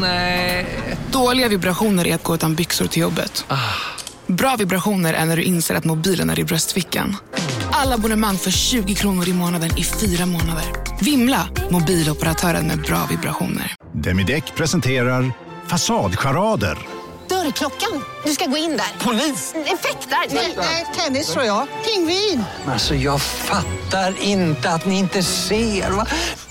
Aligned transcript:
Nej. 0.00 0.66
Dåliga 1.12 1.48
vibrationer 1.48 2.06
är 2.06 2.14
att 2.14 2.22
gå 2.22 2.34
utan 2.34 2.54
byxor 2.54 2.86
till 2.86 3.02
jobbet. 3.02 3.44
Bra 4.26 4.56
vibrationer 4.56 5.14
är 5.14 5.24
när 5.24 5.36
du 5.36 5.42
inser 5.42 5.74
att 5.74 5.84
mobilen 5.84 6.30
är 6.30 6.38
i 6.38 6.44
bröstfickan. 6.44 7.16
Alla 7.72 7.94
abonnemang 7.94 8.38
för 8.38 8.50
20 8.50 8.94
kronor 8.94 9.28
i 9.28 9.32
månaden 9.32 9.78
i 9.78 9.84
fyra 9.84 10.26
månader. 10.26 10.64
Vimla! 11.00 11.48
Mobiloperatören 11.70 12.66
med 12.66 12.80
bra 12.82 13.06
vibrationer. 13.10 13.74
Demideck 13.92 14.54
presenterar 14.54 15.32
Fasadcharader. 15.66 16.78
Dörrklockan. 17.28 18.04
Du 18.24 18.30
ska 18.32 18.46
gå 18.46 18.56
in 18.56 18.70
där. 18.76 19.04
Polis? 19.04 19.54
Effektar? 19.54 20.34
Nej, 20.60 20.86
tennis 20.96 21.32
tror 21.32 21.44
jag. 21.44 21.66
Pingvin. 21.84 22.44
Alltså 22.66 22.94
jag 22.94 23.22
fattar 23.22 24.14
inte 24.22 24.70
att 24.70 24.86
ni 24.86 24.98
inte 24.98 25.22
ser. 25.22 25.90
Va? 25.90 26.06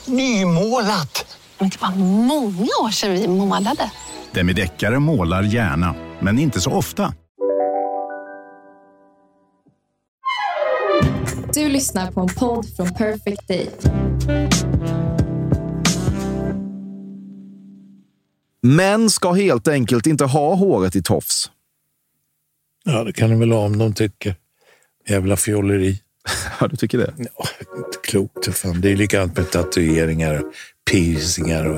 Nymålat. 0.06 1.33
Men 1.60 1.70
det 1.70 1.82
var 1.82 1.96
många 2.28 2.70
år 2.84 2.92
sedan 2.92 3.12
vi 3.14 3.28
målade. 3.28 3.92
Demideckare 4.32 5.00
målar 5.00 5.44
gärna, 5.44 5.96
men 6.20 6.40
inte 6.40 6.62
så 6.62 6.72
ofta. 6.72 7.14
Du 11.54 11.70
lyssnar 11.70 12.12
på 12.12 12.22
en 12.22 12.28
podd 12.28 12.76
från 12.76 12.94
Perfect 12.94 13.48
Day. 13.48 13.70
Män 18.62 19.10
ska 19.10 19.32
helt 19.32 19.68
enkelt 19.68 20.08
inte 20.08 20.26
ha 20.26 20.56
håret 20.56 20.96
i 20.96 21.02
tofs. 21.04 21.52
Ja, 22.86 23.04
det 23.04 23.14
kan 23.14 23.30
de 23.30 23.40
väl 23.40 23.52
ha 23.52 23.60
om 23.66 23.78
de 23.78 23.94
tycker. 23.94 24.36
Jävla 25.10 25.38
fjolleri. 25.38 26.00
Ja, 26.60 26.68
du 26.68 26.76
tycker 26.76 26.98
det? 26.98 27.14
Ja, 27.18 27.46
inte 27.78 27.98
klokt 28.04 28.58
fan. 28.58 28.82
Det 28.82 28.92
är 28.92 28.96
likadant 28.96 29.38
med 29.38 29.52
tatueringar 29.52 30.44
piercingar. 30.92 31.66
Och... 31.66 31.78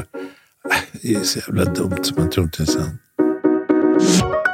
Äh, 0.71 0.77
Det 1.01 1.13
är 1.15 1.23
så 1.23 1.39
jävla 1.39 1.65
dumt 1.65 1.97
så 2.03 2.15
man 2.15 2.29
tror 2.29 2.43
inte 2.43 2.63
det 2.63 2.69
är 2.69 2.73
sant. 2.73 4.44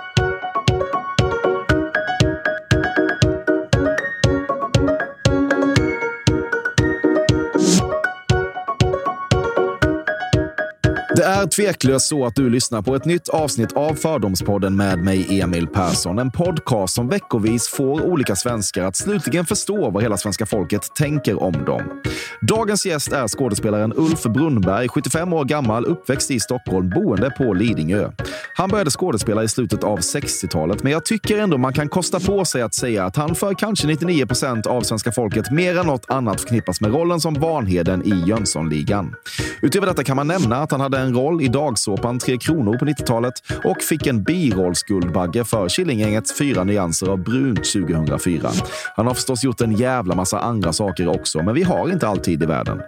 Det 11.16 11.23
är 11.23 11.48
tveklöst 11.48 12.08
så 12.08 12.26
att 12.26 12.36
du 12.36 12.50
lyssnar 12.50 12.81
på 12.81 12.95
ett 12.95 13.06
nytt 13.06 13.30
avsnitt 13.30 13.73
av 13.73 13.94
Fördomspodden 13.94 14.76
med 14.76 15.00
mig, 15.00 15.42
Emil 15.42 15.68
Persson. 15.68 16.20
En 16.20 16.31
podcast 16.31 16.94
som 16.94 17.09
veckovis 17.09 17.70
får 17.70 18.02
olika 18.06 18.36
svenskar 18.36 18.84
att 18.84 18.95
slutligen 18.95 19.45
förstå 19.45 19.90
vad 19.90 20.03
hela 20.03 20.18
svenska 20.18 20.45
folket 20.45 20.95
tänker 20.95 21.44
om 21.44 21.66
dem. 21.66 22.02
Dagens 22.42 22.86
gäst 22.86 23.12
är 23.12 23.28
skådespelaren 23.28 23.94
Ulf 23.95 24.23
Brunnberg, 24.23 24.88
75 24.88 25.34
år 25.34 25.45
gammal, 25.45 25.86
uppväxt 25.86 26.31
i 26.31 26.40
Stockholm, 26.40 26.90
boende 26.90 27.30
på 27.30 27.53
Lidingö. 27.53 28.12
Han 28.56 28.70
började 28.70 28.92
skådespela 28.92 29.44
i 29.44 29.48
slutet 29.48 29.84
av 29.84 30.00
60-talet, 30.00 30.84
men 30.84 30.92
jag 30.92 31.06
tycker 31.06 31.38
ändå 31.38 31.58
man 31.58 31.73
kan 31.73 31.90
kosta 31.90 32.20
på 32.20 32.46
sig 32.46 32.62
att 32.62 32.73
säga 32.73 33.06
att 33.06 33.16
han 33.16 33.36
för 33.36 33.53
kanske 33.53 33.88
99 33.88 34.25
procent 34.25 34.66
av 34.68 34.81
svenska 34.81 35.12
folket 35.12 35.52
mer 35.52 35.78
än 35.78 35.86
något 35.86 36.12
annat 36.12 36.42
förknippas 36.42 36.81
med 36.81 36.92
rollen 36.92 37.22
som 37.22 37.34
Vanheden 37.34 38.06
i 38.06 38.23
Jönssonligan. 38.28 39.16
Utöver 39.62 39.88
detta 39.88 40.03
kan 40.03 40.16
man 40.16 40.28
nämna 40.28 40.58
att 40.58 40.72
han 40.72 40.81
hade 40.81 41.00
en 41.02 41.16
roll 41.16 41.41
i 41.41 41.47
dagsåpan 41.47 42.19
Tre 42.19 42.38
Kronor 42.38 42.77
på 42.77 42.85
90-talet 42.85 43.33
och 43.63 43.81
fick 43.81 44.07
en 44.07 44.23
birollsguldbagge 44.23 45.44
för 45.44 45.69
Killinggängets 45.69 46.38
Fyra 46.38 46.63
nyanser 46.63 47.07
av 47.07 47.23
brunt 47.23 47.63
2004. 47.73 48.49
Han 48.95 49.07
har 49.07 49.13
förstås 49.13 49.44
gjort 49.44 49.61
en 49.61 49.72
jävla 49.72 50.16
massa 50.16 50.39
andra 50.39 50.73
saker 50.73 51.07
också, 51.07 51.44
men 51.44 51.55
vi 51.55 51.63
har 51.63 51.89
inte 51.89 52.07
alltid 52.07 52.44
i 52.44 52.45
världen. 52.45 52.81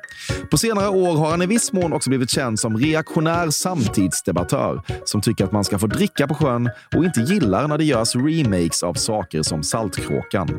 På 0.51 0.57
senare 0.57 0.89
år 0.89 1.17
har 1.17 1.31
han 1.31 1.41
i 1.41 1.45
viss 1.45 1.73
mån 1.73 1.93
också 1.93 2.09
blivit 2.09 2.29
känd 2.29 2.59
som 2.59 2.77
reaktionär 2.77 3.49
samtidsdebattör 3.49 4.81
som 5.05 5.21
tycker 5.21 5.45
att 5.45 5.51
man 5.51 5.63
ska 5.63 5.79
få 5.79 5.87
dricka 5.87 6.27
på 6.27 6.33
sjön 6.33 6.69
och 6.95 7.05
inte 7.05 7.19
gillar 7.21 7.67
när 7.67 7.77
det 7.77 7.83
görs 7.83 8.15
remakes 8.15 8.83
av 8.83 8.93
saker 8.93 9.41
som 9.41 9.63
Saltkråkan. 9.63 10.49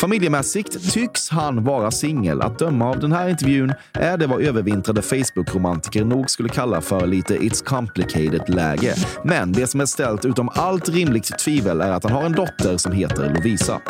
Familjemässigt 0.00 0.92
tycks 0.92 1.30
han 1.30 1.64
vara 1.64 1.90
singel. 1.90 2.42
Att 2.42 2.58
döma 2.58 2.90
av 2.90 3.00
den 3.00 3.12
här 3.12 3.28
intervjun 3.28 3.72
är 3.92 4.16
det 4.16 4.26
vad 4.26 4.42
övervintrade 4.42 5.02
Facebook-romantiker 5.02 6.04
nog 6.04 6.30
skulle 6.30 6.48
kalla 6.48 6.80
för 6.80 6.91
för 7.00 7.06
lite 7.06 7.36
It's 7.36 7.64
complicated-läge. 7.64 8.94
Men 9.24 9.52
det 9.52 9.66
som 9.66 9.80
är 9.80 9.86
ställt 9.86 10.24
utom 10.24 10.48
allt 10.48 10.88
rimligt 10.88 11.38
tvivel 11.38 11.80
är 11.80 11.90
att 11.90 12.04
han 12.04 12.12
har 12.12 12.22
en 12.22 12.32
dotter 12.32 12.76
som 12.76 12.92
heter 12.92 13.34
Lovisa. 13.34 13.80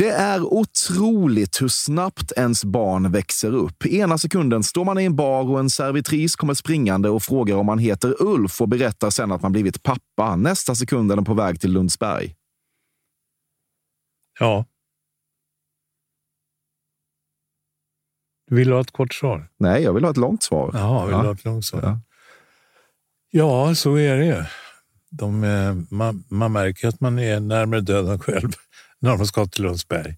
Det 0.00 0.10
är 0.10 0.42
otroligt 0.42 1.62
hur 1.62 1.68
snabbt 1.68 2.32
ens 2.36 2.64
barn 2.64 3.12
växer 3.12 3.54
upp. 3.54 3.86
Ena 3.86 4.18
sekunden 4.18 4.62
står 4.62 4.84
man 4.84 4.98
i 4.98 5.04
en 5.04 5.16
bar 5.16 5.50
och 5.50 5.60
en 5.60 5.70
servitris 5.70 6.36
kommer 6.36 6.54
springande 6.54 7.08
och 7.08 7.22
frågar 7.22 7.56
om 7.56 7.66
man 7.66 7.78
heter 7.78 8.22
Ulf 8.22 8.60
och 8.60 8.68
berättar 8.68 9.10
sen 9.10 9.32
att 9.32 9.42
man 9.42 9.52
blivit 9.52 9.82
pappa. 9.82 10.36
Nästa 10.36 10.74
sekund 10.74 11.12
är 11.12 11.16
den 11.16 11.24
på 11.24 11.34
väg 11.34 11.60
till 11.60 11.72
Lundsberg. 11.72 12.34
Ja. 14.38 14.64
Du 18.48 18.56
vill 18.56 18.72
ha 18.72 18.80
ett 18.80 18.90
kort 18.90 19.14
svar? 19.14 19.48
Nej, 19.58 19.82
jag 19.82 19.92
vill 19.92 20.04
ha 20.04 20.10
ett 20.10 20.16
långt 20.16 20.42
svar. 20.42 20.70
Ja, 20.74 21.04
vill 21.04 21.12
Ja. 21.12 21.22
ha 21.22 21.32
ett 21.32 21.44
långt 21.44 21.64
svar? 21.64 21.80
Ja. 21.82 22.00
Ja. 23.30 23.74
så 23.74 23.96
är 23.98 24.16
det. 24.16 24.50
De, 25.10 25.44
eh, 25.44 25.74
man, 25.90 26.24
man 26.28 26.52
märker 26.52 26.88
att 26.88 27.00
man 27.00 27.18
är 27.18 27.40
närmare 27.40 27.80
döden 27.80 28.18
själv 28.18 28.50
när 29.00 29.16
de 29.16 29.26
ska 29.26 29.46
till 29.46 29.62
Lundsberg. 29.62 30.16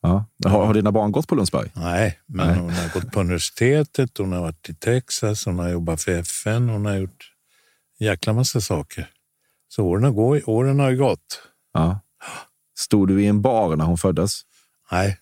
Ja. 0.00 0.24
Har, 0.44 0.66
har 0.66 0.74
dina 0.74 0.92
barn 0.92 1.12
gått 1.12 1.28
på 1.28 1.34
Lundsberg? 1.34 1.70
Nej, 1.74 2.18
men 2.26 2.46
Nej. 2.46 2.58
hon 2.58 2.70
har 2.70 2.88
gått 2.88 3.12
på 3.12 3.20
universitetet, 3.20 4.18
hon 4.18 4.32
har 4.32 4.40
varit 4.40 4.68
i 4.68 4.74
Texas, 4.74 5.44
hon 5.46 5.58
har 5.58 5.68
jobbat 5.68 6.02
för 6.02 6.12
FN, 6.12 6.68
hon 6.68 6.86
har 6.86 6.94
gjort 6.96 7.32
en 7.98 8.06
jäkla 8.06 8.32
massa 8.32 8.60
saker. 8.60 9.10
Så 9.68 9.84
åren, 9.84 10.14
går, 10.14 10.48
åren 10.50 10.78
har 10.80 10.90
ju 10.90 10.96
gått. 10.96 11.42
Ja. 11.72 12.00
Stod 12.78 13.08
du 13.08 13.22
i 13.22 13.26
en 13.26 13.42
bar 13.42 13.76
när 13.76 13.84
hon 13.84 13.98
föddes? 13.98 14.40
Nej, 14.90 15.18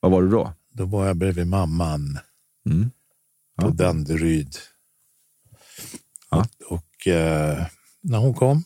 Vad 0.00 0.12
var 0.12 0.22
du 0.22 0.28
då? 0.28 0.52
då 0.72 0.84
var 0.84 1.06
jag 1.06 1.16
bredvid 1.16 1.46
mamman 1.46 2.18
Mm. 2.66 2.90
på 3.60 3.66
Ja. 3.66 3.70
Danderyd. 3.70 4.56
Ja. 6.30 6.46
Och, 6.68 6.72
och 6.72 7.06
eh, 7.06 7.66
när 8.00 8.18
hon 8.18 8.34
kom, 8.34 8.64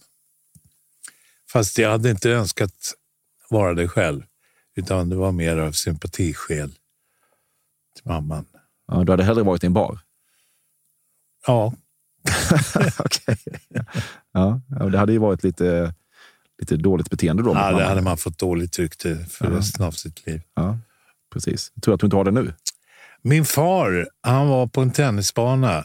fast 1.53 1.79
jag 1.79 1.91
hade 1.91 2.11
inte 2.11 2.31
önskat 2.31 2.95
vara 3.55 3.75
det 3.75 3.89
själv, 3.89 4.23
utan 4.77 5.09
det 5.09 5.17
var 5.17 5.33
mer 5.33 5.57
av 5.57 5.73
sympatiskäl 5.73 6.69
till 7.97 8.05
mamman. 8.09 8.45
Ja, 8.89 9.05
du 9.05 9.13
hade 9.13 9.25
hellre 9.25 9.43
varit 9.43 9.65
i 9.65 9.67
en 9.67 9.73
bar? 9.73 9.99
Ja, 11.47 11.73
Okej. 12.99 13.37
Ja, 14.33 14.61
det 14.91 14.99
hade 14.99 15.13
ju 15.13 15.19
varit 15.19 15.43
lite, 15.45 15.95
lite 16.59 16.77
dåligt 16.77 17.11
beteende 17.11 17.43
då. 17.43 17.55
ja 17.55 17.71
det 17.79 17.85
hade 17.85 18.03
man 18.03 18.17
fått 18.17 18.39
dåligt 18.39 18.79
rykte 18.79 19.17
för 19.17 19.45
Ja. 19.51 19.59
resten 19.59 19.85
av 19.87 19.91
sitt 19.93 20.27
liv. 20.27 20.43
Ja, 20.55 20.79
precis. 21.33 21.73
Jag 21.75 21.83
tror 21.83 21.95
att 21.95 22.01
du 22.01 22.07
inte 22.07 22.17
har 22.17 22.25
det 22.25 22.31
nu. 22.31 22.53
Min 23.23 23.45
far 23.45 24.09
han 24.21 24.49
var 24.49 24.67
på 24.67 24.81
en 24.81 24.91
tennisbana 24.91 25.85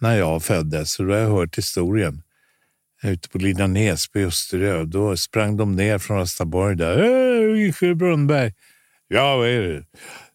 när 0.00 0.16
jag 0.16 0.42
föddes, 0.42 0.92
så 0.92 1.02
då 1.02 1.12
har 1.12 1.18
jag 1.18 1.30
hört 1.30 1.58
historien. 1.58 2.22
Ute 3.02 3.28
på 3.28 3.38
Lilla 3.38 3.66
Näsby, 3.66 4.24
Österö. 4.24 4.84
Då 4.84 5.16
sprang 5.16 5.56
de 5.56 5.76
ner 5.76 5.98
från 5.98 6.18
Östaborg 6.20 6.76
där. 6.76 7.56
Ische 7.56 7.94
Brunnberg! 7.94 8.54
Ja, 9.08 9.36
vad 9.36 9.48
är 9.48 9.60
det? 9.62 9.84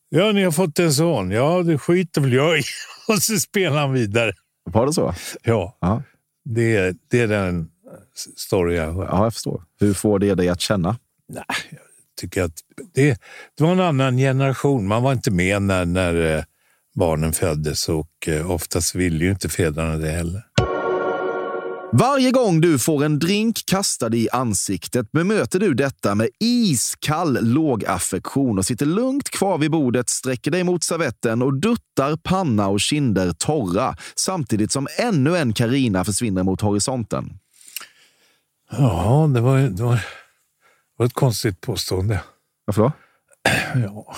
Ja, 0.09 0.31
ni 0.31 0.43
har 0.43 0.51
fått 0.51 0.79
en 0.79 0.93
son. 0.93 1.31
Ja, 1.31 1.63
det 1.63 1.77
skiter 1.77 2.21
väl 2.21 2.33
jag 2.33 2.59
i. 2.59 2.63
Och 3.07 3.17
så 3.23 3.37
spelar 3.37 3.77
han 3.81 3.93
vidare. 3.93 4.33
Var 4.65 4.85
det 4.85 4.93
så? 4.93 5.13
Ja, 5.43 5.77
Ja, 5.81 6.03
det, 6.45 6.75
är- 6.75 6.95
det 7.11 7.19
är 7.19 7.27
den 7.27 7.69
story 8.37 8.75
jag 8.75 8.93
hör. 8.93 9.05
ja 9.05 9.23
jag 9.23 9.33
förstår. 9.33 9.63
Hur 9.79 9.93
får 9.93 10.19
det 10.19 10.35
dig 10.35 10.49
att 10.49 10.61
känna? 10.61 10.97
Nej, 11.29 11.43
jag 11.69 11.79
tycker 12.21 12.43
att 12.43 12.53
det, 12.93 13.19
det 13.57 13.63
var 13.63 13.71
en 13.71 13.79
annan 13.79 14.17
generation. 14.17 14.87
Man 14.87 15.03
var 15.03 15.11
inte 15.13 15.31
med 15.31 15.61
när, 15.61 15.85
när 15.85 16.37
eh, 16.37 16.43
barnen 16.95 17.33
föddes 17.33 17.89
och 17.89 18.27
eh, 18.27 18.51
oftast 18.51 18.95
ville 18.95 19.25
ju 19.25 19.31
inte 19.31 19.49
fäderna 19.49 19.97
det 19.97 20.09
heller. 20.11 20.41
Varje 21.95 22.31
gång 22.31 22.61
du 22.61 22.79
får 22.79 23.03
en 23.03 23.19
drink 23.19 23.65
kastad 23.65 24.15
i 24.15 24.29
ansiktet 24.31 25.11
bemöter 25.11 25.59
du 25.59 25.73
detta 25.73 26.15
med 26.15 26.29
iskall 26.39 27.37
lågaffektion 27.41 28.57
och 28.57 28.65
sitter 28.65 28.85
lugnt 28.85 29.29
kvar 29.29 29.57
vid 29.57 29.71
bordet, 29.71 30.09
sträcker 30.09 30.51
dig 30.51 30.63
mot 30.63 30.83
servetten 30.83 31.41
och 31.41 31.53
duttar 31.53 32.15
panna 32.15 32.67
och 32.67 32.79
kinder 32.79 33.31
torra 33.31 33.95
samtidigt 34.15 34.71
som 34.71 34.87
ännu 34.97 35.37
en 35.37 35.53
Karina 35.53 36.05
försvinner 36.05 36.43
mot 36.43 36.61
horisonten. 36.61 37.39
Ja, 38.71 39.29
det 39.33 39.41
var, 39.41 39.57
det 39.57 39.83
var, 39.83 39.95
det 39.95 40.03
var 40.97 41.05
ett 41.05 41.13
konstigt 41.13 41.61
påstående. 41.61 42.21
Varför 42.65 42.81
då? 42.81 42.91
Ja. 43.83 44.15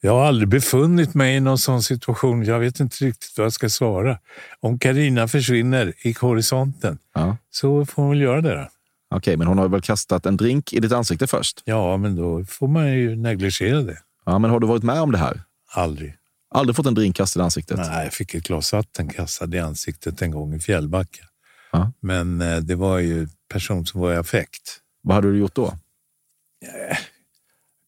Jag 0.00 0.12
har 0.12 0.24
aldrig 0.26 0.48
befunnit 0.48 1.14
mig 1.14 1.36
i 1.36 1.40
någon 1.40 1.58
sån 1.58 1.82
situation. 1.82 2.44
Jag 2.44 2.58
vet 2.58 2.80
inte 2.80 3.04
riktigt 3.04 3.38
vad 3.38 3.44
jag 3.44 3.52
ska 3.52 3.68
svara. 3.68 4.18
Om 4.60 4.78
Karina 4.78 5.28
försvinner 5.28 5.92
i 6.06 6.14
horisonten 6.20 6.98
Ja. 7.14 7.36
så 7.50 7.86
får 7.86 8.02
hon 8.02 8.10
väl 8.10 8.20
göra 8.20 8.40
det. 8.40 8.54
Då. 8.54 8.68
Okej, 9.16 9.36
men 9.36 9.46
hon 9.46 9.58
har 9.58 9.68
väl 9.68 9.82
kastat 9.82 10.26
en 10.26 10.36
drink 10.36 10.72
i 10.72 10.80
ditt 10.80 10.92
ansikte 10.92 11.26
först? 11.26 11.62
Ja, 11.64 11.96
men 11.96 12.16
då 12.16 12.44
får 12.44 12.68
man 12.68 12.92
ju 12.92 13.16
negligera 13.16 13.82
det. 13.82 13.98
Ja, 14.26 14.38
men 14.38 14.50
har 14.50 14.60
du 14.60 14.66
varit 14.66 14.82
med 14.82 15.00
om 15.00 15.12
det 15.12 15.18
här? 15.18 15.40
Aldrig. 15.72 16.14
Aldrig 16.54 16.76
fått 16.76 16.86
en 16.86 16.94
drink 16.94 17.16
kastad 17.16 17.40
i 17.40 17.42
ansiktet? 17.42 17.76
Nej, 17.78 18.04
jag 18.04 18.12
fick 18.12 18.34
ett 18.34 18.42
glas 18.46 18.72
vatten 18.72 19.08
kastad 19.08 19.56
i 19.56 19.58
ansiktet 19.58 20.22
en 20.22 20.30
gång 20.30 20.54
i 20.54 20.60
Fjällbacka. 20.60 21.24
Ja. 21.72 21.92
Men 22.00 22.40
eh, 22.40 22.56
det 22.56 22.74
var 22.74 22.98
ju 22.98 23.28
person 23.52 23.86
som 23.86 24.00
var 24.00 24.12
i 24.12 24.16
affekt. 24.16 24.78
Vad 25.02 25.14
hade 25.14 25.32
du 25.32 25.38
gjort 25.38 25.54
då? 25.54 25.74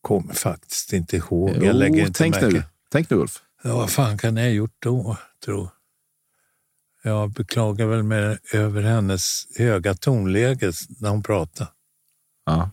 Kommer 0.02 0.34
faktiskt 0.34 0.92
inte 0.92 1.16
ihåg. 1.16 1.50
Jo, 1.56 1.64
jag 1.64 1.76
lägger 1.76 2.00
inte 2.06 2.18
tänk 2.18 2.34
märke. 2.34 2.46
nu. 2.56 2.62
Tänk 2.90 3.10
nu, 3.10 3.16
Ulf. 3.16 3.42
Ja, 3.62 3.76
vad 3.76 3.90
fan 3.90 4.18
kan 4.18 4.36
jag 4.36 4.44
ha 4.44 4.50
gjort 4.50 4.76
då, 4.78 5.16
tro? 5.44 5.70
Jag 7.02 7.30
beklagar 7.30 7.86
väl 7.86 8.02
mig 8.02 8.38
över 8.52 8.82
hennes 8.82 9.46
höga 9.58 9.94
tonläge 9.94 10.72
när 11.00 11.10
hon 11.10 11.22
pratade. 11.22 11.70
Ja. 12.46 12.70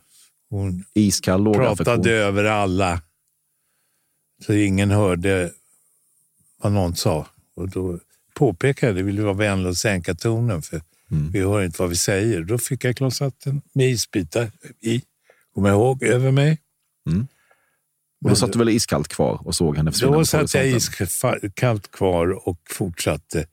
Hon 0.50 0.84
Iskall 0.94 1.54
pratade 1.54 2.12
över 2.12 2.44
alla. 2.44 3.02
Så 4.46 4.54
ingen 4.54 4.92
hörde 4.92 5.52
vad 6.58 6.72
någon 6.72 6.96
sa. 6.96 7.28
Och 7.56 7.70
då 7.70 8.00
påpekade 8.34 8.90
jag, 8.90 8.96
det 8.96 9.04
vill 9.04 9.22
vara 9.22 9.34
vänlig 9.34 9.70
och 9.70 9.78
sänka 9.78 10.16
tonen 10.16 10.62
för 10.62 10.82
Mm. 11.12 11.32
vi 11.32 11.40
hör 11.40 11.64
inte 11.64 11.82
vad 11.82 11.90
vi 11.90 11.96
säger. 11.96 12.44
Då 12.44 12.58
fick 12.58 12.84
jag 12.84 12.96
glas 12.96 13.22
vatten 13.22 13.62
med 13.74 13.90
isbitar 13.90 14.52
i. 14.82 15.02
Kom 15.54 15.66
jag 15.66 15.74
ihåg, 15.74 16.04
över 16.04 16.32
mig. 16.32 16.58
Och 18.24 18.30
då 18.30 18.36
satt 18.36 18.54
du 18.54 18.60
väl 18.60 18.70
iskallt 18.70 19.08
kvar 19.08 19.40
och 19.48 19.56
såg 19.56 19.78
henne 19.78 19.92
försvinna 19.92 20.18
Då 20.18 20.26
satt 20.26 20.54
jag 20.54 20.68
iskallt 20.68 21.92
kvar 21.92 22.48
och 22.48 22.60
fortsatte 22.70 23.46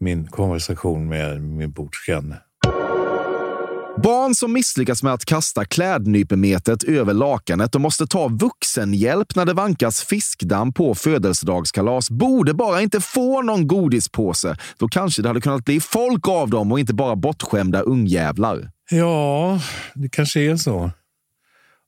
min 0.00 0.26
konversation 0.26 1.08
med 1.08 1.42
min 1.42 1.72
bordsgranne. 1.72 2.36
Barn 4.02 4.34
som 4.34 4.52
misslyckas 4.52 5.02
med 5.02 5.12
att 5.12 5.24
kasta 5.24 5.64
klädnypemetet 5.64 6.84
över 6.84 7.14
lakanet 7.14 7.74
och 7.74 7.80
måste 7.80 8.06
ta 8.06 8.28
vuxenhjälp 8.28 9.34
när 9.34 9.44
det 9.44 9.52
vankas 9.52 10.02
fiskdamm 10.02 10.72
på 10.72 10.94
födelsedagskalas 10.94 12.10
borde 12.10 12.54
bara 12.54 12.82
inte 12.82 13.00
få 13.00 13.42
någon 13.42 13.66
godispåse. 13.68 14.56
Då 14.78 14.88
kanske 14.88 15.22
det 15.22 15.28
hade 15.28 15.40
kunnat 15.40 15.64
bli 15.64 15.80
folk 15.80 16.28
av 16.28 16.50
dem 16.50 16.72
och 16.72 16.80
inte 16.80 16.94
bara 16.94 17.16
bortskämda 17.16 17.80
ungjävlar. 17.80 18.70
Ja, 18.90 19.60
det 19.94 20.08
kanske 20.08 20.40
är 20.40 20.56
så. 20.56 20.90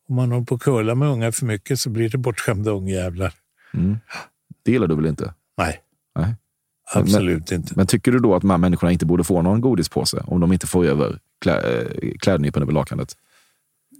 Om 0.09 0.17
man 0.17 0.33
håller 0.33 0.45
på 0.45 0.55
att 0.55 0.61
curla 0.63 0.95
med 0.95 1.09
ungar 1.09 1.31
för 1.31 1.47
mycket 1.47 1.81
så 1.81 1.91
blir 1.91 2.09
det 2.09 2.19
bortskämda 2.19 2.71
ungjävlar. 2.71 3.33
Det 4.65 4.73
gillar 4.73 4.87
du 4.87 4.95
väl 4.97 5.07
inte? 5.07 5.35
Nej, 5.59 5.81
Nej. 6.19 6.35
absolut 6.95 7.53
inte. 7.53 7.73
Men 7.77 7.87
tycker 7.87 8.13
du 8.13 8.19
då 8.19 8.35
att 8.35 8.41
de 8.43 8.51
här 8.51 8.59
människorna 8.59 8.93
inte 8.93 9.07
borde 9.07 9.25
få 9.25 9.43
någon 9.43 9.61
godispåse 9.61 10.23
om 10.27 10.41
de 10.41 10.53
inte 10.53 10.67
får 10.67 10.85
över 10.87 11.19
klä, 11.41 11.61
eh, 11.81 12.13
klädnypen 12.21 12.63
över 12.63 12.73
lakanet? 12.73 13.17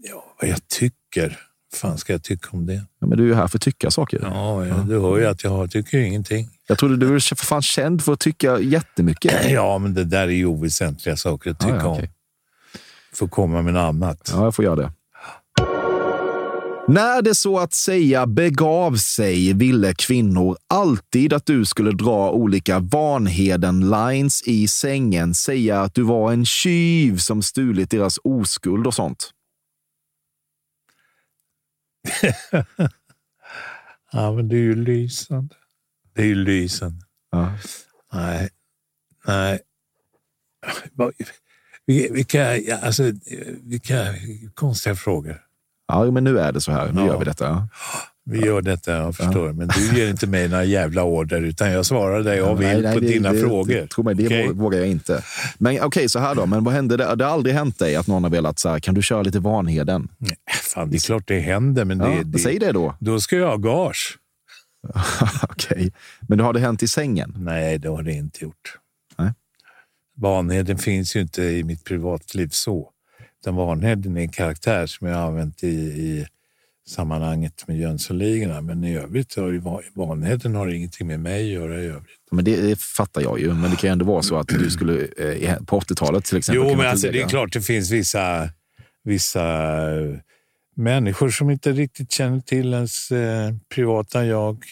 Ja, 0.03 0.25
vad 0.41 0.51
jag 0.51 0.69
tycker. 0.69 1.39
fan 1.75 1.99
ska 1.99 2.13
jag 2.13 2.23
tycka 2.23 2.49
om 2.53 2.67
det? 2.67 2.75
Ja, 3.01 3.07
men 3.07 3.19
du 3.19 3.25
är 3.25 3.29
ju 3.29 3.35
här 3.35 3.49
för 3.49 3.59
att 3.59 3.63
tycka 3.63 3.91
saker. 3.91 4.21
Ja, 4.23 4.67
ja, 4.67 4.75
du 4.89 5.01
hör 5.01 5.19
ju 5.19 5.27
att 5.27 5.45
jag 5.45 5.71
tycker 5.71 5.99
ingenting. 5.99 6.49
Jag 6.69 6.79
trodde 6.79 6.97
du 6.97 7.07
var 7.07 7.35
för 7.37 7.47
fan 7.47 7.63
känd 7.63 8.03
för 8.05 8.13
att 8.13 8.21
tycka 8.21 8.59
jättemycket. 8.61 9.45
Ja, 9.51 9.79
men 9.79 9.95
det 9.95 10.05
där 10.05 10.23
är 10.23 10.33
ju 10.33 10.47
oväsentliga 10.47 11.17
saker 11.17 11.51
att 11.51 11.57
Ja, 11.63 11.67
tycka 11.69 11.79
ja, 11.79 11.93
okej. 11.93 12.05
om. 12.05 12.11
Får 13.13 13.29
komma 13.29 13.63
med 13.63 13.75
något 13.75 13.81
annat. 13.81 14.31
Ja, 14.35 14.45
jag 14.45 14.55
får 14.55 14.65
göra 14.65 14.77
det. 14.77 14.93
När 16.89 17.23
det 17.23 17.35
så 17.35 17.59
att 17.59 17.73
säga 17.73 18.27
begav 18.27 18.97
sig 18.97 19.53
ville 19.53 19.95
kvinnor 19.95 20.57
alltid 20.67 21.33
att 21.33 21.47
du 21.47 21.65
skulle 21.65 21.91
dra 21.91 22.31
olika 22.31 22.79
Vanheden-lines 22.79 24.43
i 24.43 24.69
sängen, 24.69 25.35
säga 25.35 25.81
att 25.81 25.95
du 25.95 26.03
var 26.03 26.33
en 26.33 26.45
tjuv 26.47 27.17
som 27.17 27.43
stulit 27.43 27.91
deras 27.91 28.19
oskuld 28.25 28.87
och 28.87 28.95
sånt. 28.95 29.31
Ja, 34.13 34.33
men 34.33 34.49
det 34.49 34.57
är 34.57 34.61
ju 34.61 34.75
lysande. 34.75 35.55
Det 36.15 36.23
är 36.23 36.27
ju 36.27 36.35
lysande. 36.35 37.05
Ja. 37.31 37.53
Nej, 38.13 38.49
nej. 39.27 39.61
Vilka, 41.87 42.61
alltså, 42.83 43.13
vilka 43.63 44.15
konstiga 44.55 44.97
frågor. 44.97 45.46
Ja, 45.89 46.11
men 46.11 46.25
nu 46.25 46.39
är 46.39 46.53
det 46.53 46.61
så 46.61 46.73
här. 46.73 46.93
Nu 46.93 47.01
Ja. 47.01 47.07
gör 47.07 47.19
vi 47.19 47.25
detta. 47.25 47.69
Vi 48.31 48.39
gör 48.47 48.63
detta, 48.63 48.93
jag 48.97 49.17
förstår. 49.17 49.53
Men 49.53 49.69
du 49.69 49.99
ger 49.99 50.11
inte 50.11 50.27
mig 50.27 50.49
några 50.49 50.65
jävla 50.65 51.03
order, 51.03 51.41
utan 51.43 51.71
jag 51.73 51.87
svarar 51.87 52.23
dig 52.23 52.39
jag 52.39 52.55
vill 52.55 52.67
Nej, 52.67 52.83
nej, 52.83 52.95
på 52.95 53.01
det- 53.01 53.07
dina 53.07 53.33
det, 53.33 53.41
frågor. 53.41 53.87
Tro 53.87 54.05
mig, 54.05 54.15
det 54.15 54.29
vå- 54.29 54.53
vågar 54.53 54.79
jag 54.79 54.89
inte. 54.89 55.23
Men 55.59 55.83
okej, 55.83 56.09
så 56.09 56.19
här 56.19 56.35
då. 56.35 56.47
Men 56.47 56.65
vad 56.65 56.75
hände? 56.75 56.97
Det, 56.97 57.15
det 57.15 57.25
har 57.25 57.33
aldrig 57.33 57.55
hänt 57.55 57.79
dig 57.79 57.97
att 57.97 58.07
någon 58.07 58.23
har 58.23 58.31
velat 58.31 58.59
så 58.59 58.69
här, 58.69 58.79
kan 58.81 58.95
du 58.95 59.03
köra 59.03 59.23
lite 59.23 59.39
Vanheden? 59.39 60.09
Nej, 60.19 60.37
Fan, 60.75 60.91
det 60.91 60.97
är 60.97 60.99
klart 61.07 61.27
det 61.27 61.41
händer, 61.41 61.85
men 61.85 61.99
Ja, 62.01 62.07
det, 62.09 62.23
det, 62.25 62.39
säg 62.39 62.59
det 62.59 62.73
då. 62.73 62.95
då 63.01 63.21
ska 63.21 63.37
jag 63.37 63.49
ha 63.49 63.57
gage. 63.57 64.17
okej. 65.43 65.93
Men 66.21 66.41
har 66.41 66.53
det 66.53 66.61
hänt 66.61 66.83
i 66.83 66.89
sängen? 66.89 67.35
Nej, 67.39 67.79
det 67.79 67.89
har 67.89 68.03
det 68.03 68.13
inte 68.13 68.45
gjort. 68.45 68.79
Nej. 69.19 69.33
Vanheden 70.17 70.79
finns 70.79 71.17
ju 71.17 71.21
inte 71.21 71.43
i 71.43 71.65
mitt 71.65 71.85
privatliv 71.85 72.49
så. 72.49 72.91
Utan 73.43 73.55
Vanheden 73.57 74.17
är 74.17 74.21
en 74.21 74.29
karaktär 74.29 74.87
som 74.87 75.07
jag 75.09 75.17
har 75.17 75.27
använt 75.27 75.63
i, 75.65 75.69
i 75.77 76.27
sammanhanget 76.89 77.65
med 77.69 77.79
Jönssonligorna. 77.79 78.61
Men 78.61 78.85
i 78.85 78.97
övrigt 78.97 79.37
har 79.37 79.49
ju 79.53 79.59
Va- 79.59 79.81
Vanheden 79.95 80.55
har 80.55 80.69
ingenting 80.69 81.07
med 81.07 81.21
mig 81.21 81.43
att 81.57 81.63
göra 81.63 81.81
i 81.81 81.87
övrigt. 81.87 82.21
Men 82.31 82.45
det, 82.45 82.57
det 82.57 82.81
fattar 82.81 83.23
jag 83.23 83.41
ju. 83.41 83.55
Men 83.55 83.71
det 83.71 83.77
kan 83.77 83.89
ju 83.89 83.93
ändå 83.93 84.05
vara 84.05 84.23
så 84.23 84.37
att 84.39 84.49
du 84.49 84.71
skulle 84.71 85.05
eh, 85.19 85.57
på 85.65 85.81
80-talet 85.81 86.25
till 86.25 86.39
exempel. 86.39 86.69
Jo, 86.71 86.77
men 86.77 86.87
alltså, 86.87 87.11
det 87.11 87.23
är 87.23 87.29
klart 87.29 87.53
det 87.53 87.61
finns 87.61 87.91
vissa, 87.91 88.49
vissa 89.05 89.43
eh, 90.01 90.17
människor 90.77 91.31
som 91.31 91.51
inte 91.51 91.73
riktigt 91.73 92.13
känner 92.13 92.41
till 92.41 92.75
ens 92.75 93.11
eh, 93.11 93.55
privata 93.75 94.25
jag. 94.27 94.65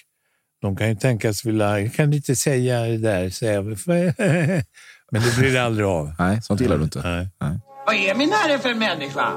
De 0.60 0.76
kan 0.76 0.88
ju 0.88 0.94
tänkas 0.96 1.44
vilja, 1.44 1.80
jag 1.80 1.94
kan 1.94 2.12
inte 2.12 2.36
säga 2.36 2.80
det 2.82 2.98
där, 2.98 3.30
säga. 3.30 3.62
men 5.10 5.22
det 5.22 5.36
blir 5.38 5.52
det 5.52 5.62
aldrig 5.64 5.86
av. 5.86 6.14
Nej, 6.18 6.42
sånt 6.42 6.60
gillar 6.60 6.78
du 6.78 6.84
inte. 6.84 7.28
Nej. 7.40 7.58
Vad 7.86 7.94
är 7.94 8.14
min 8.14 8.32
herre 8.32 8.58
för 8.58 8.74
människa? 8.74 9.32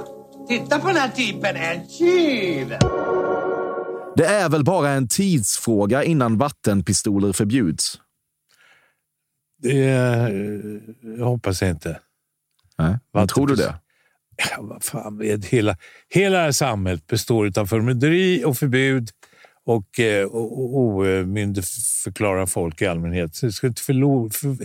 Titta 0.48 0.80
på 0.80 0.88
den 0.88 0.98
här 0.98 1.10
typen, 1.10 1.56
en 1.56 1.90
tjuv! 1.90 2.68
Det 4.16 4.26
är 4.26 4.50
väl 4.50 4.64
bara 4.64 4.90
en 4.90 5.08
tidsfråga 5.08 6.04
innan 6.04 6.38
vattenpistoler 6.38 7.34
förbjuds? 7.34 8.00
Det 9.62 9.84
eh, 9.84 10.30
jag 11.18 11.26
hoppas 11.26 11.62
jag 11.62 11.72
inte. 11.72 12.00
Nej. 12.78 13.28
Tror 13.28 13.48
du 13.48 13.56
det? 13.56 13.76
Ja, 14.52 14.58
vad 14.62 14.84
fan, 14.84 15.18
vet, 15.18 15.46
hela, 15.46 15.78
hela 16.10 16.54
samhället 16.54 17.08
består 17.08 17.60
av 17.60 17.66
förmynderi 17.66 18.44
och 18.46 18.58
förbud 18.58 19.10
och, 19.66 20.00
eh, 20.00 20.26
och, 20.26 20.78
och 20.78 20.98
omyndigförklara 20.98 22.48
folk 22.48 22.82
i 22.82 22.88
allmänhet. 22.88 23.36
Så 23.36 23.46
det 23.46 23.52
skulle 23.52 23.68
inte 23.68 23.82
förlo, 23.82 24.30
för, 24.30 24.58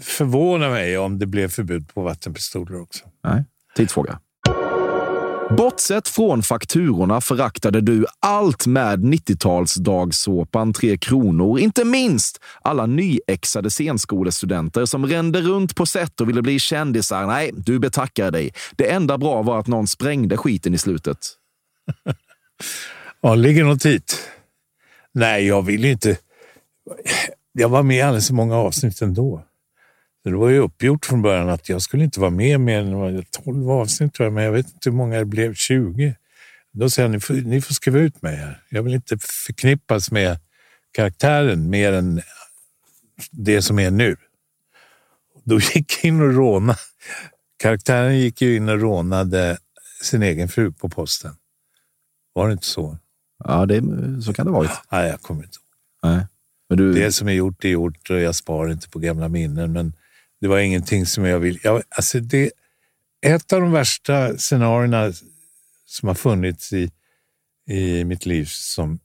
förvåna 0.00 0.68
mig 0.68 0.98
om 0.98 1.18
det 1.18 1.26
blev 1.26 1.48
förbud 1.48 1.94
på 1.94 2.02
vattenpistoler 2.02 2.80
också. 2.80 3.04
Nej, 3.24 3.44
tidsfråga. 3.76 4.18
Bortsett 5.56 6.08
från 6.08 6.42
fakturorna 6.42 7.20
föraktade 7.20 7.80
du 7.80 8.06
allt 8.20 8.66
med 8.66 9.00
90-talsdagsåpan 9.00 10.72
Tre 10.72 10.98
Kronor. 10.98 11.58
Inte 11.58 11.84
minst 11.84 12.40
alla 12.62 12.86
nyexade 12.86 13.70
scenskolestudenter 13.70 14.84
som 14.84 15.06
rände 15.06 15.40
runt 15.40 15.76
på 15.76 15.86
set 15.86 16.20
och 16.20 16.28
ville 16.28 16.42
bli 16.42 16.58
kändisar. 16.58 17.26
Nej, 17.26 17.50
du 17.56 17.78
betackar 17.78 18.30
dig. 18.30 18.50
Det 18.76 18.90
enda 18.90 19.18
bra 19.18 19.42
var 19.42 19.58
att 19.58 19.66
någon 19.66 19.86
sprängde 19.86 20.36
skiten 20.36 20.74
i 20.74 20.78
slutet. 20.78 21.18
Ja, 23.24 23.34
ligger 23.34 23.64
något 23.64 23.86
hit? 23.86 24.28
Nej, 25.12 25.46
jag 25.46 25.62
vill 25.62 25.84
ju 25.84 25.90
inte. 25.90 26.16
Jag 27.52 27.68
var 27.68 27.82
med 27.82 27.96
i 27.96 28.00
alldeles 28.00 28.26
för 28.26 28.34
många 28.34 28.56
avsnitt 28.56 29.02
ändå. 29.02 29.42
Det 30.24 30.30
var 30.30 30.48
ju 30.48 30.58
uppgjort 30.58 31.06
från 31.06 31.22
början 31.22 31.48
att 31.48 31.68
jag 31.68 31.82
skulle 31.82 32.04
inte 32.04 32.20
vara 32.20 32.30
med 32.30 32.60
mer 32.60 32.78
än 32.80 33.24
12 33.44 33.70
avsnitt, 33.70 34.14
tror 34.14 34.26
jag, 34.26 34.32
men 34.32 34.44
jag 34.44 34.52
vet 34.52 34.66
inte 34.66 34.90
hur 34.90 34.96
många 34.96 35.18
det 35.18 35.24
blev. 35.24 35.54
20. 35.54 36.14
Då 36.72 36.90
sa 36.90 37.02
jag, 37.02 37.10
ni 37.10 37.20
får, 37.20 37.34
ni 37.34 37.62
får 37.62 37.74
skriva 37.74 37.98
ut 37.98 38.22
mig 38.22 38.36
här. 38.36 38.62
Jag 38.68 38.82
vill 38.82 38.94
inte 38.94 39.18
förknippas 39.18 40.10
med 40.10 40.38
karaktären 40.92 41.70
mer 41.70 41.92
än 41.92 42.20
det 43.30 43.62
som 43.62 43.78
är 43.78 43.90
nu. 43.90 44.16
Då 45.44 45.58
gick 45.58 45.98
jag 45.98 46.08
in 46.08 46.20
och 46.20 46.34
rånade. 46.34 46.78
Karaktären 47.56 48.18
gick 48.18 48.42
ju 48.42 48.56
in 48.56 48.68
och 48.68 48.80
rånade 48.80 49.58
sin 50.02 50.22
egen 50.22 50.48
fru 50.48 50.72
på 50.72 50.88
posten. 50.88 51.34
Var 52.32 52.46
det 52.46 52.52
inte 52.52 52.66
så? 52.66 52.98
Ja, 53.44 53.66
det, 53.66 53.82
så 54.22 54.32
kan 54.32 54.46
det 54.46 54.52
ha 54.52 54.58
varit. 54.58 54.70
Nej, 54.90 55.08
jag 55.08 55.22
kommer 55.22 55.42
inte 55.42 55.58
Nej. 56.02 56.26
Men 56.68 56.78
du, 56.78 56.92
Det 56.92 57.12
som 57.12 57.28
är 57.28 57.32
gjort 57.32 57.64
är 57.64 57.68
gjort 57.68 58.10
och 58.10 58.20
jag 58.20 58.34
sparar 58.34 58.72
inte 58.72 58.88
på 58.88 58.98
gamla 58.98 59.28
minnen. 59.28 59.72
Men 59.72 59.92
det 60.42 60.48
var 60.48 60.58
ingenting 60.58 61.06
som 61.06 61.24
jag 61.24 61.38
vill... 61.38 61.58
Jag, 61.62 61.82
alltså 61.88 62.20
det, 62.20 62.50
ett 63.26 63.52
av 63.52 63.60
de 63.60 63.72
värsta 63.72 64.36
scenarierna 64.36 65.12
som 65.86 66.08
har 66.08 66.14
funnits 66.14 66.72
i, 66.72 66.90
i 67.70 68.04
mitt 68.04 68.26
liv 68.26 68.44
som 68.48 68.98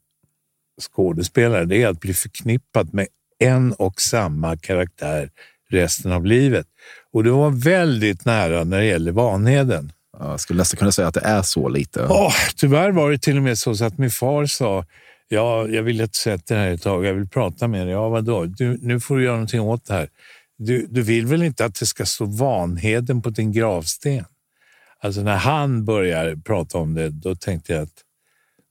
skådespelare, 0.82 1.65
det 1.65 1.84
är 1.84 1.88
att 1.88 2.00
bli 2.00 2.13
förknippad 2.13 2.94
med 2.94 3.08
en 3.39 3.74
och 3.74 4.01
samma 4.01 4.58
karaktär 4.58 5.29
resten 5.70 6.12
av 6.12 6.25
livet. 6.25 6.67
Och 7.13 7.24
det 7.24 7.32
var 7.32 7.50
väldigt 7.50 8.25
nära 8.25 8.63
när 8.63 8.77
det 8.77 8.86
gäller 8.86 9.12
Vanheden. 9.12 9.91
Jag 10.20 10.39
skulle 10.39 10.58
nästan 10.58 10.77
kunna 10.77 10.91
säga 10.91 11.08
att 11.08 11.13
det 11.13 11.25
är 11.25 11.41
så 11.41 11.70
lite. 11.70 12.00
Oh, 12.00 12.34
tyvärr 12.56 12.91
var 12.91 13.12
det 13.12 13.17
till 13.17 13.38
och 13.38 13.44
med 13.44 13.58
så 13.58 13.86
att 13.86 13.98
min 13.98 14.12
far 14.12 14.46
sa 14.46 14.86
Ja, 15.29 15.67
jag 15.67 15.84
vill 15.84 16.01
inte 16.01 16.17
sett 16.17 16.48
det 16.48 16.56
här 16.56 16.72
ett 16.72 16.82
tag. 16.82 17.06
Jag 17.06 17.13
vill 17.13 17.27
prata 17.27 17.67
med 17.67 17.88
dig. 17.88 17.94
Ja, 17.94 18.10
vadå? 18.10 18.46
Du, 18.46 18.77
nu 18.82 19.00
får 19.00 19.17
du 19.17 19.24
göra 19.24 19.34
någonting 19.34 19.62
åt 19.62 19.86
det 19.86 19.94
här. 19.94 20.10
Du, 20.58 20.88
du 20.90 21.02
vill 21.02 21.26
väl 21.26 21.44
inte 21.44 21.66
att 21.66 21.76
det 21.76 21.86
ska 21.86 22.06
stå 22.06 22.26
Vanheden 22.26 23.22
på 23.22 23.30
din 23.30 23.52
gravsten? 23.52 24.26
Alltså 25.00 25.22
när 25.22 25.38
han 25.38 25.86
börjar 25.86 26.36
prata 26.36 26.78
om 26.78 26.94
det, 26.94 27.10
då 27.10 27.36
tänkte 27.36 27.74
jag 27.74 27.84
att 27.84 28.04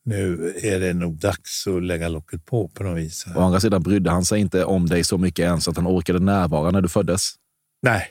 nu 0.05 0.55
är 0.63 0.81
det 0.81 0.95
nog 0.95 1.15
dags 1.19 1.67
att 1.67 1.83
lägga 1.83 2.09
locket 2.09 2.47
på 2.47 2.69
på 2.69 2.83
något 2.85 2.99
vis. 2.99 3.27
Å 3.37 3.41
andra 3.41 3.61
sidan 3.61 3.83
brydde 3.83 4.11
han 4.11 4.25
sig 4.25 4.41
inte 4.41 4.65
om 4.65 4.87
dig 4.87 5.05
så 5.05 5.19
mycket 5.19 5.43
ens 5.43 5.69
att 5.69 5.77
han 5.77 5.87
orkade 5.87 6.19
närvara 6.19 6.71
när 6.71 6.81
du 6.81 6.89
föddes. 6.89 7.35
Nej. 7.83 8.09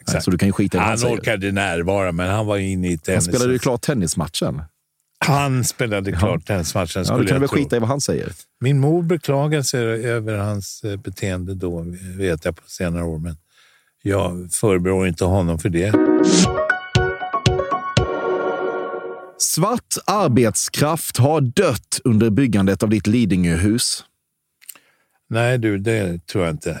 Exakt. 0.00 0.24
Så 0.24 0.30
du 0.30 0.38
kan 0.38 0.48
ju 0.48 0.52
skita 0.52 0.78
i 0.78 0.80
han, 0.80 0.98
han 0.98 1.12
orkade 1.12 1.52
närvara, 1.52 2.12
men 2.12 2.30
han 2.30 2.46
var 2.46 2.58
inne 2.58 2.88
i 2.88 2.98
tennis. 2.98 3.26
Han 3.26 3.34
spelade 3.34 3.52
ju 3.52 3.58
klart 3.58 3.82
tennismatchen. 3.82 4.62
Han 5.24 5.64
spelade 5.64 6.12
klart 6.12 6.46
tennismatchen. 6.46 7.04
Ja, 7.08 7.18
du 7.18 7.26
kan 7.26 7.40
väl 7.40 7.48
skita 7.48 7.76
i 7.76 7.78
vad 7.78 7.88
han 7.88 8.00
säger. 8.00 8.32
Min 8.60 8.80
mor 8.80 9.02
beklagar 9.02 9.62
sig 9.62 9.80
över 10.06 10.36
hans 10.36 10.84
eh, 10.84 10.96
beteende 10.96 11.54
då, 11.54 11.84
vet 12.16 12.44
jag, 12.44 12.56
på 12.56 12.62
senare 12.66 13.04
år. 13.04 13.18
Men 13.18 13.36
jag 14.02 14.52
förebrår 14.52 15.08
inte 15.08 15.24
honom 15.24 15.58
för 15.58 15.68
det. 15.68 15.94
Svart 19.38 19.94
arbetskraft 20.06 21.16
har 21.16 21.40
dött 21.40 22.00
under 22.04 22.30
byggandet 22.30 22.82
av 22.82 22.88
ditt 22.88 23.06
Lidingöhus. 23.06 24.04
Nej 25.30 25.58
du, 25.58 25.78
det 25.78 26.26
tror 26.26 26.44
jag 26.44 26.54
inte. 26.54 26.80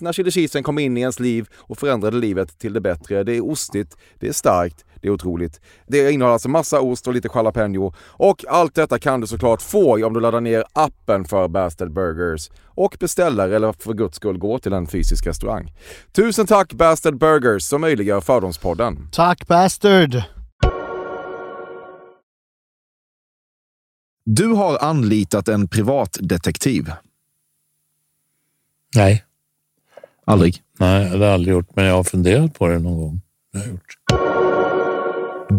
när 0.01 0.13
chili 0.13 0.31
cheesen 0.31 0.63
kom 0.63 0.79
in 0.79 0.97
i 0.97 1.01
ens 1.01 1.19
liv 1.19 1.47
och 1.53 1.77
förändrade 1.77 2.17
livet 2.17 2.59
till 2.59 2.73
det 2.73 2.81
bättre. 2.81 3.23
Det 3.23 3.37
är 3.37 3.45
ostigt, 3.45 3.97
det 4.19 4.27
är 4.27 4.33
starkt, 4.33 4.85
det 5.01 5.07
är 5.07 5.11
otroligt. 5.11 5.61
Det 5.87 6.11
innehåller 6.11 6.33
alltså 6.33 6.49
massa 6.49 6.81
ost 6.81 7.07
och 7.07 7.13
lite 7.13 7.29
jalapeno 7.35 7.93
och 7.99 8.45
allt 8.47 8.75
detta 8.75 8.99
kan 8.99 9.21
du 9.21 9.27
såklart 9.27 9.61
få 9.61 10.05
om 10.05 10.13
du 10.13 10.19
laddar 10.19 10.41
ner 10.41 10.63
appen 10.73 11.25
för 11.25 11.47
Bastard 11.47 11.93
Burgers 11.93 12.49
och 12.65 12.97
beställer 12.99 13.49
eller 13.49 13.73
för 13.73 13.93
guds 13.93 14.15
skull 14.15 14.37
går 14.37 14.59
till 14.59 14.73
en 14.73 14.87
fysisk 14.87 15.27
restaurang. 15.27 15.73
Tusen 16.11 16.47
tack 16.47 16.73
Bastard 16.73 17.17
Burgers 17.17 17.63
som 17.63 17.81
möjliggör 17.81 18.21
Fördomspodden. 18.21 19.09
Tack 19.11 19.47
Bastard! 19.47 20.23
Du 24.25 24.47
har 24.47 24.83
anlitat 24.83 25.47
en 25.47 25.67
privatdetektiv. 25.67 26.91
Nej. 28.95 29.23
Aldrig? 30.25 30.61
Nej, 30.79 31.09
det 31.09 31.17
har 31.17 31.25
jag 31.25 31.33
aldrig 31.33 31.55
gjort, 31.55 31.75
men 31.75 31.85
jag 31.85 31.95
har 31.95 32.03
funderat 32.03 32.53
på 32.53 32.67
det 32.67 32.79
någon 32.79 32.97
gång. 32.97 33.21
Det 33.53 33.59
har 33.59 33.65
jag 33.65 33.73
gjort. 33.73 33.97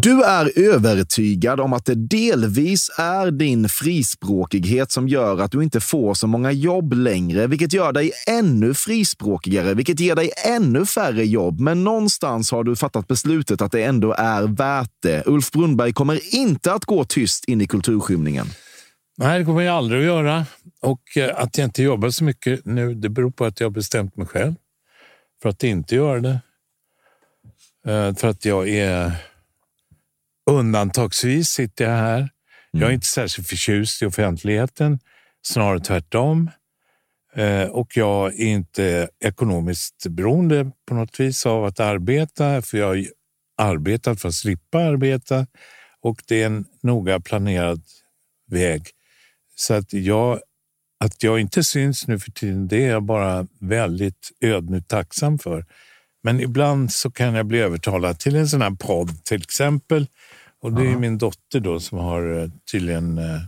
Du 0.03 0.23
är 0.23 0.59
övertygad 0.59 1.61
om 1.61 1.73
att 1.73 1.85
det 1.85 1.95
delvis 1.95 2.91
är 2.99 3.31
din 3.31 3.69
frispråkighet 3.69 4.93
som 4.93 5.09
gör 5.09 5.39
att 5.39 5.53
du 5.53 5.63
inte 5.63 5.81
får 5.81 6.15
så 6.15 6.27
många 6.27 6.53
jobb 6.53 6.93
längre, 6.93 7.47
vilket 7.47 7.73
gör 7.73 7.93
dig 7.93 8.13
ännu 8.29 8.75
frispråkigare, 8.75 9.75
vilket 9.75 10.01
ger 10.01 10.15
dig 10.15 10.31
ännu 10.47 10.87
färre 10.87 11.27
jobb. 11.27 11.61
Men 11.61 11.85
någonstans 11.85 12.51
har 12.51 12.65
du 12.65 12.77
fattat 12.77 13.09
beslutet 13.09 13.63
att 13.63 13.73
det 13.73 13.83
ändå 13.83 14.15
är 14.19 14.43
värt 14.43 14.93
det. 15.03 15.23
Ulf 15.27 15.51
Brunnberg 15.51 15.93
kommer 15.93 16.35
inte 16.35 16.73
att 16.73 16.85
gå 16.85 17.05
tyst 17.05 17.45
in 17.45 17.61
i 17.61 17.67
kulturskymningen. 17.67 18.47
Nej, 19.23 19.39
det 19.39 19.45
kommer 19.45 19.63
jag 19.63 19.77
aldrig 19.77 20.01
att 20.01 20.07
göra. 20.07 20.47
Och 20.81 21.17
eh, 21.17 21.39
att 21.41 21.59
jag 21.59 21.65
inte 21.65 21.83
jobbar 21.83 22.11
så 22.11 22.25
mycket 22.25 22.65
nu, 22.65 22.95
det 22.95 23.09
beror 23.09 23.31
på 23.31 23.45
att 23.45 23.61
jag 23.61 23.67
har 23.67 23.71
bestämt 23.71 24.17
mig 24.17 24.27
själv 24.27 24.55
för 25.43 25.49
att 25.49 25.63
inte 25.65 25.95
göra 25.95 26.21
det. 26.21 26.41
Eh, 27.87 28.15
För 28.15 28.29
att 28.29 28.45
jag 28.45 28.69
är 28.69 29.13
undantagsvis 30.51 31.49
sitter 31.49 31.85
jag 31.85 31.97
här. 31.97 32.29
Jag 32.71 32.89
är 32.89 32.93
inte 32.95 33.07
särskilt 33.07 33.49
förtjust 33.49 34.03
i 34.03 34.07
offentligheten, 34.07 34.99
snarare 35.43 35.81
tvärtom. 35.81 36.51
Eh, 37.35 37.65
Och 37.69 37.97
jag 37.97 38.27
är 38.41 38.47
inte 38.47 39.09
ekonomiskt 39.25 40.07
beroende 40.07 40.71
på 40.89 40.95
något 40.95 41.21
vis 41.21 41.47
av 41.47 41.65
att 41.65 41.81
arbeta, 41.81 42.63
för 42.63 42.79
jag 42.79 42.87
har 42.87 43.07
arbetat 43.59 44.21
för 44.21 44.29
att 44.29 44.35
slippa 44.35 44.79
arbeta 44.79 45.47
och 46.01 46.23
det 46.29 46.43
är 46.43 46.47
en 46.47 46.65
noga 46.83 47.21
planerad 47.21 47.83
väg. 48.51 48.83
Så 49.63 49.75
att 49.75 49.93
jag, 49.93 50.41
att 51.05 51.23
jag 51.23 51.41
inte 51.41 51.65
syns 51.65 52.07
nu 52.09 52.19
för 52.19 52.31
tiden, 52.31 52.69
det 52.69 52.85
är 52.85 52.91
jag 52.91 53.03
bara 53.03 53.47
väldigt 53.61 54.31
ödmjukt 54.41 54.89
tacksam 54.89 55.39
för. 55.39 55.65
Men 56.23 56.41
ibland 56.41 56.93
så 56.93 57.11
kan 57.11 57.35
jag 57.35 57.47
bli 57.47 57.59
övertalad 57.59 58.19
till 58.19 58.37
en 58.37 58.49
sån 58.49 58.63
här 58.63 58.71
podd 58.71 59.25
till 59.25 59.43
exempel. 59.43 60.07
Och 60.63 60.73
det 60.73 60.83
är 60.91 60.97
min 60.97 61.19
dotter 61.19 61.61
då 61.61 61.81
som 61.81 61.99
har 61.99 62.43
eh, 62.43 62.49
tydligen 62.73 63.19
eh, 63.19 63.41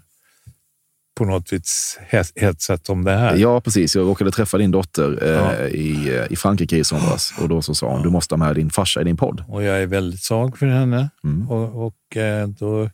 på 1.18 1.24
något 1.24 1.52
vis 1.52 1.98
he- 2.10 2.32
hetsat 2.40 2.88
om 2.88 3.04
det 3.04 3.16
här. 3.16 3.36
Ja, 3.36 3.60
precis. 3.60 3.96
Jag 3.96 4.06
råkade 4.08 4.30
träffa 4.30 4.58
din 4.58 4.70
dotter 4.70 5.18
eh, 5.22 5.30
Ja. 5.30 5.66
i, 5.68 6.26
i 6.30 6.36
Frankrike 6.36 6.76
i 6.76 6.84
somras 6.84 7.34
och 7.40 7.48
då 7.48 7.62
så 7.62 7.74
sa 7.74 7.88
hon 7.92 8.02
du 8.02 8.10
måste 8.10 8.34
ha 8.34 8.38
med 8.38 8.54
din 8.54 8.70
farsa 8.70 9.00
i 9.00 9.04
din 9.04 9.16
podd. 9.16 9.44
Och 9.48 9.62
jag 9.62 9.82
är 9.82 9.86
väldigt 9.86 10.22
svag 10.22 10.58
för 10.58 10.66
henne. 10.66 11.10
Mm. 11.24 11.50
Och, 11.50 11.86
och 11.86 12.16
då, 12.58 12.90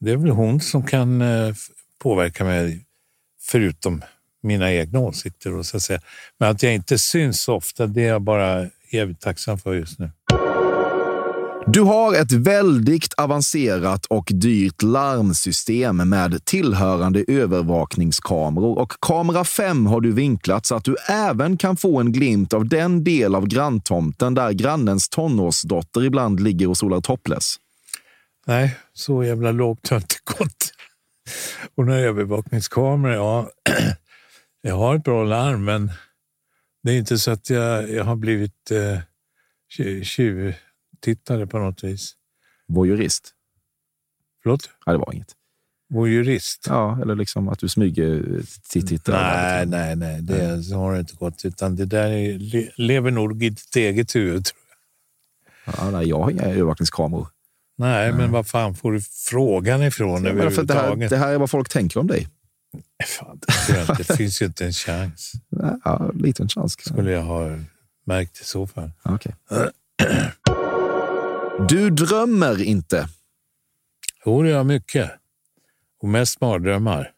det 0.00 0.10
är 0.10 0.16
väl 0.16 0.30
hon 0.30 0.60
som 0.60 0.82
kan 0.86 1.22
eh, 1.96 2.02
f- 2.02 2.02
påverka 2.02 2.44
mig, 2.44 2.84
förutom 3.40 4.02
mina 4.42 4.72
egna 4.72 4.98
åsikter. 4.98 5.54
Och 5.54 5.66
så 5.66 5.76
att 5.76 5.82
säga. 5.82 6.00
Men 6.38 6.50
att 6.50 6.62
jag 6.62 6.74
inte 6.74 6.98
syns 6.98 7.40
så 7.42 7.54
ofta, 7.54 7.86
det 7.86 8.02
är 8.04 8.08
jag 8.08 8.22
bara 8.22 8.66
evigt 8.90 9.22
tacksam 9.22 9.58
för 9.58 9.74
just 9.74 9.98
nu. 9.98 10.10
Du 11.68 11.80
har 11.80 12.14
ett 12.14 12.32
väldigt 12.32 13.14
avancerat 13.16 14.06
och 14.06 14.28
dyrt 14.34 14.82
larmsystem 14.82 15.96
med 15.96 16.44
tillhörande 16.44 17.24
övervakningskameror 17.28 18.78
och 18.78 18.92
kamera 19.00 19.44
5 19.44 19.86
har 19.86 20.00
du 20.00 20.12
vinklat 20.12 20.66
så 20.66 20.74
att 20.74 20.84
du 20.84 20.96
även 21.08 21.56
kan 21.56 21.76
få 21.76 22.00
en 22.00 22.12
glimt 22.12 22.52
av 22.52 22.68
den 22.68 23.04
del 23.04 23.34
av 23.34 23.46
granntomten 23.46 24.34
där 24.34 24.52
grannens 24.52 25.08
tonårsdotter 25.08 26.04
ibland 26.04 26.40
ligger 26.40 26.68
och 26.70 26.76
solar 26.76 27.00
topless. 27.00 27.56
Nej, 28.46 28.76
så 28.94 29.24
jävla 29.24 29.52
lågt 29.52 29.88
har 29.88 29.94
jag 29.96 30.02
inte 30.02 30.16
gått. 30.38 30.72
Och 31.74 31.86
några 31.86 31.98
övervakningskameror, 32.00 33.14
ja. 33.14 33.50
Jag 34.60 34.76
har 34.76 34.96
ett 34.96 35.04
bra 35.04 35.24
larm, 35.24 35.64
men 35.64 35.90
det 36.82 36.92
är 36.92 36.98
inte 36.98 37.18
så 37.18 37.30
att 37.30 37.50
jag, 37.50 37.90
jag 37.90 38.04
har 38.04 38.16
blivit 38.16 38.70
eh, 38.70 38.98
tju- 39.78 40.02
tjuvtittare 40.04 41.46
på 41.46 41.58
något 41.58 41.84
vis. 41.84 42.12
Voyeurist? 42.68 43.32
Förlåt? 44.42 44.70
Nej, 44.86 44.94
det 44.94 44.98
var 44.98 45.12
inget. 45.14 45.32
Voyeurist? 45.88 46.66
Ja, 46.68 46.98
eller 47.02 47.14
liksom 47.14 47.48
att 47.48 47.58
du 47.58 47.68
smyger 47.68 48.42
till 48.68 48.86
tittare. 48.86 49.66
Nej, 49.66 49.66
nej, 49.66 49.96
nej, 49.96 50.22
det 50.22 50.62
så 50.62 50.74
har 50.76 50.92
det 50.92 51.00
inte 51.00 51.14
gått. 51.16 51.44
Utan 51.44 51.76
det 51.76 51.84
där 51.84 52.10
är, 52.10 52.38
le, 52.38 52.70
lever 52.76 53.10
nog 53.10 53.42
i 53.42 53.48
ditt 53.50 53.76
eget 53.76 54.14
huvud. 54.16 54.44
tror 54.44 54.60
jag. 55.64 55.74
Ja, 55.78 55.90
nej, 55.90 56.08
jag 56.08 56.18
har 56.22 56.30
inga 56.30 56.42
övervakningskameror. 56.42 57.28
Nej, 57.78 58.12
men 58.12 58.32
vad 58.32 58.46
fan 58.46 58.74
får 58.74 58.92
du 58.92 59.00
frågan 59.00 59.82
ifrån 59.82 60.08
Ja, 60.10 60.16
att 60.16 60.22
det, 60.22 60.28
här, 60.28 60.34
överhuvudtaget? 60.46 61.10
det 61.10 61.16
här 61.16 61.32
är 61.32 61.38
vad 61.38 61.50
folk 61.50 61.68
tänker 61.68 62.00
om 62.00 62.06
dig. 62.06 62.28
Fan, 63.06 63.40
det, 63.68 63.94
det 63.98 64.16
finns 64.16 64.42
ju 64.42 64.46
inte 64.46 64.64
en 64.66 64.72
chans. 64.72 65.32
Ja, 65.84 66.10
liten 66.14 66.48
chans. 66.48 66.72
Skulle 66.72 67.10
jag 67.10 67.22
ha 67.22 67.58
märkt 68.06 68.40
i 68.40 68.44
så 68.44 68.66
fall. 68.66 68.90
Okej. 69.02 69.34
Du 71.68 71.90
drömmer 71.90 72.62
inte. 72.62 73.08
Jo, 74.24 74.42
det 74.42 74.48
gör 74.48 74.56
jag 74.56 74.66
mycket. 74.66 75.10
Och 76.02 76.08
mest 76.08 76.40
mardrömmar. 76.40 77.12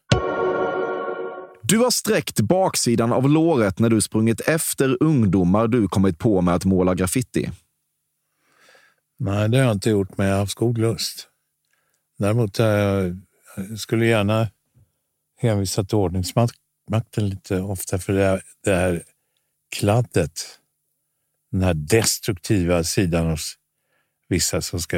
Du 1.61 1.77
har 1.77 1.91
sträckt 1.91 2.39
baksidan 2.39 3.13
av 3.13 3.29
låret 3.29 3.79
när 3.79 3.89
du 3.89 4.01
sprungit 4.01 4.41
efter 4.41 4.97
ungdomar 5.03 5.67
du 5.67 5.87
kommit 5.87 6.19
på 6.19 6.41
med 6.41 6.53
att 6.53 6.65
måla 6.65 6.95
graffiti. 6.95 7.49
Nej, 9.19 9.49
det 9.49 9.57
har 9.57 9.65
jag 9.65 9.73
inte 9.75 9.89
gjort, 9.89 10.17
men 10.17 10.27
jag 10.27 10.33
har 10.33 10.39
haft 10.39 10.55
god 10.55 10.77
lust. 10.77 11.27
Däremot 12.17 12.57
har 12.57 12.65
jag, 12.67 13.21
jag 13.55 13.79
skulle 13.79 14.05
gärna 14.05 14.47
hänvisa 15.37 15.83
till 15.83 15.95
ordningsmakten 15.97 17.29
lite 17.29 17.61
ofta, 17.61 17.99
för 17.99 18.13
det, 18.13 18.25
här- 18.25 18.41
det 18.63 18.75
här 18.75 19.03
kladdet. 19.75 20.41
Den 21.51 21.63
här 21.63 21.73
destruktiva 21.73 22.83
sidan 22.83 23.27
hos 23.29 23.55
vissa 24.27 24.61
som 24.61 24.79
ska 24.79 24.97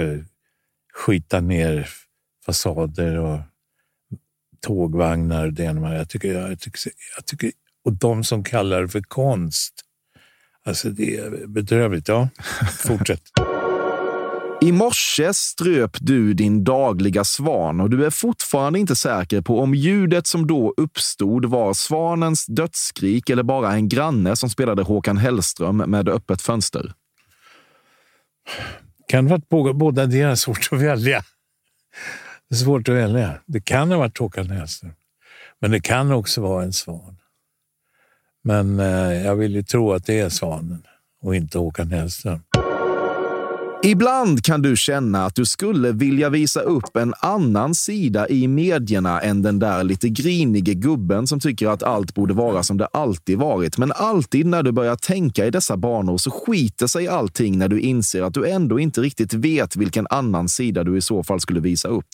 skita 0.94 1.40
ner 1.42 1.90
fasader 2.46 3.18
och 3.18 3.40
tågvagnar. 4.60 5.48
Det 5.48 5.64
ena. 5.64 5.96
Jag 5.96 6.10
tycker, 6.10 6.34
jag, 6.34 6.60
tycker, 6.60 6.92
jag 7.16 7.26
tycker, 7.26 7.52
och 7.84 7.94
de 7.94 8.24
som 8.24 8.44
kallar 8.44 8.82
det 8.82 8.88
för 8.90 9.02
konst. 9.02 9.74
Alltså 10.64 10.90
det 10.90 11.18
är 11.18 11.48
bedrövligt. 11.48 12.08
Ja, 12.08 12.30
fortsätt. 12.88 13.22
I 14.64 14.72
morse 14.72 15.34
ströp 15.34 15.98
du 16.02 16.34
din 16.34 16.64
dagliga 16.64 17.24
svan 17.24 17.82
och 17.82 17.90
du 17.90 18.06
är 18.06 18.10
fortfarande 18.10 18.80
inte 18.80 18.96
säker 18.96 19.42
på 19.42 19.60
om 19.60 19.76
ljudet 19.76 20.28
som 20.28 20.48
då 20.48 20.74
uppstod 20.78 21.46
var 21.46 21.74
svanens 21.74 22.46
dödsskrik 22.46 23.30
eller 23.30 23.44
bara 23.44 23.72
en 23.72 23.90
granne 23.90 24.36
som 24.36 24.50
spelade 24.50 24.84
Håkan 24.84 25.18
Hellström 25.18 25.78
med 25.78 26.10
öppet 26.10 26.42
fönster. 26.42 26.94
Kan 29.08 29.26
det 29.26 29.32
ha 29.32 29.42
varit 29.50 29.76
båda 29.76 30.06
delar, 30.06 30.36
svårt 30.36 30.70
att 30.72 30.82
välja? 30.82 31.24
Det 32.50 32.56
är 32.56 32.60
svårt 32.60 32.90
att 32.90 32.96
välja. 32.96 33.34
Det 33.46 33.62
kan 33.62 33.92
ha 33.92 33.98
varit 33.98 34.18
Håkan 34.18 34.50
Hellström, 34.50 34.94
men 35.60 35.72
det 35.72 35.80
kan 35.80 36.12
också 36.12 36.42
vara 36.42 36.64
en 36.64 36.74
svan. 36.74 37.18
Men 38.44 38.80
eh, 38.80 39.26
jag 39.26 39.36
vill 39.36 39.56
ju 39.56 39.64
tro 39.64 39.94
att 39.94 40.06
det 40.06 40.20
är 40.20 40.30
svanen 40.30 40.84
och 41.22 41.36
inte 41.36 41.58
Håkan 41.58 41.92
Hellström. 41.92 42.40
Ibland 43.84 44.44
kan 44.44 44.62
du 44.62 44.76
känna 44.76 45.26
att 45.26 45.36
du 45.36 45.46
skulle 45.46 45.92
vilja 45.92 46.30
visa 46.30 46.62
upp 46.62 46.96
en 46.98 47.14
annan 47.20 47.76
sida 47.76 48.30
i 48.30 48.48
medierna 48.48 49.22
än 49.22 49.42
den 49.42 49.60
där 49.60 49.84
lite 49.84 50.10
grinige 50.10 50.74
gubben 50.74 51.28
som 51.28 51.40
tycker 51.40 51.68
att 51.68 51.84
allt 51.84 52.16
borde 52.16 52.34
vara 52.34 52.64
som 52.64 52.78
det 52.78 52.86
alltid 52.86 53.38
varit. 53.38 53.78
Men 53.78 53.92
alltid 53.92 54.46
när 54.46 54.64
du 54.64 54.72
börjar 54.72 54.96
tänka 54.96 55.46
i 55.46 55.52
dessa 55.52 55.78
banor 55.78 56.18
så 56.18 56.32
skiter 56.32 56.88
sig 56.88 57.08
allting 57.08 57.58
när 57.58 57.68
du 57.68 57.80
inser 57.80 58.22
att 58.22 58.34
du 58.34 58.50
ändå 58.50 58.80
inte 58.80 59.02
riktigt 59.02 59.34
vet 59.34 59.76
vilken 59.76 60.08
annan 60.10 60.50
sida 60.50 60.84
du 60.84 60.98
i 60.98 61.02
så 61.02 61.24
fall 61.24 61.40
skulle 61.40 61.60
visa 61.60 61.88
upp. 61.88 62.10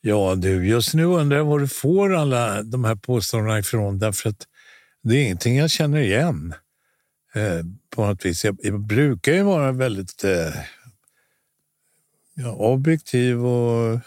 Ja 0.00 0.34
du, 0.34 0.68
just 0.68 0.94
nu 0.94 1.04
undrar 1.04 1.38
jag 1.38 1.44
var 1.44 1.58
du 1.58 1.68
får 1.68 2.14
alla 2.14 2.62
de 2.62 2.84
här 2.84 2.94
påståendena 2.94 3.58
ifrån 3.58 3.98
därför 3.98 4.28
att 4.28 4.46
det 5.02 5.16
är 5.16 5.24
ingenting 5.24 5.56
jag 5.56 5.70
känner 5.70 6.00
igen. 6.00 6.54
Eh, 7.34 7.64
på 7.90 8.06
något 8.06 8.24
vis. 8.24 8.44
Jag, 8.44 8.56
jag 8.62 8.80
brukar 8.80 9.32
ju 9.32 9.42
vara 9.42 9.72
väldigt 9.72 10.24
eh, 10.24 10.54
ja, 12.34 12.52
objektiv 12.52 13.46
och, 13.46 14.00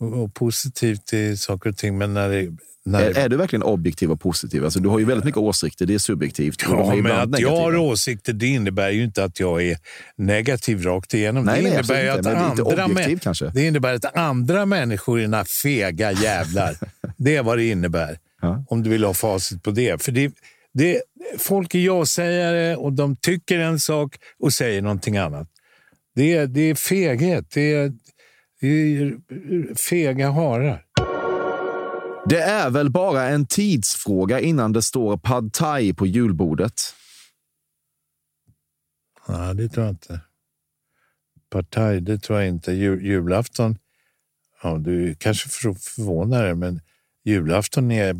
och, 0.00 0.22
och, 0.22 0.34
positiv 0.34 0.96
till 0.96 1.38
saker 1.38 1.70
och 1.70 1.76
ting. 1.76 1.98
Men 1.98 2.14
när 2.14 2.28
det, 2.28 2.56
när 2.84 3.02
är, 3.02 3.18
är, 3.18 3.28
du 3.28 3.36
verkligen 3.36 3.62
objektiv 3.62 4.10
och 4.10 4.20
positiv? 4.20 4.64
Alltså, 4.64 4.80
du 4.80 4.88
har 4.88 4.98
ju 4.98 5.04
väldigt 5.04 5.24
mycket 5.24 5.38
åsikter, 5.38 5.86
det 5.86 5.94
är 5.94 5.98
subjektivt. 5.98 6.62
Ja, 6.62 6.94
men 6.96 7.12
att 7.12 7.30
negativa. 7.30 7.50
jag 7.50 7.56
har 7.56 7.76
åsikter 7.76 8.32
det 8.32 8.46
innebär 8.46 8.90
ju 8.90 9.04
inte 9.04 9.24
att 9.24 9.40
jag 9.40 9.62
är 9.62 9.78
negativ 10.16 10.82
rakt 10.82 11.14
igenom. 11.14 11.44
Nej, 11.44 11.62
det, 11.62 11.68
nej, 11.68 11.78
innebär 11.78 12.16
inte, 12.16 12.30
att 12.30 12.36
andra 12.36 12.84
objektiv, 12.84 13.18
kanske. 13.18 13.50
det 13.54 13.66
innebär 13.66 13.94
att 13.94 14.16
andra 14.16 14.66
människor 14.66 15.18
är 15.18 15.22
dina 15.22 15.44
fega 15.44 16.12
jävlar. 16.12 16.76
det 17.16 17.36
är 17.36 17.42
vad 17.42 17.58
det 17.58 17.64
innebär. 17.64 18.18
Ja. 18.42 18.64
Om 18.68 18.82
du 18.82 18.90
vill 18.90 19.04
ha 19.04 19.14
facit 19.14 19.62
på 19.62 19.70
det. 19.70 20.02
För 20.02 20.12
det, 20.12 20.32
det, 20.74 21.02
folk 21.38 21.74
är 21.74 21.78
ja-sägare 21.78 22.76
och 22.76 22.92
de 22.92 23.16
tycker 23.16 23.58
en 23.58 23.80
sak 23.80 24.16
och 24.38 24.52
säger 24.52 24.82
någonting 24.82 25.16
annat. 25.16 25.48
Det 26.14 26.34
är, 26.34 26.46
det 26.46 26.60
är 26.60 26.74
feghet. 26.74 27.50
Det 27.50 27.74
är, 27.74 27.92
det 28.60 28.66
är 28.66 29.74
fega 29.74 30.30
harar. 30.30 30.84
Det 32.26 32.40
är 32.40 32.70
väl 32.70 32.90
bara 32.90 33.28
en 33.28 33.46
tidsfråga 33.46 34.40
innan 34.40 34.72
det 34.72 34.82
står 34.82 35.16
pad 35.16 35.52
thai 35.52 35.94
på 35.94 36.06
julbordet? 36.06 36.80
Nej, 39.28 39.54
det 39.54 39.68
tror 39.68 39.86
jag 39.86 39.92
inte. 39.92 40.20
Pad 41.50 41.70
thai, 41.70 42.00
det 42.00 42.18
tror 42.18 42.40
jag 42.40 42.48
inte. 42.48 42.72
Jul, 42.72 43.04
julafton, 43.06 43.78
ja, 44.62 44.78
du 44.78 45.14
kanske 45.14 45.48
förvånar 45.48 46.44
dig, 46.44 46.54
men 46.54 46.80
julafton 47.24 47.90
är 47.90 48.16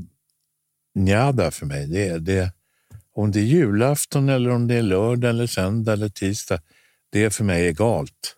njada 0.94 1.50
för 1.50 1.66
mig. 1.66 1.86
Det, 1.86 2.18
det, 2.18 2.52
om 3.14 3.30
det 3.30 3.38
är 3.40 3.44
julafton 3.44 4.28
eller 4.28 4.50
om 4.50 4.68
det 4.68 4.74
är 4.74 4.82
lördag 4.82 5.30
eller 5.30 5.46
söndag 5.46 5.92
eller 5.92 6.08
tisdag, 6.08 6.60
det 7.10 7.24
är 7.24 7.30
för 7.30 7.44
mig 7.44 7.66
egalt. 7.66 8.36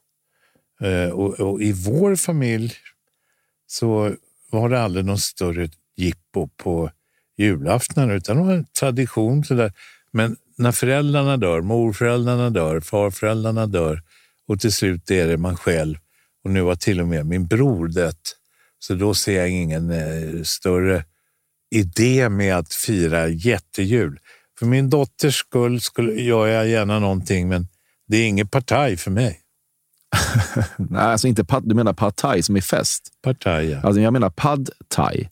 Eh, 0.80 1.10
och, 1.10 1.40
och, 1.40 1.62
i 1.62 1.72
vår 1.72 2.16
familj 2.16 2.74
så 3.66 4.14
var 4.50 4.68
det 4.68 4.80
aldrig 4.80 5.04
någon 5.04 5.18
större 5.18 5.68
jippo 5.96 6.48
på 6.56 6.90
julafton, 7.36 8.10
utan 8.10 8.36
det 8.36 8.42
var 8.42 8.52
en 8.52 8.66
tradition. 8.80 9.44
Sådär. 9.44 9.72
Men 10.10 10.36
när 10.56 10.72
föräldrarna 10.72 11.36
dör, 11.36 11.60
morföräldrarna 11.60 12.50
dör, 12.50 12.80
farföräldrarna 12.80 13.66
dör 13.66 14.02
och 14.46 14.60
till 14.60 14.72
slut 14.72 15.10
är 15.10 15.26
det 15.28 15.36
man 15.36 15.56
själv 15.56 15.96
och 16.44 16.50
nu 16.50 16.62
har 16.62 16.76
till 16.76 17.00
och 17.00 17.08
med 17.08 17.26
min 17.26 17.46
bror 17.46 17.88
dött. 17.88 18.36
Så 18.78 18.94
då 18.94 19.14
ser 19.14 19.36
jag 19.36 19.50
ingen 19.50 19.90
eh, 19.90 20.42
större 20.42 21.04
idé 21.70 22.28
med 22.28 22.56
att 22.56 22.74
fira 22.74 23.28
jättejul. 23.28 24.18
För 24.58 24.66
min 24.66 24.90
dotters 24.90 25.36
skull 25.36 25.80
skulle, 25.80 26.12
gör 26.12 26.46
jag 26.46 26.68
gärna 26.68 26.98
någonting, 26.98 27.48
men 27.48 27.68
det 28.08 28.16
är 28.16 28.26
inget 28.26 28.50
partaj 28.50 28.96
för 28.96 29.10
mig. 29.10 29.40
Nej, 30.76 31.02
alltså 31.02 31.28
inte 31.28 31.44
pad, 31.44 31.68
du 31.68 31.74
menar 31.74 31.92
pad 31.92 32.16
thai 32.16 32.42
som 32.42 32.56
är 32.56 32.60
fest? 32.60 33.08
Pad 33.22 33.40
thai, 33.40 33.70
ja. 33.70 33.80
Alltså 33.80 34.00
jag 34.00 34.12
menar 34.12 34.30
pad 34.30 34.70
thai. 34.88 35.28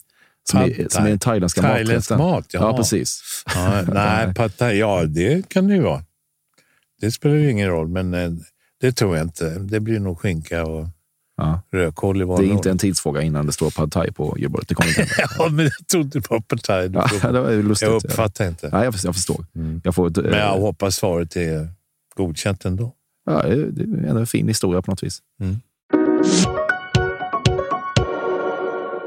Som, 0.50 0.60
pad 0.60 0.70
är, 0.70 0.88
som 0.88 1.04
är 1.04 1.08
den 1.08 1.18
thailändska 1.18 1.62
Thailändsk 1.62 2.10
mat, 2.10 2.46
ja. 2.52 2.60
ja 2.60 2.76
precis. 2.76 3.22
Ja, 3.54 3.82
nej, 3.82 4.34
pad 4.36 4.56
thai, 4.56 4.78
ja 4.78 5.04
det 5.04 5.48
kan 5.48 5.68
det 5.68 5.74
ju 5.74 5.80
vara. 5.80 6.04
Det 7.00 7.10
spelar 7.10 7.34
ju 7.34 7.50
ingen 7.50 7.68
roll, 7.68 7.88
men 7.88 8.14
eh, 8.14 8.30
det 8.80 8.92
tror 8.92 9.16
jag 9.16 9.24
inte. 9.24 9.58
Det 9.58 9.80
blir 9.80 10.00
nog 10.00 10.20
skinka 10.20 10.64
och 10.64 10.88
Ja. 11.36 11.60
Rödkål 11.72 12.22
i 12.22 12.24
Det 12.24 12.32
är 12.32 12.42
inte 12.42 12.70
en 12.70 12.78
tidsfråga 12.78 13.22
innan 13.22 13.46
det 13.46 13.52
står 13.52 13.70
pad 13.70 13.92
thai 13.92 14.12
på 14.12 14.36
julbordet. 14.38 14.68
Det 14.68 14.74
kommer 14.74 14.88
inte 14.88 15.06
ja, 15.38 15.48
men 15.48 15.64
jag 15.64 15.88
trodde 15.92 16.18
det 16.18 16.30
var 16.30 16.40
pad 16.40 16.62
thai. 16.62 16.90
Ja, 16.94 17.08
det 17.32 17.40
var 17.40 17.62
lustigt. 17.62 17.88
Jag 17.88 18.04
uppfattar 18.04 18.48
inte. 18.48 18.68
Ja, 18.72 18.84
jag, 18.84 18.94
jag 19.04 19.14
förstår. 19.14 19.46
Mm. 19.56 19.80
Jag 19.84 19.94
får 19.94 20.06
ett, 20.06 20.16
men 20.16 20.38
jag 20.38 20.60
hoppas 20.60 20.96
svaret 20.96 21.36
är 21.36 21.68
godkänt 22.14 22.64
ändå. 22.64 22.92
Ja, 23.26 23.42
det 23.42 24.08
är 24.08 24.18
en 24.18 24.26
fin 24.26 24.48
historia 24.48 24.82
på 24.82 24.90
något 24.90 25.02
vis. 25.02 25.18
Mm. 25.40 26.63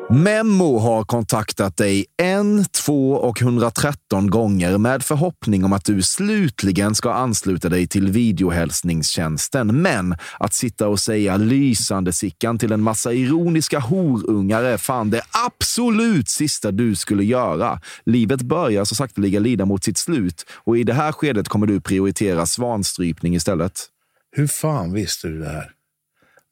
Memmo 0.09 0.79
har 0.79 1.03
kontaktat 1.03 1.77
dig 1.77 2.05
en, 2.17 2.65
två 2.65 3.11
och 3.11 3.41
113 3.41 4.29
gånger 4.29 4.77
med 4.77 5.03
förhoppning 5.03 5.65
om 5.65 5.73
att 5.73 5.85
du 5.85 6.01
slutligen 6.01 6.95
ska 6.95 7.13
ansluta 7.13 7.69
dig 7.69 7.87
till 7.87 8.11
videohälsningstjänsten. 8.11 9.81
Men 9.81 10.15
att 10.39 10.53
sitta 10.53 10.87
och 10.87 10.99
säga 10.99 11.37
lysande 11.37 12.13
Sickan 12.13 12.59
till 12.59 12.71
en 12.71 12.81
massa 12.81 13.13
ironiska 13.13 13.79
horungar 13.79 14.63
är 14.63 14.77
fan 14.77 15.09
det 15.09 15.21
absolut 15.47 16.29
sista 16.29 16.71
du 16.71 16.95
skulle 16.95 17.23
göra. 17.23 17.81
Livet 18.05 18.41
börjar 18.41 18.85
så 18.85 18.95
sakteliga 18.95 19.39
lida 19.39 19.65
mot 19.65 19.83
sitt 19.83 19.97
slut 19.97 20.45
och 20.51 20.77
i 20.77 20.83
det 20.83 20.93
här 20.93 21.11
skedet 21.11 21.47
kommer 21.47 21.67
du 21.67 21.81
prioritera 21.81 22.45
svanstrypning 22.45 23.35
istället. 23.35 23.85
Hur 24.31 24.47
fan 24.47 24.93
visste 24.93 25.27
du 25.27 25.39
det 25.39 25.49
här? 25.49 25.71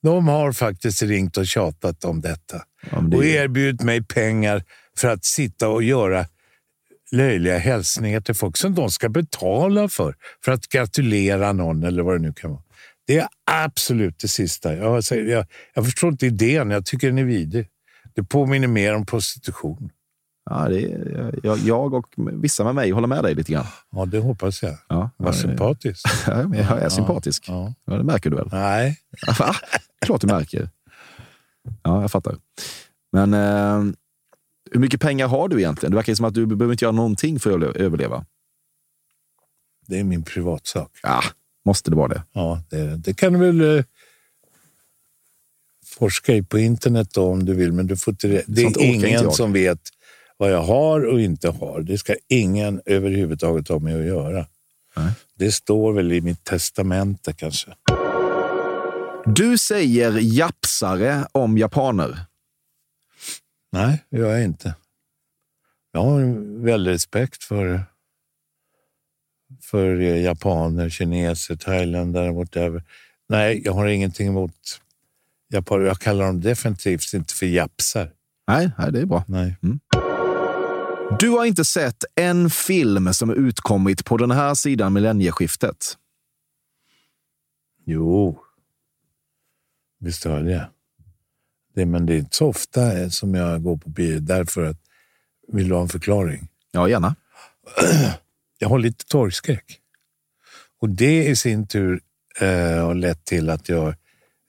De 0.03 0.27
har 0.27 0.51
faktiskt 0.51 1.01
ringt 1.01 1.37
och 1.37 1.47
tjatat 1.47 2.05
om 2.05 2.21
detta 2.21 2.61
ja, 2.91 2.99
det... 3.01 3.17
och 3.17 3.25
erbjudit 3.25 3.81
mig 3.81 4.03
pengar 4.03 4.63
för 4.97 5.07
att 5.07 5.25
sitta 5.25 5.69
och 5.69 5.83
göra 5.83 6.25
löjliga 7.11 7.57
hälsningar 7.57 8.21
till 8.21 8.35
folk 8.35 8.57
som 8.57 8.75
de 8.75 8.89
ska 8.91 9.09
betala 9.09 9.89
för, 9.89 10.15
för 10.45 10.51
att 10.51 10.67
gratulera 10.67 11.53
någon 11.53 11.83
eller 11.83 12.03
vad 12.03 12.15
det 12.15 12.21
nu 12.21 12.33
kan 12.33 12.51
vara. 12.51 12.61
Det 13.07 13.17
är 13.17 13.27
absolut 13.51 14.19
det 14.19 14.27
sista. 14.27 14.75
Jag, 14.75 15.03
jag, 15.11 15.45
jag 15.73 15.85
förstår 15.85 16.11
inte 16.11 16.25
idén. 16.25 16.69
Jag 16.69 16.85
tycker 16.85 17.07
den 17.07 17.17
är 17.17 17.23
vidrig. 17.23 17.67
Det 18.15 18.23
påminner 18.23 18.67
mer 18.67 18.95
om 18.95 19.05
prostitution. 19.05 19.89
Ja, 20.49 20.69
det 20.69 20.81
är, 20.81 21.39
jag, 21.43 21.57
jag 21.57 21.93
och 21.93 22.05
vissa 22.17 22.63
med 22.63 22.75
mig 22.75 22.91
håller 22.91 23.07
med 23.07 23.23
dig 23.23 23.35
lite 23.35 23.51
grann. 23.51 23.65
Ja, 23.91 24.05
det 24.05 24.19
hoppas 24.19 24.63
jag. 24.63 24.77
Ja, 24.87 25.09
Vad 25.17 25.35
sympatisk. 25.35 26.05
Ja, 26.27 26.55
jag 26.55 26.81
är 26.81 26.89
sympatisk. 26.89 27.45
Ja, 27.47 27.73
ja. 27.85 27.93
det 27.93 28.03
märker 28.03 28.29
du 28.29 28.35
väl? 28.35 28.49
Nej. 28.51 28.99
Ja, 29.39 29.55
klart 30.05 30.21
du 30.21 30.27
märker. 30.27 30.69
Ja, 31.83 32.01
jag 32.01 32.11
fattar. 32.11 32.35
Men 33.11 33.33
eh, 33.33 33.93
hur 34.71 34.79
mycket 34.79 35.01
pengar 35.01 35.27
har 35.27 35.47
du 35.47 35.57
egentligen? 35.57 35.91
Det 35.91 35.95
verkar 35.95 36.15
som 36.15 36.25
att 36.25 36.33
du 36.33 36.45
behöver 36.45 36.73
inte 36.73 36.85
göra 36.85 36.91
någonting 36.91 37.39
för 37.39 37.69
att 37.69 37.75
överleva. 37.75 38.25
Det 39.87 39.99
är 39.99 40.03
min 40.03 40.23
privatsak. 40.23 40.91
Ja, 41.03 41.21
måste 41.65 41.91
det 41.91 41.95
vara 41.95 42.07
det? 42.07 42.23
Ja, 42.33 42.61
det, 42.69 42.97
det 42.97 43.13
kan 43.13 43.33
du 43.33 43.39
väl 43.39 43.77
eh, 43.77 43.85
forska 45.85 46.33
i 46.33 46.43
på 46.43 46.59
internet 46.59 47.09
då, 47.13 47.31
om 47.31 47.45
du 47.45 47.53
vill, 47.53 47.71
men 47.71 47.87
du 47.87 47.97
får 47.97 48.11
inte, 48.11 48.43
det 48.47 48.61
är 48.61 48.83
ingen 48.83 49.31
som 49.31 49.53
vet 49.53 49.79
vad 50.37 50.51
jag 50.51 50.63
har 50.63 51.05
och 51.05 51.21
inte 51.21 51.49
har. 51.49 51.81
Det 51.81 51.97
ska 51.97 52.15
ingen 52.27 52.81
överhuvudtaget 52.85 53.67
ha 53.67 53.79
med 53.79 53.99
att 53.99 54.05
göra. 54.05 54.47
Nej. 54.95 55.11
Det 55.35 55.51
står 55.51 55.93
väl 55.93 56.11
i 56.11 56.21
mitt 56.21 56.43
testamente 56.43 57.33
kanske. 57.33 57.75
Du 59.25 59.57
säger 59.57 60.11
japsare 60.21 61.27
om 61.31 61.57
japaner. 61.57 62.19
Nej, 63.71 64.03
det 64.09 64.17
gör 64.17 64.31
jag 64.31 64.43
inte. 64.43 64.75
Jag 65.91 66.03
har 66.03 66.21
väldigt 66.63 66.93
respekt 66.93 67.43
för 67.43 67.83
för 69.61 69.95
japaner, 69.97 70.89
kineser, 70.89 71.55
thailändare, 71.55 72.31
whatever. 72.31 72.83
Nej, 73.29 73.61
jag 73.65 73.73
har 73.73 73.87
ingenting 73.87 74.27
emot 74.27 74.81
japaner. 75.53 75.85
Jag 75.85 75.99
kallar 75.99 76.25
dem 76.25 76.41
definitivt 76.41 77.13
inte 77.13 77.33
för 77.33 77.45
japsar. 77.45 78.11
Nej, 78.47 78.71
nej 78.77 78.91
det 78.91 78.99
är 78.99 79.05
bra. 79.05 79.23
Nej. 79.27 79.55
Mm. 79.63 79.79
Du 81.19 81.29
har 81.29 81.45
inte 81.45 81.65
sett 81.65 82.03
en 82.15 82.49
film 82.49 83.13
som 83.13 83.29
är 83.29 83.35
utkommit 83.35 84.05
på 84.05 84.17
den 84.17 84.31
här 84.31 84.53
sidan 84.53 84.93
millennieskiftet? 84.93 85.97
Jo, 87.85 88.44
visst 90.05 90.25
jag 90.25 90.45
det. 90.45 91.85
Men 91.85 92.05
det 92.05 92.13
är 92.13 92.17
inte 92.17 92.35
så 92.35 92.47
ofta 92.47 93.09
som 93.09 93.35
jag 93.35 93.63
går 93.63 93.77
på 93.77 93.89
bio 93.89 94.19
därför 94.19 94.65
att 94.65 94.77
vill 95.47 95.69
du 95.69 95.75
ha 95.75 95.81
en 95.81 95.89
förklaring? 95.89 96.47
Ja, 96.71 96.89
gärna. 96.89 97.15
Jag 98.59 98.69
har 98.69 98.79
lite 98.79 99.05
torgskräck. 99.05 99.79
Och 100.81 100.89
det 100.89 101.27
i 101.27 101.35
sin 101.35 101.67
tur 101.67 102.01
eh, 102.39 102.85
har 102.85 102.95
lett 102.95 103.25
till 103.25 103.49
att 103.49 103.69
jag 103.69 103.87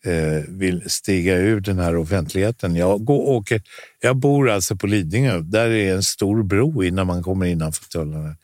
eh, 0.05 0.43
vill 0.49 0.91
stiga 0.91 1.37
ur 1.37 1.61
den 1.61 1.79
här 1.79 1.97
offentligheten. 1.97 2.77
Jag, 2.77 3.05
går, 3.05 3.29
åker, 3.29 3.63
jag 4.01 4.17
bor 4.17 4.51
alltså 4.51 4.77
på 4.77 4.87
Lidingö. 4.87 5.41
Där 5.41 5.71
är 5.71 5.95
en 5.95 6.03
stor 6.03 6.43
bro 6.43 6.85
innan 6.85 7.07
man 7.07 7.23
kommer 7.23 7.47
innanför 7.47 7.85
tullarna. 7.85 8.37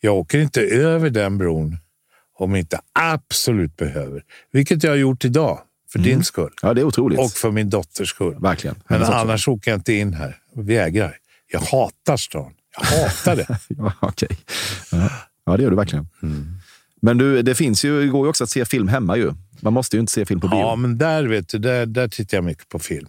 Jag 0.00 0.16
åker 0.16 0.38
inte 0.38 0.60
över 0.60 1.10
den 1.10 1.38
bron 1.38 1.76
om 2.34 2.50
jag 2.50 2.60
inte 2.60 2.80
absolut 2.92 3.76
behöver. 3.76 4.24
Vilket 4.52 4.84
jag 4.84 4.90
har 4.90 4.96
gjort 4.96 5.24
idag, 5.24 5.60
för 5.92 5.98
Mm. 5.98 6.10
din 6.10 6.24
skull. 6.24 6.52
Ja, 6.62 6.74
det 6.74 6.80
är 6.80 6.84
otroligt. 6.84 7.18
Och 7.18 7.30
för 7.30 7.50
min 7.50 7.70
dotters 7.70 8.08
skull. 8.10 8.36
Verkligen. 8.40 8.76
Men 8.88 8.94
Hennes 8.94 9.08
också. 9.08 9.18
annars 9.20 9.48
åker 9.48 9.70
jag 9.70 9.78
inte 9.78 9.92
in 9.92 10.14
här. 10.14 10.36
Vägrar. 10.56 11.16
Jag 11.52 11.60
hatar 11.60 12.16
stan. 12.16 12.52
Jag 12.80 12.86
hatar 12.86 13.36
det. 13.36 13.58
ja, 13.68 13.92
okej. 14.00 14.28
Ja. 14.92 15.10
ja, 15.46 15.56
det 15.56 15.62
gör 15.62 15.70
du 15.70 15.76
verkligen. 15.76 16.08
Men 17.02 17.18
du, 17.18 17.42
det 17.42 17.54
finns 17.54 17.84
ju, 17.84 18.00
det 18.00 18.06
går 18.08 18.26
ju 18.26 18.30
också 18.30 18.44
att 18.44 18.50
se 18.50 18.64
film 18.64 18.88
hemma 18.88 19.16
ju. 19.16 19.32
Man 19.60 19.72
måste 19.72 19.96
ju 19.96 20.00
inte 20.00 20.12
se 20.12 20.26
film 20.26 20.40
på 20.40 20.48
bio. 20.48 20.58
ja, 20.58 20.76
men 20.76 20.98
där, 20.98 21.24
vet 21.24 21.48
du, 21.48 21.58
där, 21.58 21.86
där 21.86 22.08
tittar 22.08 22.36
jag 22.36 22.44
mycket 22.44 22.68
på 22.68 22.78
film. 22.78 23.08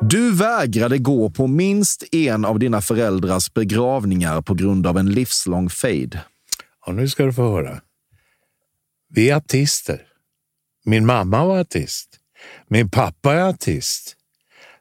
Du 0.00 0.34
vägrade 0.34 0.98
gå 0.98 1.30
på 1.30 1.46
minst 1.46 2.04
en 2.14 2.44
av 2.44 2.58
dina 2.58 2.80
föräldrars 2.80 3.52
begravningar 3.54 4.42
på 4.42 4.54
grund 4.54 4.86
av 4.86 4.98
en 4.98 5.10
livslång 5.10 5.70
fade. 5.70 6.20
Ja, 6.86 6.92
nu 6.92 7.08
ska 7.08 7.24
du 7.24 7.32
få 7.32 7.42
höra. 7.52 7.80
Vi 9.08 9.30
är 9.30 9.36
artister. 9.36 10.00
Min 10.86 11.06
mamma 11.06 11.44
var 11.44 11.60
artist. 11.60 12.08
Min 12.68 12.90
pappa 12.90 13.34
är 13.34 13.42
artist. 13.42 14.16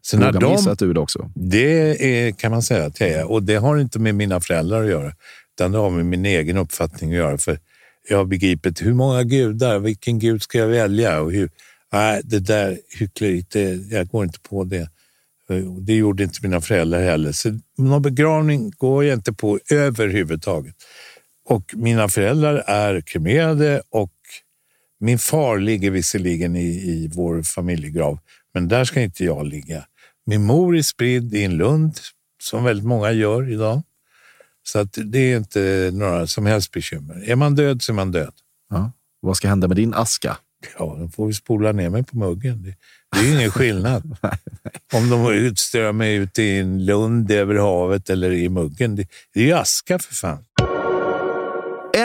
Så 0.02 0.18
när 0.18 0.32
de, 0.32 0.68
att 0.68 0.80
du 0.80 0.94
det 0.94 1.00
också? 1.00 1.32
det 1.36 2.28
är, 2.28 2.32
kan 2.32 2.52
man 2.52 2.62
säga 2.62 2.86
att 2.86 3.00
jag 3.00 3.10
är. 3.10 3.32
Och 3.32 3.44
det 3.44 3.56
har 3.56 3.78
inte 3.78 4.00
med 4.00 4.16
mina 4.16 4.40
föräldrar 4.40 4.84
att 4.84 4.90
göra, 4.90 5.14
utan 5.56 5.72
det 5.72 5.78
har 5.78 5.90
med 5.90 6.06
min 6.06 6.26
egen 6.26 6.58
uppfattning 6.58 7.12
att 7.12 7.18
göra. 7.18 7.38
För 7.38 7.60
jag 8.10 8.18
har 8.18 8.26
begripit 8.26 8.82
hur 8.82 8.94
många 8.94 9.24
gudar, 9.24 9.80
vilken 9.80 10.20
gud 10.20 10.42
ska 10.42 10.58
jag 10.58 10.68
välja? 10.68 11.22
Och 11.22 11.32
hur, 11.32 11.50
nej, 11.94 12.22
det 12.24 12.40
där 12.40 12.80
hyckleriet, 13.00 13.50
det, 13.50 13.92
jag 13.92 14.08
går 14.08 14.24
inte 14.24 14.40
på 14.40 14.64
det. 14.64 14.90
Det 15.82 15.94
gjorde 15.94 16.24
inte 16.24 16.40
mina 16.42 16.62
föräldrar 16.62 17.02
heller. 17.02 17.32
Så 17.32 17.60
någon 17.78 18.02
begravning 18.02 18.72
går 18.78 19.04
jag 19.06 19.14
inte 19.14 19.34
på 19.34 19.60
överhuvudtaget. 19.72 20.76
Och 21.46 21.74
mina 21.76 22.10
föräldrar 22.10 22.64
är 22.68 23.02
kremerade 23.02 23.82
och 23.90 24.12
min 25.00 25.20
far 25.20 25.58
ligger 25.58 25.92
visserligen 25.92 26.56
i, 26.56 26.68
i 26.68 27.12
vår 27.14 27.42
familjegrav, 27.42 28.20
men 28.54 28.68
där 28.68 28.86
ska 28.86 29.02
inte 29.02 29.24
jag 29.24 29.48
ligga. 29.48 29.86
Min 30.26 30.44
mor 30.44 30.78
är 30.78 30.82
spridd 30.82 31.34
i 31.34 31.44
en 31.44 31.58
lund, 31.58 32.00
som 32.44 32.64
väldigt 32.64 32.86
många 32.86 33.12
gör 33.12 33.52
idag. 33.52 33.82
Så 34.64 34.80
att 34.80 34.98
det 35.06 35.20
är 35.20 35.38
inte 35.38 35.92
några 35.94 36.28
som 36.28 36.46
helst 36.46 36.72
bekymmer. 36.72 37.30
Är 37.30 37.36
man 37.36 37.56
död 37.56 37.82
så 37.82 37.92
är 37.92 37.94
man 37.94 38.12
död. 38.12 38.34
Ja. 38.70 38.92
Vad 39.20 39.38
ska 39.38 39.48
hända 39.48 39.68
med 39.68 39.78
din 39.78 39.94
aska? 39.94 40.38
Ja, 40.78 40.98
då 41.00 41.10
får 41.10 41.28
vi 41.28 41.34
spola 41.34 41.72
ner 41.72 41.90
mig 41.90 42.04
på 42.04 42.18
muggen. 42.18 42.64
Det, 42.64 42.76
det 43.12 43.20
är 43.20 43.24
ju 43.24 43.38
ingen 43.40 43.52
skillnad. 43.52 44.18
Om 44.94 45.10
de 45.10 45.34
utströr 45.34 45.92
mig 45.92 46.16
ut 46.16 46.40
i 46.40 46.58
en 46.58 46.86
lund 46.86 47.32
över 47.32 47.56
havet 47.56 48.10
eller 48.10 48.32
i 48.32 48.50
muggen. 48.50 48.96
Det, 48.96 49.08
det 49.34 49.40
är 49.40 49.46
ju 49.46 49.54
aska 49.54 50.00
för 50.00 50.14
fan. 50.14 50.46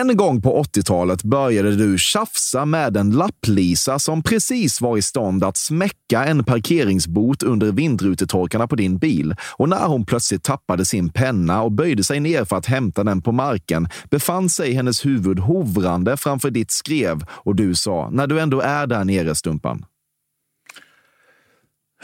En 0.00 0.16
gång 0.16 0.42
på 0.42 0.62
80-talet 0.62 1.22
började 1.22 1.76
du 1.76 1.98
tjafsa 1.98 2.64
med 2.64 2.96
en 2.96 3.10
lapplisa 3.10 3.98
som 3.98 4.22
precis 4.22 4.80
var 4.80 4.96
i 4.96 5.02
stånd 5.02 5.44
att 5.44 5.56
smäcka 5.56 6.24
en 6.24 6.44
parkeringsbot 6.44 7.42
under 7.42 7.72
vindrutetorkarna 7.72 8.66
på 8.66 8.76
din 8.76 8.98
bil. 8.98 9.34
Och 9.56 9.68
när 9.68 9.86
hon 9.86 10.06
plötsligt 10.06 10.42
tappade 10.42 10.84
sin 10.84 11.10
penna 11.10 11.62
och 11.62 11.72
böjde 11.72 12.04
sig 12.04 12.20
ner 12.20 12.44
för 12.44 12.56
att 12.56 12.66
hämta 12.66 13.04
den 13.04 13.22
på 13.22 13.32
marken 13.32 13.88
befann 14.10 14.50
sig 14.50 14.72
hennes 14.72 15.06
huvud 15.06 15.38
hovrande 15.38 16.16
framför 16.16 16.50
ditt 16.50 16.70
skrev 16.70 17.24
och 17.30 17.56
du 17.56 17.74
sa, 17.74 18.10
när 18.10 18.26
du 18.26 18.40
ändå 18.40 18.60
är 18.60 18.86
där 18.86 19.04
nere, 19.04 19.34
Stumpan. 19.34 19.84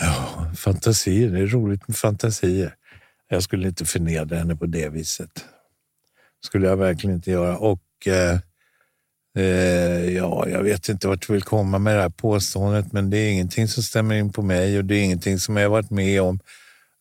Ja, 0.00 0.46
fantasier. 0.56 1.30
Det 1.30 1.38
är 1.38 1.46
roligt 1.46 1.88
med 1.88 1.96
fantasier. 1.96 2.74
Jag 3.28 3.42
skulle 3.42 3.68
inte 3.68 3.84
förnedra 3.84 4.36
henne 4.36 4.56
på 4.56 4.66
det 4.66 4.88
viset. 4.88 5.44
skulle 6.40 6.66
jag 6.66 6.76
verkligen 6.76 7.16
inte 7.16 7.30
göra. 7.30 7.58
Och 7.58 7.82
eh, 8.06 8.38
eh, 9.38 10.10
ja, 10.14 10.48
jag 10.48 10.62
vet 10.62 10.88
inte 10.88 11.08
vart 11.08 11.26
du 11.26 11.32
vill 11.32 11.42
komma 11.42 11.78
med 11.78 11.96
det 11.96 12.02
här 12.02 12.08
påståendet, 12.08 12.92
men 12.92 13.10
det 13.10 13.18
är 13.18 13.30
ingenting 13.30 13.68
som 13.68 13.82
stämmer 13.82 14.14
in 14.14 14.32
på 14.32 14.42
mig 14.42 14.78
och 14.78 14.84
det 14.84 14.94
är 14.96 15.02
ingenting 15.02 15.38
som 15.38 15.56
jag 15.56 15.70
varit 15.70 15.90
med 15.90 16.22
om. 16.22 16.38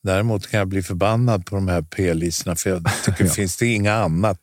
Däremot 0.03 0.47
kan 0.47 0.57
jag 0.57 0.67
bli 0.67 0.83
förbannad 0.83 1.45
på 1.45 1.55
de 1.55 1.67
här 1.67 1.81
p-listorna, 1.81 2.55
för 2.55 2.69
jag 2.69 2.83
tycker 3.05 3.25
Ja. 3.25 3.29
finns 3.31 3.57
det 3.57 3.67
inga 3.67 3.93
annat 3.93 4.39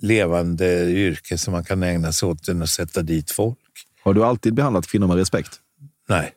levande 0.00 0.90
yrke 0.90 1.38
som 1.38 1.52
man 1.52 1.64
kan 1.64 1.82
ägna 1.82 2.12
sig 2.12 2.28
åt 2.28 2.48
än 2.48 2.62
att 2.62 2.70
sätta 2.70 3.02
dit 3.02 3.30
folk. 3.30 3.58
Har 4.04 4.14
du 4.14 4.24
alltid 4.24 4.54
behandlat 4.54 4.86
kvinnor 4.86 5.06
med 5.06 5.16
respekt? 5.16 5.50
Nej, 6.08 6.32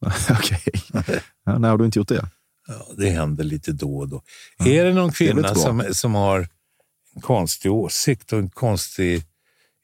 Okej. 0.30 0.60
Ja, 1.44 1.58
när 1.58 1.68
har 1.70 1.78
du 1.78 1.84
inte 1.84 1.98
gjort 1.98 2.08
det? 2.08 2.28
ja, 2.68 2.86
det 2.96 3.10
händer 3.10 3.44
lite 3.44 3.72
då 3.72 3.98
och 3.98 4.08
då. 4.08 4.22
Är 4.58 4.84
det 4.84 4.92
någon 4.92 5.08
det 5.08 5.14
kvinna 5.14 5.42
bra. 5.42 5.54
som, 5.54 5.84
som 5.92 6.14
har 6.14 6.48
konstig 7.20 7.72
åsikt 7.72 8.32
och 8.32 8.38
en 8.38 8.50
konstig 8.50 9.22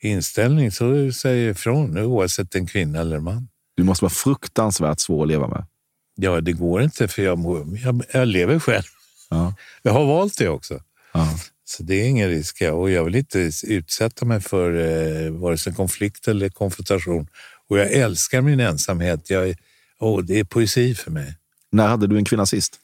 inställning 0.02 0.72
så 0.72 1.12
säger 1.12 1.50
ifrån, 1.50 1.90
nu 1.90 2.04
oavsett 2.04 2.54
en 2.54 2.66
kvinna 2.66 3.00
eller 3.00 3.16
en 3.16 3.24
man. 3.24 3.48
Du 3.76 3.82
måste 3.82 4.04
vara 4.04 4.10
fruktansvärt 4.10 5.00
svår 5.00 5.22
att 5.22 5.28
leva 5.28 5.48
med. 5.48 5.66
Ja, 6.14 6.40
det 6.40 6.52
går 6.52 6.82
inte 6.82 7.08
för 7.08 7.22
jag, 7.22 7.38
jag, 7.84 8.04
jag 8.12 8.28
lever 8.28 8.58
själv. 8.58 8.84
Ja. 9.30 9.54
Jag 9.82 9.92
har 9.92 10.06
valt 10.06 10.38
det 10.38 10.48
också. 10.48 10.80
Ja. 11.12 11.38
Så 11.64 11.82
det 11.82 11.94
är 11.94 12.08
ingen 12.08 12.28
risk. 12.28 12.62
Och 12.62 12.90
jag 12.90 13.04
vill 13.04 13.14
inte 13.14 13.50
utsätta 13.62 14.24
mig 14.24 14.40
för 14.40 14.74
eh, 14.74 15.30
vare 15.30 15.58
sig 15.58 15.74
konflikt 15.74 16.28
eller 16.28 16.48
konfrontation. 16.48 17.26
Och 17.68 17.78
jag 17.78 17.92
älskar 17.92 18.40
min 18.40 18.60
ensamhet. 18.60 19.30
Jag, 19.30 19.54
åh, 19.98 20.20
det 20.20 20.38
är 20.38 20.44
poesi 20.44 20.94
för 20.94 21.10
mig. 21.10 21.36
När 21.70 21.88
hade 21.88 22.06
du 22.06 22.16
en 22.16 22.24
kvinna 22.24 22.46
sist? 22.46 22.78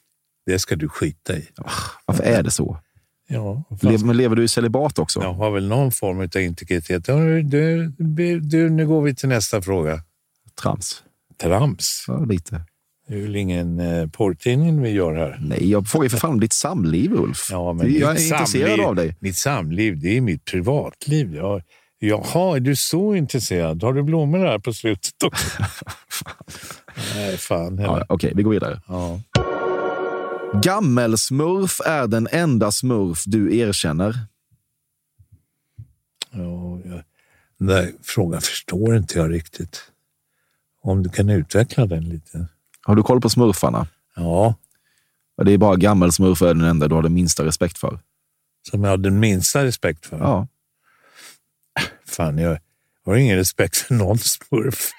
Det 0.45 0.59
ska 0.59 0.75
du 0.75 0.89
skita 0.89 1.37
i. 1.37 1.47
Varför 2.05 2.23
är 2.23 2.43
det 2.43 2.51
så? 2.51 2.79
Ja, 3.31 3.63
fast 3.81 4.05
men 4.05 4.17
lever 4.17 4.35
du 4.35 4.43
i 4.43 4.47
celibat 4.47 4.99
också? 4.99 5.21
jag 5.23 5.33
har 5.33 5.51
väl 5.51 5.67
någon 5.67 5.91
form 5.91 6.19
av 6.19 6.41
integritet. 6.41 7.07
Ja, 7.07 7.15
Du, 7.15 7.93
du, 7.97 8.39
du, 8.39 8.69
nu 8.69 8.87
går 8.87 9.01
vi 9.01 9.15
till 9.15 9.29
nästa 9.29 9.61
fråga. 9.61 10.01
Trams? 10.61 11.03
Trams. 11.41 12.05
Ja, 12.07 12.25
lite. 12.25 12.61
Det 13.07 13.15
är 13.15 13.21
väl 13.21 13.35
ingen 13.35 13.79
eh, 13.79 14.07
porrtidning 14.07 14.81
vi 14.81 14.89
gör 14.89 15.15
här. 15.15 15.39
Nej, 15.41 15.69
jag 15.71 15.87
frågar 15.87 16.03
ju 16.05 16.09
för 16.09 16.17
fan 16.17 16.31
om 16.31 16.39
ditt 16.39 16.53
samliv, 16.53 17.13
Ulf. 17.13 17.47
Ja, 17.51 17.73
men 17.73 17.93
jag 17.93 18.09
är 18.09 18.13
mitt 18.13 18.23
intresserad 18.23 18.69
samliv, 18.69 18.85
av 18.85 18.95
dig. 18.95 19.15
Mitt 19.19 19.35
samliv, 19.37 19.99
det 19.99 20.17
är 20.17 20.21
mitt 20.21 20.45
privatliv. 20.45 21.35
Jag, 21.35 21.61
jaha, 21.99 22.55
är 22.55 22.59
du 22.59 22.75
så 22.75 23.15
intresserad? 23.15 23.83
Har 23.83 23.93
du 23.93 24.03
blommor 24.03 24.39
här 24.39 24.59
på 24.59 24.73
slutet 24.73 25.23
också? 25.23 25.63
Nej, 27.15 27.37
fan 27.37 27.77
Ja, 27.77 27.91
heller. 27.91 28.05
Okej, 28.09 28.33
vi 28.35 28.43
går 28.43 28.51
vidare. 28.51 28.81
Ja. 28.87 29.19
Gammelsmurf 30.53 31.81
är 31.85 32.07
den 32.07 32.27
enda 32.31 32.71
smurf 32.71 33.23
du 33.25 33.57
erkänner. 33.57 34.19
Ja, 36.31 36.79
jag, 36.85 37.03
den 37.57 37.67
där 37.67 37.91
frågan 38.01 38.41
förstår 38.41 38.95
inte 38.97 39.19
jag 39.19 39.31
riktigt. 39.33 39.91
Om 40.81 41.03
du 41.03 41.09
kan 41.09 41.29
utveckla 41.29 41.85
den 41.85 42.09
lite. 42.09 42.47
Har 42.81 42.95
du 42.95 43.03
koll 43.03 43.21
på 43.21 43.29
smurfarna? 43.29 43.87
Ja, 44.15 44.55
Ja, 45.35 45.43
Det 45.43 45.51
är 45.51 45.57
bara 45.57 45.75
gammelsmurf 45.75 46.41
är 46.41 46.53
den 46.53 46.63
enda 46.63 46.87
du 46.87 46.95
har 46.95 47.01
den 47.01 47.13
minsta 47.13 47.45
respekt 47.45 47.77
för. 47.77 47.99
som 48.69 48.83
jag 48.83 48.89
har 48.89 48.97
den 48.97 49.19
minsta 49.19 49.63
respekt 49.63 50.05
för. 50.05 50.17
Ja. 50.19 50.47
Fan, 52.07 52.37
jag 52.37 52.59
har 53.05 53.15
ingen 53.15 53.37
respekt 53.37 53.77
för 53.77 53.93
någon 53.95 54.17
smurf. 54.17 54.91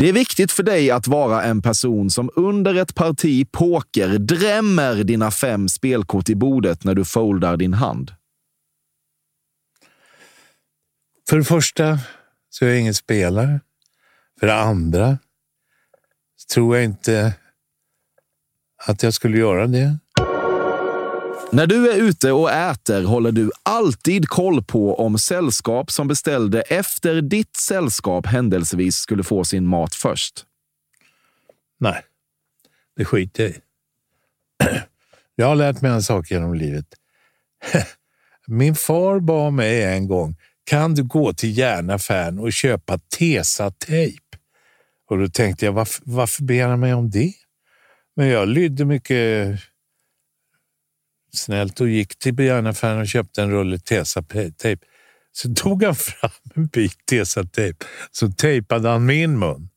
Det 0.00 0.08
är 0.08 0.12
viktigt 0.12 0.52
för 0.52 0.62
dig 0.62 0.90
att 0.90 1.06
vara 1.06 1.42
en 1.42 1.62
person 1.62 2.10
som 2.10 2.30
under 2.36 2.74
ett 2.74 2.94
parti 2.94 3.52
poker 3.52 4.08
drämmer 4.08 5.04
dina 5.04 5.30
fem 5.30 5.68
spelkort 5.68 6.28
i 6.28 6.34
bordet 6.34 6.84
när 6.84 6.94
du 6.94 7.04
foldar 7.04 7.56
din 7.56 7.74
hand. 7.74 8.14
För 11.28 11.36
det 11.36 11.44
första 11.44 11.98
så 12.50 12.64
är 12.64 12.68
jag 12.68 12.80
ingen 12.80 12.94
spelare. 12.94 13.60
För 14.40 14.46
det 14.46 14.54
andra 14.54 15.18
så 16.36 16.54
tror 16.54 16.76
jag 16.76 16.84
inte 16.84 17.34
att 18.86 19.02
jag 19.02 19.14
skulle 19.14 19.38
göra 19.38 19.66
det. 19.66 19.98
När 21.52 21.66
du 21.66 21.90
är 21.90 21.96
ute 21.96 22.32
och 22.32 22.50
äter 22.52 23.04
håller 23.04 23.32
du 23.32 23.50
alltid 23.62 24.28
koll 24.28 24.64
på 24.64 24.94
om 24.94 25.18
sällskap 25.18 25.90
som 25.90 26.08
beställde 26.08 26.60
efter 26.60 27.22
ditt 27.22 27.56
sällskap 27.56 28.26
händelsevis 28.26 28.96
skulle 28.96 29.22
få 29.22 29.44
sin 29.44 29.66
mat 29.66 29.94
först. 29.94 30.44
Nej, 31.78 32.02
det 32.96 33.04
skiter 33.04 33.42
jag 33.42 33.52
i. 33.52 33.60
Jag 35.34 35.46
har 35.46 35.56
lärt 35.56 35.80
mig 35.80 35.90
en 35.90 36.02
sak 36.02 36.30
genom 36.30 36.54
livet. 36.54 36.86
Min 38.46 38.74
far 38.74 39.20
bad 39.20 39.52
mig 39.52 39.84
en 39.84 40.08
gång, 40.08 40.36
kan 40.64 40.94
du 40.94 41.04
gå 41.04 41.32
till 41.32 41.58
järnaffären 41.58 42.38
och 42.38 42.52
köpa 42.52 42.98
Tesa-tejp? 42.98 44.22
Och 45.08 45.18
då 45.18 45.28
tänkte 45.28 45.64
jag, 45.64 45.72
varför, 45.72 46.02
varför 46.06 46.42
ber 46.42 46.66
han 46.66 46.80
mig 46.80 46.94
om 46.94 47.10
det? 47.10 47.32
Men 48.16 48.26
jag 48.26 48.48
lydde 48.48 48.84
mycket 48.84 49.60
snällt 51.32 51.80
och 51.80 51.88
gick 51.88 52.18
till 52.18 52.38
järnaffären 52.38 53.00
och 53.00 53.08
köpte 53.08 53.42
en 53.42 53.50
rulle 53.50 53.78
Tesa-tejp. 53.78 54.86
Så 55.32 55.54
tog 55.54 55.82
han 55.84 55.94
fram 55.94 56.30
en 56.54 56.66
bit 56.66 56.96
Tesa-tejp, 57.10 57.84
så 58.10 58.28
tejpade 58.32 58.88
han 58.88 59.06
min 59.06 59.38
mun. 59.38 59.68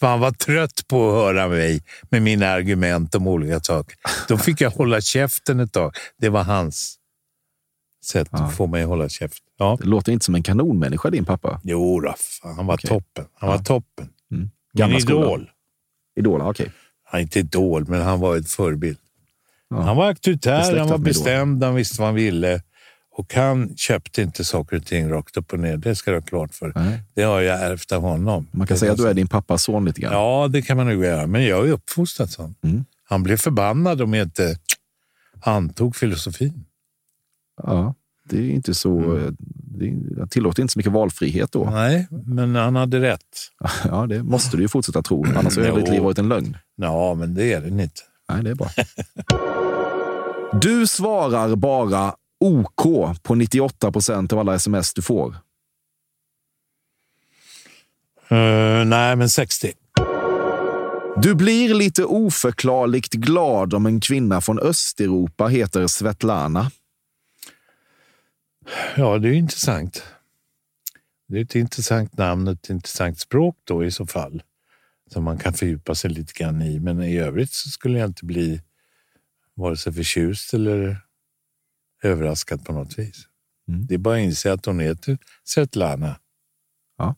För 0.00 0.06
han 0.06 0.20
var 0.20 0.30
trött 0.30 0.88
på 0.88 1.08
att 1.08 1.14
höra 1.14 1.48
mig 1.48 1.82
med 2.10 2.22
mina 2.22 2.46
argument 2.48 3.14
om 3.14 3.26
olika 3.26 3.60
saker. 3.60 3.96
Då 4.28 4.38
fick 4.38 4.60
jag 4.60 4.70
hålla 4.70 5.00
käften 5.00 5.60
ett 5.60 5.72
tag. 5.72 5.94
Det 6.18 6.28
var 6.28 6.42
hans 6.44 6.96
sätt 8.04 8.28
Ja. 8.32 8.38
att 8.38 8.56
få 8.56 8.66
mig 8.66 8.82
att 8.82 8.88
hålla 8.88 9.08
käften. 9.08 9.46
Ja. 9.58 9.76
Det 9.80 9.86
låter 9.86 10.12
inte 10.12 10.24
som 10.24 10.34
en 10.34 10.42
kanonmänniska 10.42 11.10
din 11.10 11.24
pappa. 11.24 11.60
Jo, 11.64 12.00
då, 12.00 12.14
han 12.42 12.66
var 12.66 12.74
Okej. 12.74 12.88
toppen. 12.88 13.24
Han 13.34 13.50
Ja. 13.50 13.56
var 13.56 13.64
toppen. 13.64 14.08
Min 14.30 14.50
Gamla 14.72 15.00
skolan. 15.00 15.22
idol. 15.22 15.50
Idol, 16.16 16.40
okej. 16.40 16.72
Han 17.04 17.18
är 17.18 17.22
inte 17.22 17.38
idol, 17.38 17.88
men 17.88 18.02
han 18.02 18.20
var 18.20 18.36
ett 18.36 18.50
förebild. 18.50 18.98
Ja. 19.70 19.80
Han 19.80 19.96
var 19.96 20.06
auktoritär, 20.06 20.78
han 20.78 20.88
var 20.88 20.98
bestämd, 20.98 21.64
han 21.64 21.74
visste 21.74 22.00
vad 22.00 22.08
han 22.08 22.14
ville. 22.14 22.62
Och 23.12 23.34
han 23.34 23.76
köpte 23.76 24.22
inte 24.22 24.44
saker 24.44 24.76
och 24.76 24.86
ting 24.86 25.10
rakt 25.10 25.36
upp 25.36 25.52
och 25.52 25.58
ner. 25.58 25.76
Det 25.76 25.94
ska 25.94 26.10
du 26.10 26.16
ha 26.16 26.22
klart 26.22 26.54
för. 26.54 26.72
Nej. 26.74 27.02
Det 27.14 27.22
har 27.22 27.40
jag 27.40 27.62
ärvt 27.62 27.92
av 27.92 28.02
honom. 28.02 28.46
Man 28.50 28.66
kan 28.66 28.78
säga 28.78 28.92
att 28.92 28.98
du 28.98 29.08
är 29.08 29.14
din 29.14 29.28
pappas 29.28 29.62
son 29.62 29.84
lite 29.84 30.00
grann. 30.00 30.12
Ja, 30.12 30.48
det 30.48 30.62
kan 30.62 30.76
man 30.76 30.86
nog 30.86 31.04
göra. 31.04 31.26
Men 31.26 31.44
jag 31.44 31.68
är 31.68 31.72
uppfostrad 31.72 32.30
sån. 32.30 32.54
Mm. 32.62 32.84
Han 33.04 33.22
blev 33.22 33.36
förbannad 33.36 34.02
om 34.02 34.14
jag 34.14 34.26
inte 34.26 34.56
antog 35.40 35.96
filosofin. 35.96 36.64
Ja, 37.62 37.94
det 38.28 38.38
är 38.38 38.50
inte 38.50 38.74
så... 38.74 38.98
Mm. 38.98 39.36
Det 39.72 39.94
jag 40.16 40.30
tillåter 40.30 40.62
inte 40.62 40.72
så 40.72 40.78
mycket 40.78 40.92
valfrihet 40.92 41.52
då. 41.52 41.70
Nej, 41.70 42.08
men 42.10 42.54
han 42.54 42.76
hade 42.76 43.00
rätt. 43.00 43.50
Ja, 43.84 44.06
det 44.06 44.22
måste 44.22 44.56
du 44.56 44.62
ju 44.62 44.68
fortsätta 44.68 45.02
tro. 45.02 45.26
Annars 45.36 45.56
har 45.56 45.64
hela 45.64 45.76
ditt 45.76 45.88
liv 45.88 46.02
varit 46.02 46.18
en 46.18 46.28
lögn. 46.28 46.56
Ja, 46.76 47.14
men 47.14 47.34
det 47.34 47.52
är 47.52 47.60
den 47.60 47.80
inte. 47.80 48.00
Nej, 48.28 48.42
det 48.42 48.50
är 48.50 48.54
bra. 48.54 48.70
Du 50.52 50.86
svarar 50.86 51.56
bara 51.56 52.14
OK 52.40 52.82
på 53.22 53.34
98 53.34 53.92
procent 53.92 54.32
av 54.32 54.38
alla 54.38 54.54
sms 54.54 54.94
du 54.94 55.02
får. 55.02 55.36
Uh, 58.32 58.84
nej, 58.84 59.16
men 59.16 59.28
60. 59.28 59.72
Du 61.16 61.34
blir 61.34 61.74
lite 61.74 62.04
oförklarligt 62.04 63.12
glad 63.12 63.74
om 63.74 63.86
en 63.86 64.00
kvinna 64.00 64.40
från 64.40 64.58
Östeuropa 64.58 65.46
heter 65.46 65.86
Svetlana. 65.86 66.70
Ja, 68.96 69.18
det 69.18 69.28
är 69.28 69.32
intressant. 69.32 70.02
Det 71.28 71.38
är 71.38 71.42
ett 71.42 71.54
intressant 71.54 72.18
namn 72.18 72.48
och 72.48 72.54
ett 72.54 72.70
intressant 72.70 73.18
språk 73.18 73.56
då 73.64 73.84
i 73.84 73.90
så 73.90 74.06
fall. 74.06 74.42
Som 75.12 75.24
man 75.24 75.38
kan 75.38 75.52
fördjupa 75.52 75.94
sig 75.94 76.10
lite 76.10 76.32
grann 76.32 76.62
i. 76.62 76.80
Men 76.80 77.02
i 77.02 77.18
övrigt 77.18 77.52
så 77.52 77.68
skulle 77.68 77.98
jag 77.98 78.08
inte 78.08 78.24
bli 78.24 78.60
vare 79.60 79.76
sig 79.76 79.92
förtjust 79.92 80.54
eller 80.54 80.96
överraskad 82.02 82.64
på 82.64 82.72
något 82.72 82.98
vis. 82.98 83.26
Mm. 83.68 83.86
Det 83.86 83.94
är 83.94 83.98
bara 83.98 84.16
att 84.16 84.20
inse 84.20 84.52
att 84.52 84.66
hon 84.66 84.80
heter 84.80 85.18
Svetlana. 85.44 86.16
Ja, 86.98 87.14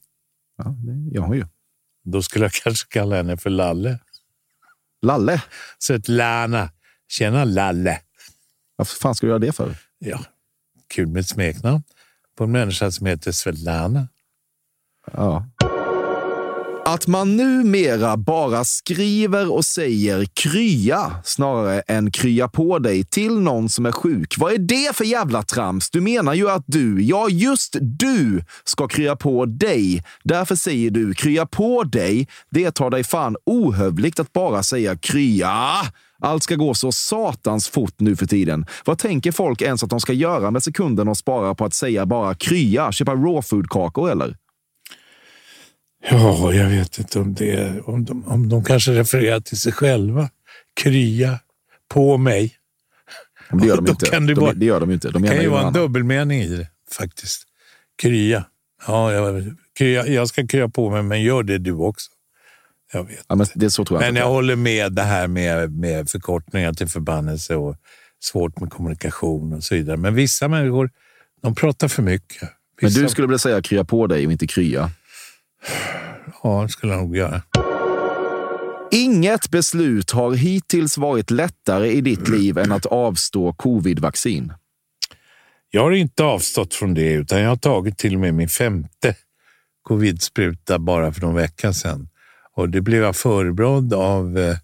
det 0.64 1.14
gör 1.14 1.22
hon 1.22 1.37
ju. 1.37 1.46
Då 2.05 2.22
skulle 2.22 2.44
jag 2.44 2.52
kanske 2.64 2.88
kalla 2.88 3.16
henne 3.16 3.37
för 3.37 3.50
Lalle. 3.50 3.98
Lalle? 5.02 5.42
Svetlana. 5.78 6.70
Tjena 7.09 7.44
Lalle. 7.44 8.00
Varför 8.76 8.94
fan 8.94 9.14
ska 9.14 9.26
du 9.26 9.31
göra 9.31 9.38
det 9.38 9.52
för? 9.52 9.74
Ja, 9.98 10.24
kul 10.87 11.09
med 11.09 11.20
ett 11.20 11.28
smeknamn 11.28 11.83
på 12.37 12.44
en 12.44 12.52
människa 12.52 12.90
som 12.90 13.07
heter 13.07 13.33
Svetlana. 13.33 14.09
Ja. 15.12 15.46
Att 16.84 17.06
man 17.06 17.36
numera 17.36 18.16
bara 18.16 18.64
skriver 18.64 19.52
och 19.52 19.64
säger 19.64 20.24
krya 20.24 21.12
snarare 21.24 21.80
än 21.80 22.10
krya 22.10 22.48
på 22.48 22.78
dig 22.78 23.04
till 23.04 23.38
någon 23.38 23.68
som 23.68 23.86
är 23.86 23.92
sjuk. 23.92 24.34
Vad 24.38 24.52
är 24.52 24.58
det 24.58 24.96
för 24.96 25.04
jävla 25.04 25.42
trams? 25.42 25.90
Du 25.90 26.00
menar 26.00 26.34
ju 26.34 26.50
att 26.50 26.64
du, 26.66 27.02
ja 27.02 27.28
just 27.28 27.76
du, 27.80 28.44
ska 28.64 28.88
krya 28.88 29.16
på 29.16 29.46
dig. 29.46 30.04
Därför 30.24 30.54
säger 30.54 30.90
du 30.90 31.14
krya 31.14 31.46
på 31.46 31.82
dig. 31.82 32.28
Det 32.50 32.70
tar 32.70 32.90
dig 32.90 33.04
fan 33.04 33.36
ohövligt 33.46 34.20
att 34.20 34.32
bara 34.32 34.62
säga 34.62 34.96
krya. 34.96 35.56
Allt 36.22 36.42
ska 36.42 36.54
gå 36.54 36.74
så 36.74 36.92
satans 36.92 37.68
fort 37.68 37.94
nu 37.98 38.16
för 38.16 38.26
tiden. 38.26 38.66
Vad 38.84 38.98
tänker 38.98 39.32
folk 39.32 39.62
ens 39.62 39.82
att 39.82 39.90
de 39.90 40.00
ska 40.00 40.12
göra 40.12 40.50
med 40.50 40.62
sekunden 40.62 41.08
och 41.08 41.16
spara 41.16 41.54
på 41.54 41.64
att 41.64 41.74
säga 41.74 42.06
bara 42.06 42.34
krya? 42.34 42.92
Köpa 42.92 43.12
raw 43.12 43.42
food-kakor 43.42 44.10
eller? 44.10 44.36
Ja, 46.10 46.52
jag 46.52 46.68
vet 46.68 46.98
inte 46.98 47.18
om 47.18 47.34
det 47.34 47.80
om 47.80 48.04
de, 48.04 48.24
om 48.28 48.48
de 48.48 48.64
kanske 48.64 48.92
refererar 48.92 49.40
till 49.40 49.58
sig 49.58 49.72
själva. 49.72 50.30
Krya 50.74 51.38
på 51.88 52.16
mig. 52.16 52.54
Men 53.50 53.58
det 53.60 53.66
gör 53.66 53.76
de 53.80 53.86
inte. 53.88 54.06
kan 54.06 54.26
det 54.26 54.34
de, 54.34 54.40
vara- 54.40 54.52
det 54.54 54.64
gör 54.66 54.80
de 54.80 54.90
inte. 54.90 55.10
De 55.10 55.22
Det 55.22 55.28
kan 55.28 55.40
ju 55.42 55.48
vara 55.48 55.66
en 55.66 55.72
dubbelmening 55.72 56.40
i 56.40 56.56
det 56.56 56.68
faktiskt. 56.92 57.42
Krya. 58.02 58.44
Ja, 58.86 59.12
jag, 59.12 59.54
krya, 59.78 60.06
jag 60.06 60.28
ska 60.28 60.46
krya 60.46 60.68
på 60.68 60.90
mig, 60.90 61.02
men 61.02 61.22
gör 61.22 61.42
det 61.42 61.58
du 61.58 61.72
också. 61.72 62.10
Jag 62.92 63.04
vet. 63.04 63.24
Ja, 63.28 63.34
men 63.34 63.46
det 63.54 63.66
är 63.66 63.70
så 63.70 63.84
tror 63.84 64.02
jag 64.02 64.12
Men 64.12 64.20
jag 64.20 64.28
håller 64.28 64.56
med 64.56 64.92
det 64.92 65.02
här 65.02 65.28
med, 65.28 65.72
med 65.72 66.10
förkortningar 66.10 66.72
till 66.72 66.88
förbannelse 66.88 67.56
och 67.56 67.76
svårt 68.22 68.60
med 68.60 68.70
kommunikation 68.70 69.52
och 69.52 69.64
så 69.64 69.74
vidare. 69.74 69.96
Men 69.96 70.14
vissa 70.14 70.48
människor, 70.48 70.90
de 71.42 71.54
pratar 71.54 71.88
för 71.88 72.02
mycket. 72.02 72.42
Men 72.80 72.88
Vissa, 72.88 73.00
du 73.00 73.08
skulle 73.08 73.26
vilja 73.26 73.38
säga 73.38 73.62
krya 73.62 73.84
på 73.84 74.06
dig 74.06 74.26
och 74.26 74.32
inte 74.32 74.46
krya. 74.46 74.90
Ja, 76.42 76.62
det 76.62 76.68
skulle 76.68 76.92
jag 76.92 77.03
nog 77.03 77.16
göra. 77.16 77.42
Inget 78.90 79.51
beslut 79.51 80.11
har 80.11 80.33
hittills 80.33 80.98
varit 80.98 81.31
lättare 81.31 81.90
i 81.90 82.01
ditt 82.01 82.29
liv 82.29 82.59
än 82.59 82.72
att 82.72 82.87
avstå 82.87 83.53
covid-vaccin. 83.53 84.53
Jag 85.70 85.83
har 85.83 85.90
inte 85.90 86.25
avstått 86.25 86.75
från 86.75 86.94
det, 86.94 87.12
utan 87.12 87.40
jag 87.40 87.48
har 87.48 87.57
tagit 87.57 87.98
till 87.98 88.14
och 88.14 88.20
med 88.20 88.35
min 88.35 88.48
femte 88.48 89.16
covidspruta 89.83 90.79
bara 90.79 91.12
för 91.12 91.20
någon 91.20 91.35
vecka 91.35 91.72
sedan. 91.72 92.09
Och 92.55 92.68
det 92.68 92.81
blev 92.81 93.03
jag 93.03 93.16
förebrådd 93.16 93.94
av 93.94 94.38
eh, 94.38 94.57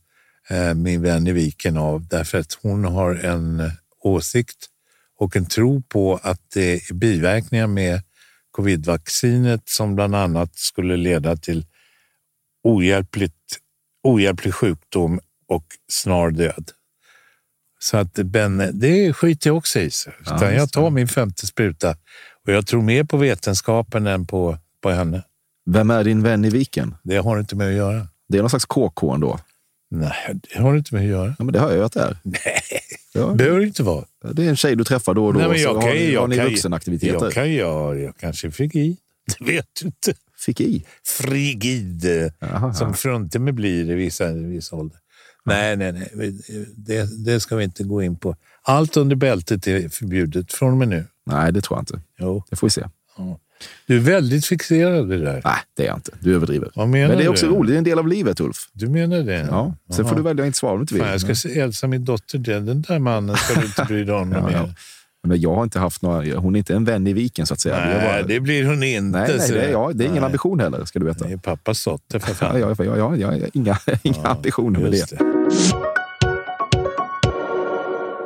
eh, 0.51 0.75
min 0.75 1.03
vän 1.03 1.27
i 1.27 1.33
Viken 1.33 1.77
av, 1.77 2.09
därför 2.09 2.39
att 2.39 2.59
hon 2.63 2.85
har 2.85 3.15
en 3.15 3.61
eh, 3.61 3.71
åsikt 4.01 4.67
och 5.19 5.37
en 5.37 5.47
tro 5.47 5.83
på 5.83 6.21
att 6.23 6.41
det 6.55 6.75
är 6.75 6.95
biverkningar 6.95 7.67
med 7.67 8.03
covidvaccinet 8.59 9.68
som 9.68 9.94
bland 9.94 10.14
annat 10.14 10.55
skulle 10.55 10.97
leda 10.97 11.37
till 11.37 11.66
ohjälpligt, 12.64 13.59
ohjälplig 14.03 14.55
sjukdom 14.55 15.21
och 15.49 15.64
snar 15.92 16.31
död. 16.31 16.71
Så 17.79 17.97
att 17.97 18.14
Ben, 18.14 18.71
det 18.73 19.12
skiter 19.12 19.51
jag 19.51 19.57
också 19.57 19.79
i. 19.79 19.90
Utan 20.21 20.55
jag 20.55 20.73
tar 20.73 20.90
min 20.90 21.09
femte 21.09 21.47
spruta 21.47 21.97
och 22.47 22.53
jag 22.53 22.66
tror 22.66 22.83
mer 22.83 23.05
på 23.05 23.16
vetenskapen 23.16 24.07
än 24.07 24.27
på, 24.27 24.59
på 24.83 24.90
henne. 24.90 25.23
Vem 25.71 25.90
är 25.90 26.05
din 26.05 26.23
vän 26.23 26.44
i 26.44 26.51
viken? 26.51 26.94
Det 27.03 27.16
har 27.16 27.38
inte 27.38 27.57
med 27.57 27.68
att 27.68 27.75
göra. 27.75 28.09
Det 28.29 28.38
är 28.38 28.42
någon 28.42 28.51
slags 28.51 28.64
KK 28.64 29.14
ändå. 29.14 29.40
Nej, 29.90 30.12
det 30.42 30.59
har 30.59 30.77
inte 30.77 30.94
med 30.94 31.03
att 31.05 31.09
göra. 31.11 31.35
Ja, 31.38 31.44
men 31.44 31.53
det 31.53 31.61
hör 31.61 31.77
jag 31.77 31.85
att 31.85 31.92
det 31.92 32.01
är. 32.01 32.16
Nej, 32.22 32.40
Ja, 33.14 33.35
behöver 33.35 33.61
det 33.61 33.66
inte 33.66 33.83
vara. 33.83 34.05
det 34.33 34.44
är 34.44 34.48
en 34.48 34.57
tjej 34.57 34.77
du 34.77 34.85
träffar 34.85 35.14
då 35.14 35.27
och 35.27 35.33
då. 35.33 35.38
Nej, 35.40 35.48
men 35.48 35.59
så 35.59 35.62
jag 35.64 35.74
har, 35.74 35.83
kan, 35.83 35.90
ni- 35.90 36.12
jag 36.12 36.20
har 36.20 36.29
ni 36.29 36.37
kan, 36.37 36.44
vuxenaktiviteter. 36.46 37.24
Jag, 37.24 37.33
kan, 37.33 37.55
jag, 37.55 38.01
jag 38.01 38.16
kanske 38.16 38.51
fick 38.51 38.74
i. 38.74 38.96
Det 39.38 39.44
vet 39.44 39.66
du 39.81 39.87
inte. 39.87 40.14
Fick 40.38 40.61
i? 40.61 40.85
Frigid, 41.07 42.05
Jaha, 42.38 42.74
som 42.74 42.88
ja. 42.88 42.94
fruntimmer 42.94 43.53
blir 43.53 43.90
i 43.90 43.94
vissa, 43.94 44.31
i 44.31 44.44
vissa 44.44 44.77
ålder. 44.77 44.98
Nej, 45.44 45.77
nej, 45.77 45.92
nej. 45.92 46.33
Det, 46.77 47.24
det 47.24 47.40
ska 47.40 47.57
vi 47.57 47.64
inte 47.64 47.85
gå 47.85 48.03
in 48.03 48.17
på. 48.17 48.37
Allt 48.63 48.96
under 48.96 49.17
bältet 49.17 49.67
är 49.67 49.88
förbjudet 49.88 50.52
från 50.52 50.71
och 50.71 50.77
med 50.77 50.88
nu. 50.88 51.04
Nej, 51.27 51.52
det 51.52 51.60
tror 51.60 51.77
jag 51.79 51.83
inte. 51.83 52.00
Jo. 52.19 52.44
Det 52.50 52.56
får 52.56 52.67
vi 52.67 52.71
se. 52.71 52.85
Du 53.87 53.96
är 53.96 54.00
väldigt 54.00 54.46
fixerad 54.46 55.09
vid 55.09 55.19
det 55.21 55.25
där. 55.25 55.40
Nej, 55.44 55.54
det 55.77 55.83
är 55.83 55.87
jag 55.87 55.96
inte. 55.96 56.11
Du 56.21 56.35
överdriver. 56.35 56.71
Vad 56.75 56.88
menar 56.88 57.09
Men 57.09 57.19
det 57.19 57.25
är 57.25 57.29
också 57.29 57.46
du? 57.46 57.52
roligt. 57.52 57.71
Det 57.71 57.77
är 57.77 57.79
en 57.79 57.85
del 57.85 57.98
av 57.98 58.09
livet, 58.09 58.40
Ulf. 58.40 58.56
Du 58.73 58.88
menar 58.88 59.19
det? 59.23 59.46
Ja. 59.50 59.75
Sen 59.90 59.96
Jaha. 59.98 60.09
får 60.09 60.17
du 60.17 60.23
välja 60.23 60.42
att 60.44 60.46
inte 60.46 60.59
svara 60.59 60.73
om 60.73 60.79
du 60.79 60.83
inte 60.83 60.94
vill. 60.94 61.02
Fan, 61.02 61.11
jag 61.13 61.21
ska 61.21 61.35
se- 61.35 61.61
hälsa 61.61 61.87
min 61.87 62.04
dotter 62.04 62.38
det. 62.38 62.61
Den 62.61 62.83
där 62.83 62.98
mannen 62.98 63.37
ska 63.37 63.61
du 63.61 63.67
inte 63.67 63.85
bry 63.85 64.04
dig 64.04 64.15
om 64.15 64.33
Ja, 64.37 64.46
mer. 64.46 64.52
ja. 64.52 64.69
Men 65.29 65.40
jag 65.40 65.54
har 65.54 65.63
inte 65.63 65.79
haft 65.79 66.02
några... 66.02 66.38
Hon 66.38 66.54
är 66.54 66.59
inte 66.59 66.75
en 66.75 66.85
vän 66.85 67.06
i 67.06 67.13
viken, 67.13 67.46
så 67.46 67.54
att 67.54 67.61
säga. 67.61 67.77
Nej, 67.85 68.09
bara- 68.09 68.23
det 68.23 68.40
blir 68.40 68.65
hon 68.65 68.83
inte. 68.83 69.19
nej, 69.19 69.37
nej, 69.38 69.48
det 69.50 69.61
är, 69.61 69.94
det 69.94 70.04
är 70.04 70.06
ingen 70.06 70.15
Nej. 70.15 70.25
ambition 70.25 70.61
heller, 70.61 70.85
ska 70.85 70.98
du 70.98 71.06
veta. 71.06 71.25
Det 71.27 71.33
är 71.33 71.37
pappas 71.37 71.85
dotter 71.85 72.19
för 72.19 72.35
fan. 72.35 72.61
Ja, 72.61 72.75
ja, 72.79 72.85
ja, 72.85 72.96
ja, 72.96 73.17
jag 73.17 73.27
har 73.29 73.48
inga, 73.52 73.79
inga 74.02 74.23
ambitioner 74.29 74.81
med 74.81 74.94
Just 74.94 75.11
det. 75.11 75.88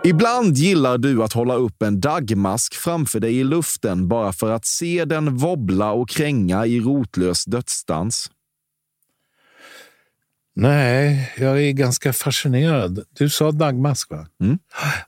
Ibland 0.05 0.57
gillar 0.57 0.99
du 0.99 1.23
att 1.23 1.33
hålla 1.33 1.55
upp 1.55 1.83
en 1.83 2.01
dagmask 2.01 2.75
framför 2.75 3.21
dig 3.21 3.39
i 3.39 3.45
luften 3.45 4.09
bara 4.09 4.33
för 4.33 4.51
att 4.51 4.65
se 4.65 5.05
den 5.05 5.37
wobbla 5.37 5.93
och 5.93 6.09
kränga 6.09 6.67
i 6.67 6.81
rotlös 6.81 7.45
dödsdans. 7.45 8.31
Nej, 10.55 11.33
jag 11.39 11.63
är 11.63 11.73
ganska 11.73 12.13
fascinerad. 12.13 13.05
Du 13.13 13.31
sa 13.31 13.51
dagmask, 13.51 14.11
va? 14.11 14.27
Mm. 14.41 14.59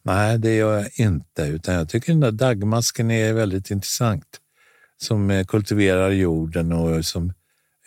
Nej, 0.02 0.38
det 0.38 0.54
gör 0.54 0.74
jag 0.78 1.06
inte. 1.06 1.42
Utan 1.42 1.74
jag 1.74 1.88
tycker 1.88 2.12
den 2.12 2.20
där 2.20 2.32
dagmasken 2.32 3.10
är 3.10 3.32
väldigt 3.32 3.70
intressant. 3.70 4.26
Som 4.96 5.30
eh, 5.30 5.44
kultiverar 5.44 6.10
jorden 6.10 6.72
och 6.72 7.04
som 7.04 7.32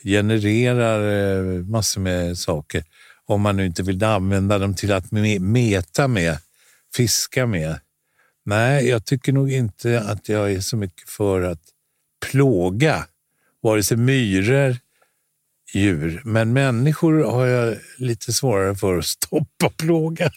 genererar 0.03 0.99
eh, 1.01 1.65
massor 1.65 2.01
med 2.01 2.37
saker. 2.37 2.83
Om 3.25 3.41
man 3.41 3.57
nu 3.57 3.65
inte 3.65 3.83
vill 3.83 4.03
använda 4.03 4.59
dem 4.59 4.75
till 4.75 4.91
att 4.91 5.11
meta 5.39 6.07
med, 6.07 6.37
fiska 6.95 7.45
med. 7.45 7.79
Nej, 8.45 8.87
jag 8.87 9.05
tycker 9.05 9.33
nog 9.33 9.51
inte 9.51 10.01
att 10.01 10.29
jag 10.29 10.51
är 10.51 10.59
så 10.59 10.77
mycket 10.77 11.09
för 11.09 11.41
att 11.41 11.61
plåga 12.31 13.07
vare 13.61 13.83
sig 13.83 13.97
myror, 13.97 14.77
djur. 15.73 16.21
Men 16.25 16.53
människor 16.53 17.23
har 17.23 17.45
jag 17.45 17.77
lite 17.97 18.33
svårare 18.33 18.75
för 18.75 18.97
att 18.97 19.05
stoppa 19.05 19.69
plåga. 19.69 20.31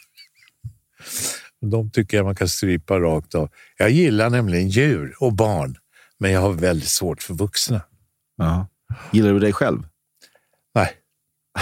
De 1.60 1.90
tycker 1.90 2.16
jag 2.16 2.24
man 2.24 2.34
kan 2.34 2.48
strypa 2.48 2.98
rakt 2.98 3.34
av. 3.34 3.50
Jag 3.76 3.90
gillar 3.90 4.30
nämligen 4.30 4.68
djur 4.68 5.14
och 5.20 5.32
barn, 5.32 5.76
men 6.18 6.30
jag 6.30 6.40
har 6.40 6.52
väldigt 6.52 6.88
svårt 6.88 7.22
för 7.22 7.34
vuxna. 7.34 7.80
Ja. 8.36 8.66
Gillar 9.12 9.32
du 9.32 9.38
dig 9.38 9.52
själv? 9.52 9.82
Nej. 10.74 10.96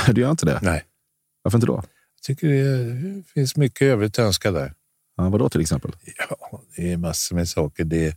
Du 0.08 0.20
gör 0.20 0.30
inte 0.30 0.46
det? 0.46 0.58
Nej. 0.62 0.84
Varför 1.42 1.58
inte 1.58 1.66
då? 1.66 1.84
Jag 2.14 2.22
tycker 2.22 2.48
det 2.48 3.22
finns 3.22 3.56
mycket 3.56 3.82
övrigt 3.82 4.18
att 4.18 4.24
önska 4.24 4.50
där. 4.50 4.74
Ja, 5.18 5.28
vad 5.28 5.40
då 5.40 5.48
till 5.48 5.60
exempel? 5.60 5.92
Ja, 6.30 6.62
det 6.76 6.92
är 6.92 6.96
massor 6.96 7.36
med 7.36 7.48
saker. 7.48 7.84
Det, 7.84 8.16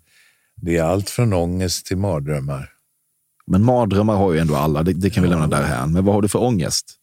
det 0.56 0.78
är 0.78 0.84
allt 0.84 1.10
från 1.10 1.34
ångest 1.34 1.86
till 1.86 1.98
mardrömmar. 1.98 2.70
Men 3.48 3.64
mardrömmar 3.64 4.16
har 4.16 4.34
ju 4.34 4.40
ändå 4.40 4.56
alla, 4.56 4.84
det, 4.84 4.94
det 4.94 5.10
kan 5.10 5.24
vi 5.24 5.30
lämna 5.30 5.48
därhän. 5.48 5.94
Men 5.94 6.06
vad 6.06 6.16
har 6.16 6.22
du 6.22 6.28
för 6.28 6.44
ångest? 6.44 6.98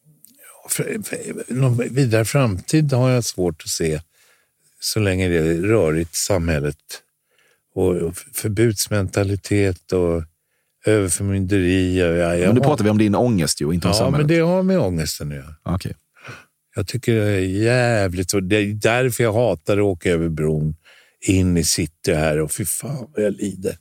För, 0.69 1.03
för, 1.03 1.55
någon 1.55 1.77
vidare 1.77 2.25
framtid 2.25 2.93
har 2.93 3.11
jag 3.11 3.25
svårt 3.25 3.63
att 3.63 3.71
se 3.71 4.01
så 4.81 5.01
länge 5.01 5.29
det 5.29 5.37
är 5.37 5.55
rörigt 5.55 6.15
samhället. 6.15 6.77
Och 7.75 8.17
förbudsmentalitet 8.35 9.93
och 9.93 10.23
överförmynderi. 10.87 11.99
Jag, 11.99 12.17
jag 12.17 12.47
men 12.47 12.55
nu 12.55 12.61
pratar 12.61 12.85
vi 12.85 12.91
om 12.91 12.99
din 12.99 13.15
ångest 13.15 13.61
ju, 13.61 13.73
inte 13.73 13.87
om 13.87 13.93
ja, 13.93 13.99
samhället. 13.99 14.27
men 14.27 14.37
det 14.37 14.43
har 14.43 14.63
med 14.63 14.79
ångesten 14.79 15.29
att 15.29 15.35
göra. 15.35 15.75
Okay. 15.75 15.93
Jag 16.79 16.87
tycker 16.87 17.15
det 17.15 17.31
är 17.31 17.41
jävligt 17.41 18.33
Det 18.43 18.57
är 18.57 18.75
därför 18.75 19.25
jag 19.25 19.33
hatar 19.33 19.79
att 19.79 19.85
åka 19.85 20.11
över 20.11 20.29
bron 20.29 20.77
in 21.21 21.57
i 21.57 21.65
city 21.65 22.15
här 22.15 22.41
och 22.41 22.53
fy 22.53 22.65
fan 22.65 23.11
vad 23.15 23.25
jag 23.25 23.33
lider. 23.33 23.77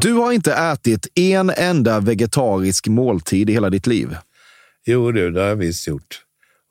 Du 0.00 0.12
har 0.12 0.32
inte 0.32 0.52
ätit 0.54 1.06
en 1.14 1.50
enda 1.50 2.00
vegetarisk 2.00 2.88
måltid 2.88 3.50
i 3.50 3.52
hela 3.52 3.70
ditt 3.70 3.86
liv. 3.86 4.16
Jo, 4.86 5.12
du, 5.12 5.30
det 5.30 5.40
har 5.40 5.48
jag 5.48 5.56
visst 5.56 5.86
gjort. 5.86 6.22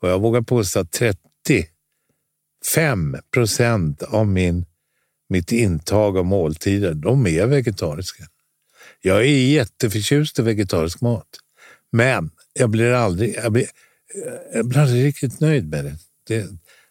Och 0.02 0.08
jag 0.08 0.20
vågar 0.20 0.42
påstå 0.42 0.80
att 0.80 0.92
35 0.92 1.66
procent 3.34 4.02
av 4.02 4.26
min, 4.26 4.64
mitt 5.28 5.52
intag 5.52 6.18
av 6.18 6.24
måltider, 6.24 6.94
de 6.94 7.26
är 7.26 7.46
vegetariska. 7.46 8.24
Jag 9.00 9.20
är 9.20 9.46
jätteförtjust 9.46 10.38
i 10.38 10.42
vegetarisk 10.42 11.00
mat, 11.00 11.28
men 11.92 12.30
jag 12.52 12.70
blir 12.70 12.92
aldrig, 12.92 13.34
jag 13.36 13.52
blir, 13.52 13.66
jag 14.54 14.68
blir 14.68 14.78
aldrig 14.78 15.04
riktigt 15.04 15.40
nöjd 15.40 15.68
med 15.70 15.84
det. 15.84 15.96
det. 16.28 16.46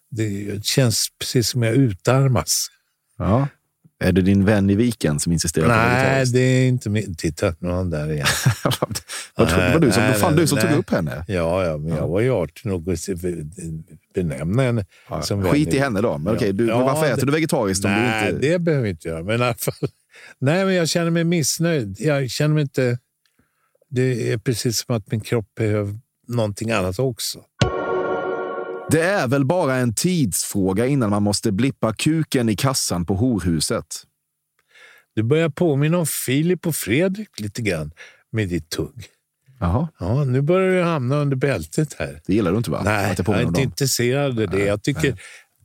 Det 0.10 0.66
känns 0.66 1.08
precis 1.20 1.50
som 1.50 1.64
jag 1.64 1.76
utarmas. 1.76 2.68
Ja. 3.18 3.48
Är 4.04 4.12
det 4.12 4.22
din 4.22 4.46
vän 4.46 4.70
i 4.70 4.76
viken 4.76 5.20
som 5.20 5.32
insisterar 5.32 5.68
nej, 5.68 5.78
på 5.78 5.96
vegetariskt? 5.96 6.34
Nej, 6.34 6.44
det 6.44 6.48
är 6.48 6.68
inte 6.68 6.90
min. 6.90 7.16
Titta, 7.16 7.56
nu 7.60 7.70
är 7.70 7.74
han 7.74 7.90
där 7.90 8.12
igen. 8.12 8.28
vad 9.36 9.48
nej, 9.48 9.74
var 9.74 9.80
du 9.80 9.92
som, 9.92 10.04
nej, 10.04 10.14
fan 10.14 10.36
du 10.36 10.48
som 10.48 10.60
tog 10.60 10.72
upp 10.72 10.90
henne? 10.90 11.26
Ja, 11.28 11.66
ja 11.66 11.78
men 11.78 11.96
jag 11.96 12.08
var 12.08 12.20
ju 12.20 12.32
artig 12.32 12.66
nog 12.66 12.90
att 12.90 13.00
benämna 14.16 14.64
henne 14.64 14.86
ja, 15.10 15.22
som 15.22 15.44
Skit 15.44 15.68
vän. 15.68 15.76
i 15.76 15.80
henne 15.80 16.02
då. 16.02 16.18
Men, 16.18 16.36
okej, 16.36 16.54
du, 16.54 16.68
ja, 16.68 16.78
men 16.78 16.86
varför 16.86 17.14
äter 17.14 17.26
du 17.26 17.32
vegetariskt? 17.32 17.84
Nej, 17.84 18.24
du 18.24 18.30
inte... 18.36 18.48
det 18.48 18.60
behöver 18.60 18.84
vi 18.84 18.90
inte 18.90 19.08
göra. 19.08 19.24
Men 19.24 19.42
i 19.42 19.44
alla 19.44 19.54
fall, 19.54 19.74
nej, 20.40 20.66
men 20.66 20.74
jag 20.74 20.90
känner 20.90 21.12
mig 21.12 21.24
missnöjd. 21.24 21.96
Jag 22.00 22.30
känner 22.30 22.54
mig 22.54 22.62
inte... 22.62 22.98
Det 23.92 24.32
är 24.32 24.38
precis 24.38 24.86
som 24.86 24.96
att 24.96 25.12
min 25.12 25.22
kropp 25.22 25.56
behöver 25.56 26.00
någonting 26.28 26.72
annat 26.72 27.00
också. 27.00 27.40
Det 28.92 29.02
är 29.02 29.28
väl 29.28 29.46
bara 29.46 29.76
en 29.76 29.94
tidsfråga 29.94 30.86
innan 30.88 31.10
man 31.10 31.24
måste 31.24 31.52
blippa 31.52 31.94
kuken 31.94 32.50
i 32.50 32.56
kassan 32.56 33.06
på 33.06 33.16
horhuset. 33.16 33.86
Du 35.16 35.24
börjar 35.24 35.50
påminna 35.50 35.98
om 35.98 36.06
Filip 36.06 36.68
och 36.68 36.76
Fredrik 36.76 37.40
lite 37.40 37.62
grann 37.62 37.92
med 38.32 38.50
ditt 38.50 38.70
tugg. 38.70 39.06
Jaha. 39.60 39.88
Ja, 40.00 40.24
nu 40.24 40.42
börjar 40.42 40.72
du 40.72 40.84
hamna 40.84 41.16
under 41.16 41.36
bältet 41.36 41.96
här. 42.00 42.22
Det 42.26 42.34
gillar 42.34 42.52
du 42.52 42.58
inte 42.58 42.72
va? 42.72 42.82
Nej, 42.84 43.16
jag, 43.18 43.30
är 43.30 43.42
inte 43.42 43.54
dem. 43.54 43.64
intresserad 43.64 44.40
av 44.40 44.48
det. 44.50 44.66
Jag 44.66 44.84
tycker... 44.84 45.22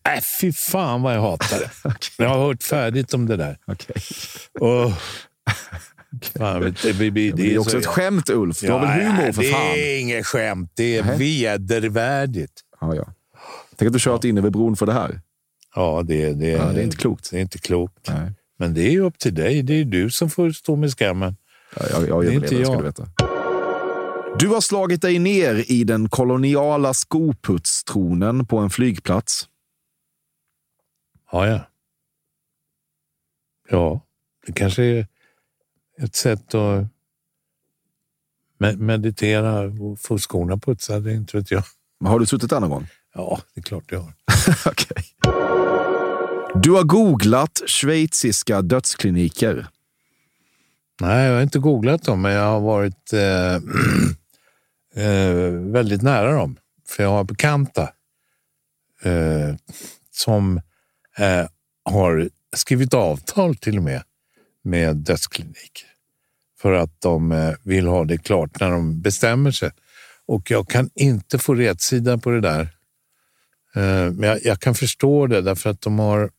Nej, 0.07 0.17
äh, 0.17 0.23
fy 0.41 0.53
fan 0.53 1.03
vad 1.03 1.15
jag 1.15 1.21
hatar 1.21 1.59
det. 1.59 1.71
okay. 1.89 1.99
Jag 2.17 2.29
har 2.29 2.47
hört 2.47 2.63
färdigt 2.63 3.15
om 3.15 3.27
det 3.27 3.37
där. 3.37 3.59
Okay. 3.67 3.97
Och, 4.61 4.93
fan, 6.39 6.61
det, 6.61 6.71
det, 6.83 7.11
det, 7.11 7.33
det, 7.33 7.55
är 7.55 7.59
också 7.59 7.71
så, 7.71 7.79
ett 7.79 7.87
skämt, 7.87 8.31
Ulf. 8.31 8.61
Du 8.61 8.67
ja, 8.67 8.79
har 8.79 8.87
väl 8.87 9.07
humor 9.07 9.33
för 9.33 9.43
fan? 9.43 9.75
Det 9.75 9.97
är 9.97 10.01
inget 10.01 10.27
skämt. 10.27 10.73
Det 10.75 10.97
är 10.97 11.05
Nej. 11.05 11.19
vedervärdigt. 11.19 12.53
Ja, 12.81 12.95
ja. 12.95 13.13
Tänk 13.77 13.87
att 13.87 13.93
du 13.93 13.99
kört 13.99 14.25
ja. 14.25 14.31
in 14.31 14.39
över 14.39 14.51
bron 14.51 14.77
för 14.77 14.87
det 14.87 14.93
här. 14.93 15.21
Ja, 15.75 16.03
det, 16.05 16.33
det, 16.33 16.49
ja, 16.49 16.65
det 16.65 16.81
är 16.81 16.85
inte 16.85 16.97
klokt. 16.97 17.31
Det 17.31 17.37
är 17.37 17.41
inte 17.41 17.59
klokt. 17.59 18.09
Nej. 18.09 18.33
Men 18.59 18.75
det 18.75 18.95
är 18.95 19.01
upp 19.01 19.19
till 19.19 19.35
dig. 19.35 19.63
Det 19.63 19.75
är 19.75 19.85
du 19.85 20.11
som 20.11 20.31
får 20.31 20.51
stå 20.51 20.77
med 20.77 20.91
skammen. 20.91 21.37
Ja, 21.77 21.83
jag, 21.91 22.03
jag, 22.03 22.09
jag 22.09 22.25
det 22.25 22.29
är 22.29 22.35
inte 22.35 22.55
jag. 22.55 22.67
Ska 22.67 22.77
du, 22.77 22.83
veta. 22.83 23.09
du 24.39 24.49
har 24.49 24.61
slagit 24.61 25.03
dig 25.03 25.19
ner 25.19 25.65
i 25.73 25.85
den 25.85 26.09
koloniala 26.09 26.95
skoputstronen 26.95 28.47
på 28.47 28.59
en 28.59 28.71
flygplats. 28.71 29.49
Ja, 31.33 31.49
ja. 31.49 31.61
Ja, 33.71 34.01
det 34.47 34.53
kanske 34.53 34.83
är 34.83 35.07
ett 35.99 36.15
sätt 36.15 36.55
att 36.55 36.87
meditera 38.79 39.61
och 39.61 40.01
få 40.01 40.19
skorna 40.19 40.57
putsade, 40.57 41.13
inte 41.13 41.37
vet 41.37 41.51
jag. 41.51 41.63
Har 42.05 42.19
du 42.21 42.27
suttit 42.27 42.51
där 42.51 42.61
någon 42.61 42.71
gång? 42.71 42.89
Ja, 43.15 43.41
det 43.55 43.61
är 43.61 43.63
klart 43.63 43.85
jag 43.93 44.01
har. 44.01 44.13
okay. 44.71 45.03
Du 46.63 46.71
har 46.71 46.83
googlat 46.83 47.63
schweiziska 47.67 48.63
dödskliniker. 48.63 49.67
Nej, 51.01 51.27
jag 51.27 51.35
har 51.35 51.43
inte 51.43 51.59
googlat 51.59 52.03
dem, 52.03 52.23
men 52.23 52.33
jag 52.33 52.45
har 52.45 52.61
varit 52.61 53.13
eh, 53.13 53.55
eh, 55.05 55.51
väldigt 55.51 56.03
nära 56.03 56.33
dem. 56.33 56.57
För 56.89 57.03
jag 57.03 57.11
har 57.11 57.25
bekanta 57.25 57.83
eh, 59.03 59.55
som 60.11 60.61
eh, 61.17 61.47
har 61.85 62.29
skrivit 62.57 62.95
avtal 62.95 63.57
till 63.57 63.77
och 63.77 63.85
med 63.85 64.03
med 64.67 64.97
dödskliniker 64.97 65.87
för 66.61 66.73
att 66.73 67.01
de 67.01 67.33
eh, 67.33 67.55
vill 67.63 67.87
ha 67.87 68.05
det 68.05 68.19
klart 68.19 68.61
när 68.61 68.71
de 68.71 69.01
bestämmer 69.01 69.51
sig. 69.51 69.71
Och 70.27 70.51
jag 70.51 70.69
kan 70.69 70.91
inte 70.95 71.39
få 71.39 71.55
rätsida 71.55 72.19
på 72.19 72.31
det 72.31 72.41
där. 72.41 72.61
Eh, 73.75 74.13
men 74.13 74.23
jag, 74.23 74.45
jag 74.45 74.61
kan 74.61 74.75
förstå 74.75 75.27
det 75.27 75.41
därför 75.41 75.71
att 75.71 75.81
de 75.81 75.99
har 75.99 76.31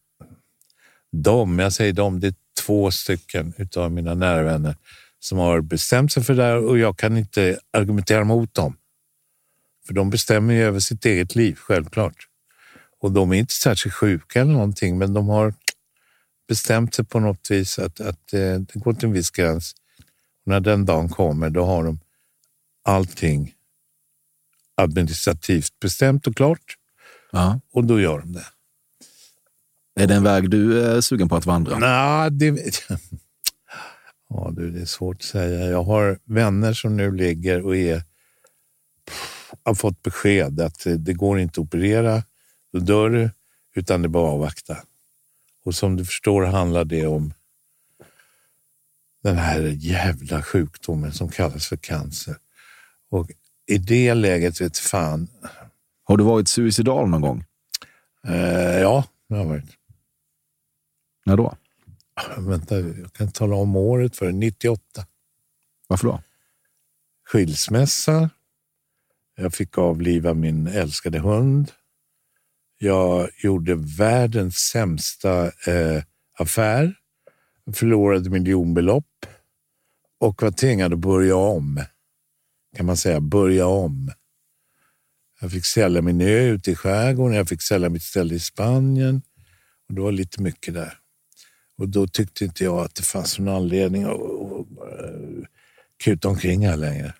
de, 1.11 1.59
jag 1.59 1.73
säger 1.73 1.93
de, 1.93 2.19
det 2.19 2.27
är 2.27 2.35
två 2.65 2.91
stycken 2.91 3.53
av 3.75 3.91
mina 3.91 4.13
nära 4.13 4.43
vänner 4.43 4.75
som 5.19 5.37
har 5.37 5.61
bestämt 5.61 6.11
sig 6.11 6.23
för 6.23 6.33
det 6.33 6.43
där 6.43 6.57
och 6.57 6.77
jag 6.77 6.97
kan 6.97 7.17
inte 7.17 7.59
argumentera 7.73 8.23
mot 8.23 8.53
dem. 8.53 8.77
För 9.87 9.93
de 9.93 10.09
bestämmer 10.09 10.53
ju 10.53 10.63
över 10.63 10.79
sitt 10.79 11.05
eget 11.05 11.35
liv, 11.35 11.55
självklart. 11.55 12.27
Och 12.99 13.11
de 13.11 13.31
är 13.31 13.35
inte 13.35 13.53
särskilt 13.53 13.95
sjuka 13.95 14.41
eller 14.41 14.53
någonting, 14.53 14.97
men 14.97 15.13
de 15.13 15.27
har 15.27 15.53
bestämt 16.47 16.95
sig 16.95 17.05
på 17.05 17.19
något 17.19 17.51
vis 17.51 17.79
att, 17.79 17.99
att 17.99 18.33
eh, 18.33 18.59
det 18.59 18.73
går 18.73 18.93
till 18.93 19.05
en 19.05 19.13
viss 19.13 19.29
gräns. 19.29 19.75
Och 20.45 20.47
när 20.47 20.59
den 20.59 20.85
dagen 20.85 21.09
kommer, 21.09 21.49
då 21.49 21.65
har 21.65 21.83
de 21.83 21.99
allting 22.83 23.53
administrativt 24.75 25.79
bestämt 25.79 26.27
och 26.27 26.35
klart. 26.35 26.77
Ja. 27.31 27.59
Och 27.71 27.83
då 27.83 27.99
gör 27.99 28.19
de 28.19 28.33
det. 28.33 28.45
Är 29.95 30.07
det 30.07 30.15
en 30.15 30.23
väg 30.23 30.49
du 30.49 30.83
är 30.83 31.01
sugen 31.01 31.29
på 31.29 31.35
att 31.35 31.45
vandra? 31.45 31.79
Nej, 31.79 32.31
det... 32.31 32.79
Ja, 34.29 34.51
du, 34.53 34.71
det 34.71 34.81
är 34.81 34.85
svårt 34.85 35.15
att 35.15 35.23
säga. 35.23 35.69
Jag 35.69 35.83
har 35.83 36.19
vänner 36.23 36.73
som 36.73 36.97
nu 36.97 37.11
ligger 37.11 37.65
och 37.65 37.75
är, 37.75 38.03
har 39.63 39.73
fått 39.73 40.03
besked 40.03 40.61
att 40.61 40.87
det 40.97 41.13
går 41.13 41.39
inte 41.39 41.51
att 41.51 41.65
operera, 41.65 42.23
då 42.73 42.79
dör 42.79 43.09
du, 43.09 43.29
utan 43.75 44.01
det 44.01 44.05
är 44.05 44.09
bara 44.09 44.27
att 44.27 44.33
avvakta. 44.33 44.77
Och 45.67 45.75
som 45.75 45.95
du 45.95 46.05
förstår 46.05 46.43
handlar 46.43 46.85
det 46.85 47.07
om 47.07 47.33
den 49.23 49.37
här 49.37 49.59
jävla 49.77 50.43
sjukdomen 50.43 51.11
som 51.11 51.29
kallas 51.29 51.67
för 51.67 51.77
cancer. 51.77 52.35
Och 53.09 53.31
i 53.65 53.77
det 53.77 54.13
läget 54.13 54.61
vet 54.61 54.77
fan, 54.77 55.27
Har 56.03 56.17
du 56.17 56.23
varit 56.23 56.47
suicidal 56.47 57.09
någon 57.09 57.21
gång? 57.21 57.43
Eh, 58.27 58.79
ja, 58.79 59.03
det 59.27 59.35
har 59.35 59.41
jag 59.41 59.49
varit. 59.49 59.77
När 61.25 61.37
då? 61.37 61.55
Vänta, 62.37 62.79
jag 62.79 63.13
kan 63.13 63.31
tala 63.31 63.55
om 63.55 63.75
året 63.75 64.15
för 64.15 64.31
98. 64.31 65.05
Varför 65.87 66.07
då? 66.07 66.21
Skilsmässa. 67.25 68.29
Jag 69.35 69.53
fick 69.53 69.77
avliva 69.77 70.33
min 70.33 70.67
älskade 70.67 71.19
hund. 71.19 71.71
Jag 72.77 73.29
gjorde 73.43 73.75
världens 73.75 74.55
sämsta 74.55 75.45
eh, 75.45 76.03
affär. 76.37 76.93
Förlorade 77.73 78.29
miljonbelopp 78.29 79.25
och 80.19 80.41
var 80.41 80.51
tvingad 80.51 80.93
att 80.93 80.99
börja 80.99 81.35
om. 81.35 81.83
Kan 82.75 82.85
man 82.85 82.97
säga, 82.97 83.19
börja 83.19 83.67
om. 83.67 84.11
Jag 85.41 85.51
fick 85.51 85.65
sälja 85.65 86.01
min 86.01 86.21
ö 86.21 86.41
ute 86.41 86.71
i 86.71 86.75
skärgården, 86.75 87.37
jag 87.37 87.49
fick 87.49 87.61
sälja 87.61 87.89
mitt 87.89 88.03
ställe 88.03 88.35
i 88.35 88.39
Spanien. 88.39 89.21
Och 89.89 89.95
det 89.95 90.01
var 90.01 90.11
lite 90.11 90.41
mycket 90.41 90.73
där. 90.73 90.99
Och 91.77 91.89
då 91.89 92.07
tyckte 92.07 92.45
inte 92.45 92.63
jag 92.63 92.79
att 92.79 92.95
det 92.95 93.03
fanns 93.03 93.39
någon 93.39 93.55
anledning 93.55 94.03
att, 94.03 94.11
att, 94.11 94.81
att 94.81 95.47
kuta 96.03 96.27
omkring 96.27 96.67
här 96.67 96.77
längre. 96.77 97.13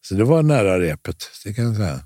Så 0.00 0.14
det 0.14 0.24
var 0.24 0.42
nära 0.42 0.80
repet, 0.80 1.16
det 1.44 1.54
kan 1.54 1.64
jag 1.64 1.76
säga. 1.76 2.00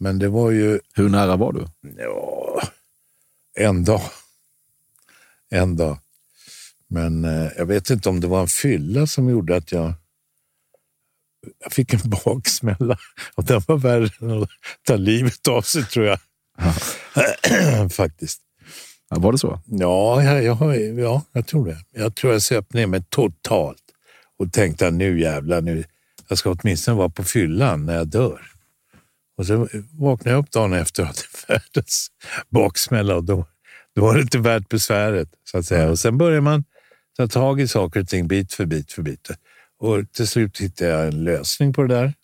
Men 0.00 0.18
det 0.18 0.28
var 0.28 0.50
ju... 0.50 0.80
Hur 0.94 1.08
nära 1.08 1.36
var 1.36 1.52
du? 1.52 1.66
Ja, 1.96 2.62
en 3.58 3.84
dag. 3.84 4.02
En 5.50 5.76
dag. 5.76 5.98
Men 6.88 7.24
eh, 7.24 7.48
jag 7.56 7.66
vet 7.66 7.90
inte 7.90 8.08
om 8.08 8.20
det 8.20 8.26
var 8.26 8.40
en 8.40 8.48
fylla 8.48 9.06
som 9.06 9.28
gjorde 9.28 9.56
att 9.56 9.72
jag, 9.72 9.92
jag 11.62 11.72
fick 11.72 11.94
en 11.94 12.10
baksmälla. 12.24 12.98
Och 13.34 13.44
den 13.44 13.62
var 13.66 13.76
värre 13.76 14.10
än 14.20 14.42
att 14.42 14.48
ta 14.82 14.96
livet 14.96 15.48
av 15.48 15.62
sig 15.62 15.84
tror 15.84 16.06
jag. 16.06 16.18
Faktiskt. 17.92 18.40
Ja, 19.10 19.18
var 19.18 19.32
det 19.32 19.38
så? 19.38 19.60
Ja, 19.66 20.22
jag, 20.22 20.44
jag, 20.44 20.76
ja, 20.98 21.22
jag 21.32 21.46
tror 21.46 21.66
det. 21.66 21.78
Jag 21.90 22.14
tror 22.14 22.32
jag 22.32 22.42
söp 22.42 22.72
ner 22.72 22.86
mig 22.86 23.02
totalt 23.08 23.82
och 24.38 24.52
tänkte 24.52 24.88
att 24.88 24.94
nu 24.94 25.20
jävlar, 25.20 25.60
nu, 25.60 25.84
jag 26.28 26.38
ska 26.38 26.50
åtminstone 26.50 26.96
vara 26.96 27.08
på 27.08 27.24
fyllan 27.24 27.86
när 27.86 27.94
jag 27.94 28.06
dör. 28.06 28.53
Och 29.36 29.46
så 29.46 29.68
vaknade 29.92 30.30
jag 30.30 30.42
upp 30.44 30.50
dagen 30.50 30.72
efter 30.72 31.02
och 31.02 31.06
hade 31.06 31.20
världens 31.48 32.08
baksmälla 32.48 33.16
och 33.16 33.24
då, 33.24 33.46
då 33.94 34.02
var 34.02 34.14
det 34.14 34.20
inte 34.22 34.38
värt 34.38 34.68
besväret. 34.68 35.28
Så 35.44 35.58
att 35.58 35.66
säga. 35.66 35.90
Och 35.90 35.98
sen 35.98 36.18
börjar 36.18 36.40
man 36.40 36.64
ta 37.16 37.28
tag 37.28 37.60
i 37.60 37.68
saker 37.68 38.00
och 38.00 38.08
ting 38.08 38.28
bit 38.28 38.52
för 38.54 38.66
bit 38.66 38.92
för 38.92 39.02
bit. 39.02 39.30
Och 39.78 40.12
till 40.12 40.28
slut 40.28 40.60
hittade 40.60 40.90
jag 40.90 41.06
en 41.06 41.24
lösning 41.24 41.72
på 41.72 41.82
det 41.82 41.94
där, 41.94 42.14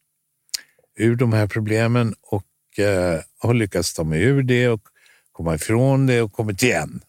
ur 0.98 1.16
de 1.16 1.32
här 1.32 1.46
problemen 1.46 2.14
och 2.20 2.78
eh, 2.78 3.20
har 3.38 3.54
lyckats 3.54 3.94
ta 3.94 4.04
mig 4.04 4.22
ur 4.22 4.42
det 4.42 4.68
och 4.68 4.82
komma 5.32 5.54
ifrån 5.54 6.06
det 6.06 6.22
och 6.22 6.32
kommit 6.32 6.62
igen. 6.62 7.00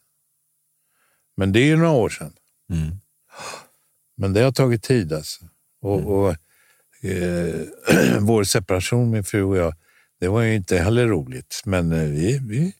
Men 1.37 1.51
det 1.51 1.59
är 1.59 1.65
ju 1.65 1.75
några 1.75 1.91
år 1.91 2.09
sedan. 2.09 2.33
Mm. 2.73 2.95
Men 4.17 4.33
det 4.33 4.41
har 4.41 4.51
tagit 4.51 4.83
tid 4.83 5.13
alltså. 5.13 5.45
Och, 5.81 5.99
Mm. 5.99 6.07
och 6.07 6.35
eh, 7.03 7.61
vår 8.19 8.43
separation, 8.43 9.09
min 9.11 9.23
fru 9.23 9.43
och 9.43 9.57
jag, 9.57 9.73
det 10.21 10.27
var 10.27 10.41
ju 10.41 10.55
inte 10.55 10.77
heller 10.77 11.07
roligt. 11.07 11.61
Men 11.65 11.91
eh, 11.91 12.09
vi, 12.09 12.39
vi, 12.41 12.73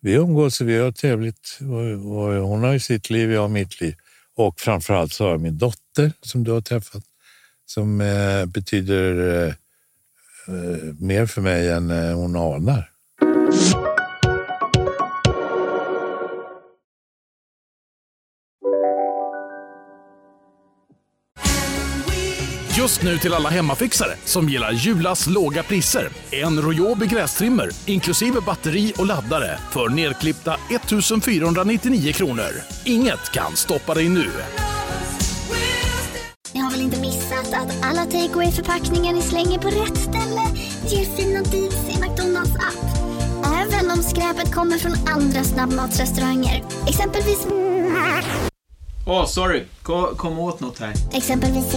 vi 0.00 0.12
umgås 0.12 0.60
och 0.60 0.68
vi 0.68 0.78
har 0.78 0.92
trevligt. 0.92 1.58
Och, 1.60 2.16
och 2.16 2.34
hon 2.48 2.62
har 2.62 2.72
ju 2.72 2.80
sitt 2.80 3.10
liv, 3.10 3.32
jag 3.32 3.40
har 3.40 3.48
mitt 3.48 3.80
liv. 3.80 3.94
Och 4.36 4.60
framförallt 4.60 5.12
så 5.12 5.24
har 5.24 5.30
jag 5.30 5.40
min 5.40 5.58
dotter 5.58 6.12
som 6.20 6.44
du 6.44 6.50
har 6.50 6.60
träffat 6.60 7.04
som 7.66 8.00
eh, 8.00 8.46
betyder 8.46 9.42
eh, 9.44 9.54
eh, 10.48 10.94
mer 10.98 11.26
för 11.26 11.40
mig 11.40 11.70
än 11.70 11.90
eh, 11.90 12.14
hon 12.14 12.36
anar. 12.36 12.90
Just 22.78 23.02
nu 23.02 23.18
till 23.18 23.34
alla 23.34 23.48
hemmafixare 23.48 24.16
som 24.24 24.48
gillar 24.48 24.72
Julas 24.72 25.26
låga 25.26 25.62
priser. 25.62 26.08
En 26.30 26.62
Royobi 26.62 27.06
grästrimmer 27.06 27.68
inklusive 27.86 28.40
batteri 28.40 28.92
och 28.98 29.06
laddare 29.06 29.58
för 29.70 29.88
nedklippta 29.88 30.56
1 30.70 31.24
499 31.24 32.12
kronor. 32.12 32.48
Inget 32.84 33.32
kan 33.32 33.56
stoppa 33.56 33.94
dig 33.94 34.08
nu. 34.08 34.30
Ni 36.54 36.60
har 36.60 36.70
väl 36.70 36.80
inte 36.80 37.00
missat 37.00 37.54
att 37.54 37.84
alla 37.84 38.04
takeaway 38.04 38.52
förpackningar 38.52 39.12
ni 39.12 39.22
slänger 39.22 39.58
på 39.58 39.68
rätt 39.68 39.98
ställe 39.98 40.42
ger 40.88 41.16
fina 41.16 41.42
deals 41.42 41.88
i 41.88 42.00
McDonalds 42.00 42.54
app. 42.54 42.86
Även 43.46 43.90
om 43.90 44.02
skräpet 44.02 44.54
kommer 44.54 44.78
från 44.78 45.08
andra 45.08 45.44
snabbmatsrestauranger. 45.44 46.64
Exempelvis... 46.88 47.46
Åh, 49.08 49.22
oh, 49.22 49.26
sorry. 49.26 49.64
Kom, 49.82 50.16
kom 50.16 50.38
åt 50.38 50.60
något 50.60 50.78
här. 50.78 50.92
Exempelvis... 51.12 51.76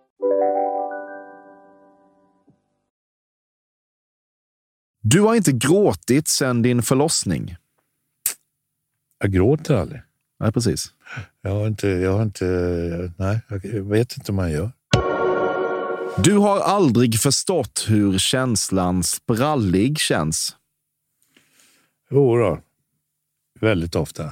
Du 5.01 5.21
har 5.21 5.35
inte 5.35 5.51
gråtit 5.51 6.27
sedan 6.27 6.61
din 6.61 6.81
förlossning. 6.81 7.55
Jag 9.19 9.31
gråter 9.31 9.75
aldrig. 9.75 10.01
Nej, 10.39 10.51
precis. 10.51 10.93
Jag 11.41 11.51
har 11.51 11.67
inte, 11.67 11.87
jag 11.87 12.13
har 12.13 12.23
inte, 12.23 12.45
nej, 13.17 13.41
jag 13.47 13.83
vet 13.83 14.17
inte 14.17 14.31
hur 14.31 14.33
man 14.33 14.51
gör. 14.51 14.71
Du 16.23 16.37
har 16.37 16.59
aldrig 16.59 17.19
förstått 17.19 17.85
hur 17.87 18.17
känslan 18.17 19.03
sprallig 19.03 19.99
känns. 19.99 20.55
Jo 22.09 22.37
då. 22.37 22.59
Väldigt 23.59 23.95
ofta. 23.95 24.23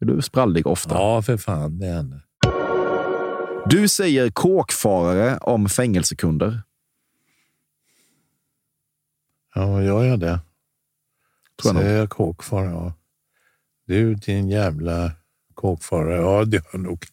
Är 0.00 0.06
du 0.06 0.22
sprallig 0.22 0.66
ofta? 0.66 0.94
Ja, 0.94 1.22
för 1.22 1.36
fan. 1.36 1.78
Det 1.78 1.86
händer. 1.86 2.22
Du 3.66 3.88
säger 3.88 4.30
kåkfarare 4.30 5.38
om 5.38 5.68
fängelsekunder. 5.68 6.62
Ja, 9.56 9.82
gör 9.82 10.04
jag 10.04 10.20
det? 10.20 10.40
Tror 11.62 11.74
jag 11.74 11.82
Säger 11.82 11.98
jag 11.98 12.10
kåkfarare? 12.10 12.70
Ja. 12.70 12.92
Du, 13.86 14.14
din 14.14 14.48
jävla 14.48 15.10
kåkfarare. 15.54 16.20
Ja, 16.20 16.44
det 16.44 16.56
gör 16.56 16.64
jag 16.72 16.80
nog. 16.80 17.04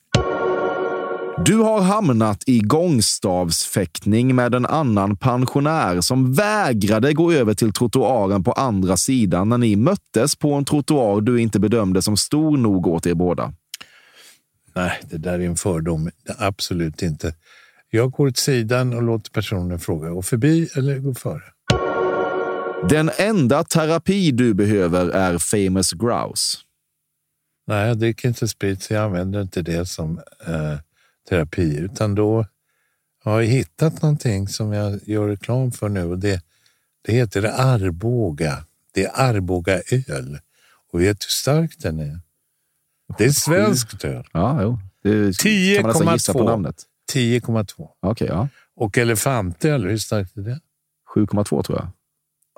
Du 1.46 1.58
har 1.58 1.82
hamnat 1.82 2.44
i 2.46 2.60
gångstavsfäktning 2.60 4.36
med 4.36 4.56
en 4.56 4.66
annan 4.66 5.18
pensionär 5.18 6.02
som 6.02 6.34
vägrade 6.34 7.14
gå 7.14 7.32
över 7.32 7.54
till 7.54 7.74
trottoaren 7.74 8.44
på 8.44 8.52
andra 8.52 8.98
sidan 8.98 9.50
när 9.50 9.58
ni 9.58 9.76
möttes 9.76 10.36
på 10.36 10.54
en 10.54 10.66
trottoar 10.66 11.22
du 11.22 11.42
inte 11.42 11.60
bedömde 11.60 12.02
som 12.02 12.18
stor 12.18 12.58
nog 12.58 12.88
åt 12.88 13.06
er 13.06 13.14
båda. 13.14 13.54
Nej, 14.76 15.02
det 15.10 15.18
där 15.18 15.40
är 15.40 15.46
en 15.46 15.56
fördom. 15.56 16.10
Absolut 16.38 17.02
inte. 17.02 17.34
Jag 17.90 18.12
går 18.12 18.28
åt 18.28 18.38
sidan 18.38 18.94
och 18.94 19.04
låter 19.04 19.32
personen 19.32 19.80
fråga. 19.80 20.10
Gå 20.10 20.22
förbi 20.22 20.70
eller 20.76 21.00
gå 21.00 21.14
före? 21.14 21.42
Den 22.90 23.12
enda 23.18 23.64
terapi 23.64 24.32
du 24.32 24.54
behöver 24.54 25.10
är 25.10 25.38
famous 25.38 25.94
grouse. 25.94 26.58
Nej, 27.68 27.88
jag 27.88 27.98
dricker 27.98 28.28
inte 28.28 28.48
sprit 28.48 28.84
så 28.84 28.94
jag 28.94 29.04
använder 29.04 29.42
inte 29.42 29.62
det 29.62 29.86
som 29.86 30.18
eh, 30.48 30.78
terapi. 31.30 31.78
Utan 31.78 32.16
då 32.16 32.46
har 33.24 33.42
jag 33.42 33.48
hittat 33.48 34.02
någonting 34.02 34.48
som 34.48 34.74
jag 34.74 35.00
gör 35.04 35.28
reklam 35.28 35.72
för 35.72 35.90
nu. 35.90 36.04
Och 36.04 36.20
det, 36.20 36.44
det 37.02 37.14
heter 37.14 37.44
Arboga. 37.44 38.66
Det 38.94 39.06
är 39.06 39.12
Arboga 39.22 39.82
öl. 40.08 40.40
Och 40.92 41.02
vet 41.02 41.20
du 41.20 41.26
hur 41.26 41.32
stark 41.32 41.80
den 41.80 42.00
är? 42.00 42.20
Det 43.18 43.26
är 43.26 43.32
svenskt 43.32 44.06
öl. 44.06 44.28
Ja, 44.34 44.62
jo. 44.62 44.80
Det 45.04 45.44
kan 45.76 45.82
man 45.82 45.92
nästan 45.92 46.14
gissa 46.14 46.34
på 46.34 46.44
namnet. 46.44 46.84
10,2. 47.14 47.90
Okej, 48.00 48.28
ja. 48.28 48.48
Och 48.76 48.98
elefantöl, 48.98 49.84
hur 49.88 49.98
starkt 49.98 50.38
är 50.38 50.42
det? 50.42 50.60
7,2 51.16 51.64
tror 51.64 51.78
jag. 51.78 51.88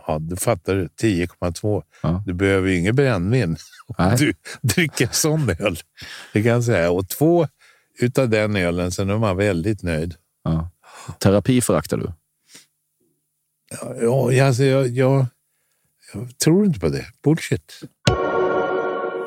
Ja, 0.08 0.20
du 0.20 0.36
fattar 0.36 0.76
du. 0.76 0.88
10,2. 1.02 1.84
Ja. 2.04 2.24
Du 2.26 2.34
behöver 2.34 2.70
ju 2.70 2.78
inget 2.78 2.96
brännvin 2.96 3.58
om 3.98 4.16
du 4.18 4.34
dricker 4.62 5.10
sån 5.12 5.50
öl. 5.50 5.78
Det 6.34 6.44
kan 6.44 6.52
jag 6.52 6.64
säga. 6.64 6.92
Och 6.92 7.10
två 7.10 7.48
utav 8.00 8.30
den 8.30 8.56
ölen, 8.56 8.92
sen 8.92 9.10
är 9.10 9.18
man 9.18 9.38
väldigt 9.38 9.84
nöjd. 9.84 10.16
Ja. 10.44 10.72
Terapi 11.20 11.62
föraktar 11.62 11.98
du? 11.98 12.12
Ja, 13.82 14.32
ja 14.32 14.48
alltså 14.48 14.64
jag, 14.64 14.88
jag, 14.88 15.26
Tror 16.44 16.62
du 16.62 16.68
inte 16.68 16.80
på 16.80 16.90
det? 16.90 17.06
Bullshit. 17.24 17.82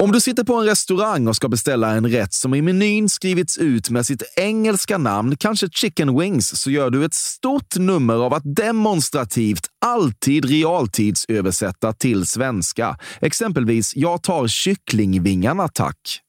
Om 0.00 0.12
du 0.12 0.20
sitter 0.20 0.44
på 0.44 0.54
en 0.54 0.66
restaurang 0.66 1.28
och 1.28 1.36
ska 1.36 1.48
beställa 1.48 1.90
en 1.90 2.06
rätt 2.06 2.32
som 2.32 2.54
i 2.54 2.62
menyn 2.62 3.08
skrivits 3.08 3.58
ut 3.58 3.90
med 3.90 4.06
sitt 4.06 4.22
engelska 4.36 4.98
namn, 4.98 5.36
kanske 5.36 5.68
chicken 5.70 6.18
wings, 6.18 6.60
så 6.60 6.70
gör 6.70 6.90
du 6.90 7.04
ett 7.04 7.14
stort 7.14 7.76
nummer 7.76 8.14
av 8.14 8.34
att 8.34 8.42
demonstrativt 8.44 9.66
alltid 9.84 10.44
realtidsöversätta 10.44 11.92
till 11.92 12.26
svenska. 12.26 12.98
Exempelvis, 13.20 13.96
jag 13.96 14.22
tar 14.22 14.48
kycklingvingarna 14.48 15.68
tack. 15.68 16.20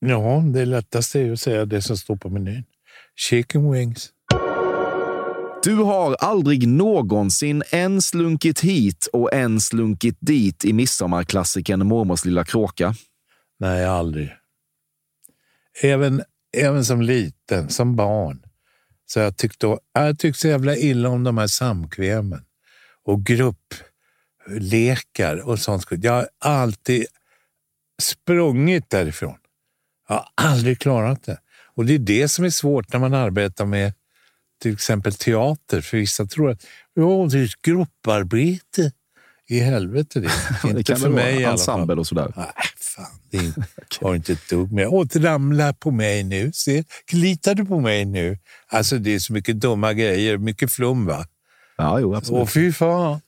Ja, 0.00 0.42
det 0.54 0.64
lättaste 0.64 1.20
är 1.20 1.24
ju 1.24 1.32
att 1.32 1.40
säga 1.40 1.64
det 1.64 1.82
som 1.82 1.96
står 1.96 2.16
på 2.16 2.28
menyn. 2.28 2.64
Chicken 3.16 3.72
wings. 3.72 4.10
Du 5.64 5.76
har 5.76 6.14
aldrig 6.14 6.68
någonsin 6.68 7.62
en 7.70 8.02
slunkit 8.02 8.60
hit 8.60 9.08
och 9.12 9.34
en 9.34 9.60
slunkit 9.60 10.16
dit 10.20 10.64
i 10.64 10.72
midsommarklassikern 10.72 11.86
Mormors 11.86 12.24
lilla 12.24 12.44
kråka. 12.44 12.94
Nej, 13.60 13.84
aldrig. 13.84 14.32
Även, 15.82 16.22
även 16.56 16.84
som 16.84 17.02
liten, 17.02 17.68
som 17.68 17.96
barn, 17.96 18.42
så 19.06 19.18
jag 19.18 19.36
tyckte 19.36 19.78
jag 19.92 20.18
tyckte 20.18 20.40
så 20.40 20.48
jävla 20.48 20.76
illa 20.76 21.08
om 21.08 21.24
de 21.24 21.38
här 21.38 21.46
samkvämen 21.46 22.44
och 23.04 23.24
grupplekar 23.24 25.48
och 25.48 25.58
sånt. 25.58 25.86
Jag 25.90 26.12
har 26.12 26.28
alltid 26.38 27.06
sprungit 28.02 28.90
därifrån. 28.90 29.38
Jag 30.08 30.14
har 30.14 30.28
aldrig 30.34 30.78
klarat 30.78 31.22
det. 31.22 31.38
Och 31.74 31.86
det 31.86 31.94
är 31.94 31.98
det 31.98 32.28
som 32.28 32.44
är 32.44 32.50
svårt 32.50 32.92
när 32.92 33.00
man 33.00 33.14
arbetar 33.14 33.66
med 33.66 33.92
till 34.62 34.72
exempel 34.72 35.14
teater. 35.14 35.80
För 35.80 35.96
vissa 35.96 36.26
tror 36.26 36.50
att 36.50 36.66
ja, 36.94 37.28
det 37.30 37.38
är 37.38 37.44
ett 37.44 37.62
grupparbete. 37.62 38.92
I 39.48 39.58
helvete 39.60 40.20
det. 40.20 40.30
det 40.62 40.68
Inte 40.68 40.82
kan 40.82 40.96
för 41.00 41.08
mig 41.08 41.40
i 41.40 41.44
alla 41.44 41.58
fall. 41.58 41.98
och 41.98 42.06
sådär. 42.06 42.32
Nej, 42.36 42.46
fan. 42.96 43.06
Det 43.30 43.36
är- 43.36 43.52
har 44.04 44.14
inte 44.14 44.32
ett 44.32 44.48
dugg 44.48 44.72
med. 44.72 44.86
Åh, 44.88 45.06
ramla 45.14 45.72
på 45.72 45.90
mig 45.90 46.24
nu. 46.24 46.50
Se, 46.54 46.84
litar 47.12 47.54
du 47.54 47.64
på 47.64 47.80
mig 47.80 48.04
nu? 48.04 48.38
Alltså 48.66 48.98
det 48.98 49.14
är 49.14 49.18
så 49.18 49.32
mycket 49.32 49.60
dumma 49.60 49.92
grejer. 49.92 50.38
Mycket 50.38 50.72
flum 50.72 51.06
va? 51.06 51.26
Ja, 51.76 52.00
jo, 52.00 52.14
absolut. 52.14 52.42
Åh, 52.42 52.46
fy 52.46 52.72
fan. 52.72 53.20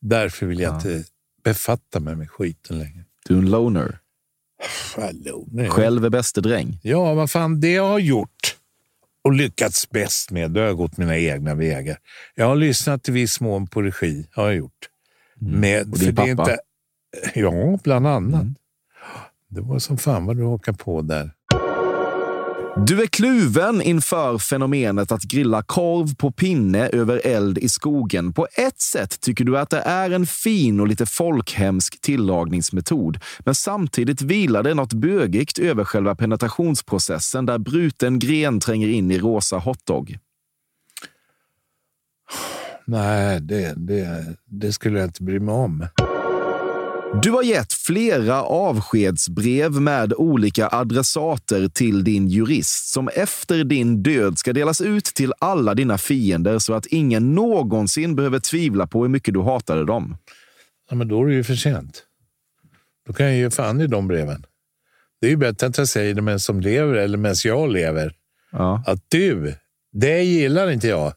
Därför 0.00 0.46
vill 0.46 0.60
jag 0.60 0.74
inte 0.76 1.04
befatta 1.44 2.00
mig 2.00 2.16
med 2.16 2.30
skiten 2.30 2.78
längre. 2.78 3.04
Du 3.28 3.34
är 3.34 3.38
en 3.38 3.50
loner. 3.50 3.98
Nej. 5.50 5.68
Själv 5.70 6.04
är 6.04 6.10
bäste 6.10 6.40
dräng. 6.40 6.80
Ja, 6.82 7.14
vad 7.14 7.30
fan 7.30 7.60
det 7.60 7.72
jag 7.72 7.88
har 7.88 7.98
gjort 7.98 8.57
och 9.24 9.32
lyckats 9.32 9.90
bäst 9.90 10.30
med, 10.30 10.50
då 10.50 10.60
har 10.60 10.66
jag 10.66 10.76
gått 10.76 10.96
mina 10.96 11.18
egna 11.18 11.54
vägar. 11.54 11.98
Jag 12.34 12.46
har 12.46 12.56
lyssnat 12.56 13.08
i 13.08 13.12
viss 13.12 13.40
mån 13.40 13.66
på 13.66 13.82
regi, 13.82 14.28
har 14.32 14.46
jag 14.46 14.56
gjort. 14.56 14.88
Med, 15.40 15.82
Mm. 15.82 15.92
Och 15.92 15.98
din 15.98 16.16
för 16.16 16.24
det 16.24 16.30
är 16.30 16.36
pappa? 16.36 16.50
Inte, 16.50 16.60
ja, 17.40 17.78
bland 17.84 18.06
annat. 18.06 18.46
Det 19.48 19.60
var 19.60 19.78
som 19.78 19.98
fan 19.98 20.26
vad 20.26 20.36
du 20.36 20.44
hakar 20.44 20.72
på 20.72 21.02
där. 21.02 21.30
Du 22.86 23.02
är 23.02 23.06
kluven 23.06 23.82
inför 23.82 24.38
fenomenet 24.38 25.12
att 25.12 25.22
grilla 25.22 25.62
korv 25.62 26.14
på 26.14 26.30
pinne 26.30 26.88
över 26.88 27.20
eld 27.24 27.58
i 27.58 27.68
skogen. 27.68 28.32
På 28.32 28.46
ett 28.52 28.80
sätt 28.80 29.20
tycker 29.20 29.44
du 29.44 29.58
att 29.58 29.70
det 29.70 29.80
är 29.80 30.10
en 30.10 30.26
fin 30.26 30.80
och 30.80 30.88
lite 30.88 31.06
folkhemsk 31.06 32.00
tillagningsmetod. 32.00 33.18
Men 33.38 33.54
samtidigt 33.54 34.22
vilar 34.22 34.62
det 34.62 34.74
något 34.74 34.92
bögigt 34.92 35.58
över 35.58 35.84
själva 35.84 36.14
penetrationsprocessen 36.14 37.46
där 37.46 37.58
bruten 37.58 38.18
gren 38.18 38.60
tränger 38.60 38.88
in 38.88 39.10
i 39.10 39.18
rosa 39.18 39.58
hotdog. 39.58 40.18
Nej, 42.84 43.40
det, 43.40 43.74
det, 43.76 44.36
det 44.44 44.72
skulle 44.72 44.98
jag 44.98 45.08
inte 45.08 45.22
bry 45.22 45.40
mig 45.40 45.54
om. 45.54 45.86
Du 47.14 47.30
har 47.30 47.42
gett 47.42 47.72
flera 47.72 48.42
avskedsbrev 48.42 49.72
med 49.72 50.12
olika 50.12 50.68
adressater 50.72 51.68
till 51.68 52.04
din 52.04 52.28
jurist 52.28 52.92
som 52.92 53.08
efter 53.08 53.64
din 53.64 54.02
död 54.02 54.38
ska 54.38 54.52
delas 54.52 54.80
ut 54.80 55.04
till 55.04 55.32
alla 55.38 55.74
dina 55.74 55.98
fiender 55.98 56.58
så 56.58 56.74
att 56.74 56.86
ingen 56.86 57.34
någonsin 57.34 58.16
behöver 58.16 58.38
tvivla 58.38 58.86
på 58.86 59.02
hur 59.02 59.08
mycket 59.08 59.34
du 59.34 59.40
hatade 59.40 59.84
dem. 59.84 60.16
Ja, 60.90 60.96
men 60.96 61.08
då 61.08 61.22
är 61.22 61.26
det 61.26 61.34
ju 61.34 61.44
för 61.44 61.54
sent. 61.54 62.02
Då 63.06 63.12
kan 63.12 63.26
jag 63.26 63.36
ge 63.36 63.50
fan 63.50 63.80
i 63.80 63.86
de 63.86 64.08
breven. 64.08 64.44
Det 65.20 65.26
är 65.26 65.30
ju 65.30 65.36
bättre 65.36 65.66
att 65.66 65.78
jag 65.78 65.88
säger 65.88 66.14
det 66.14 66.22
medan 66.22 66.40
som 66.40 66.60
lever 66.60 66.94
eller 66.94 67.18
medan 67.18 67.36
jag 67.44 67.72
lever. 67.72 68.12
Att 68.86 69.00
du, 69.08 69.54
det 69.92 70.22
gillar 70.22 70.70
inte 70.70 70.88
jag. 70.88 71.12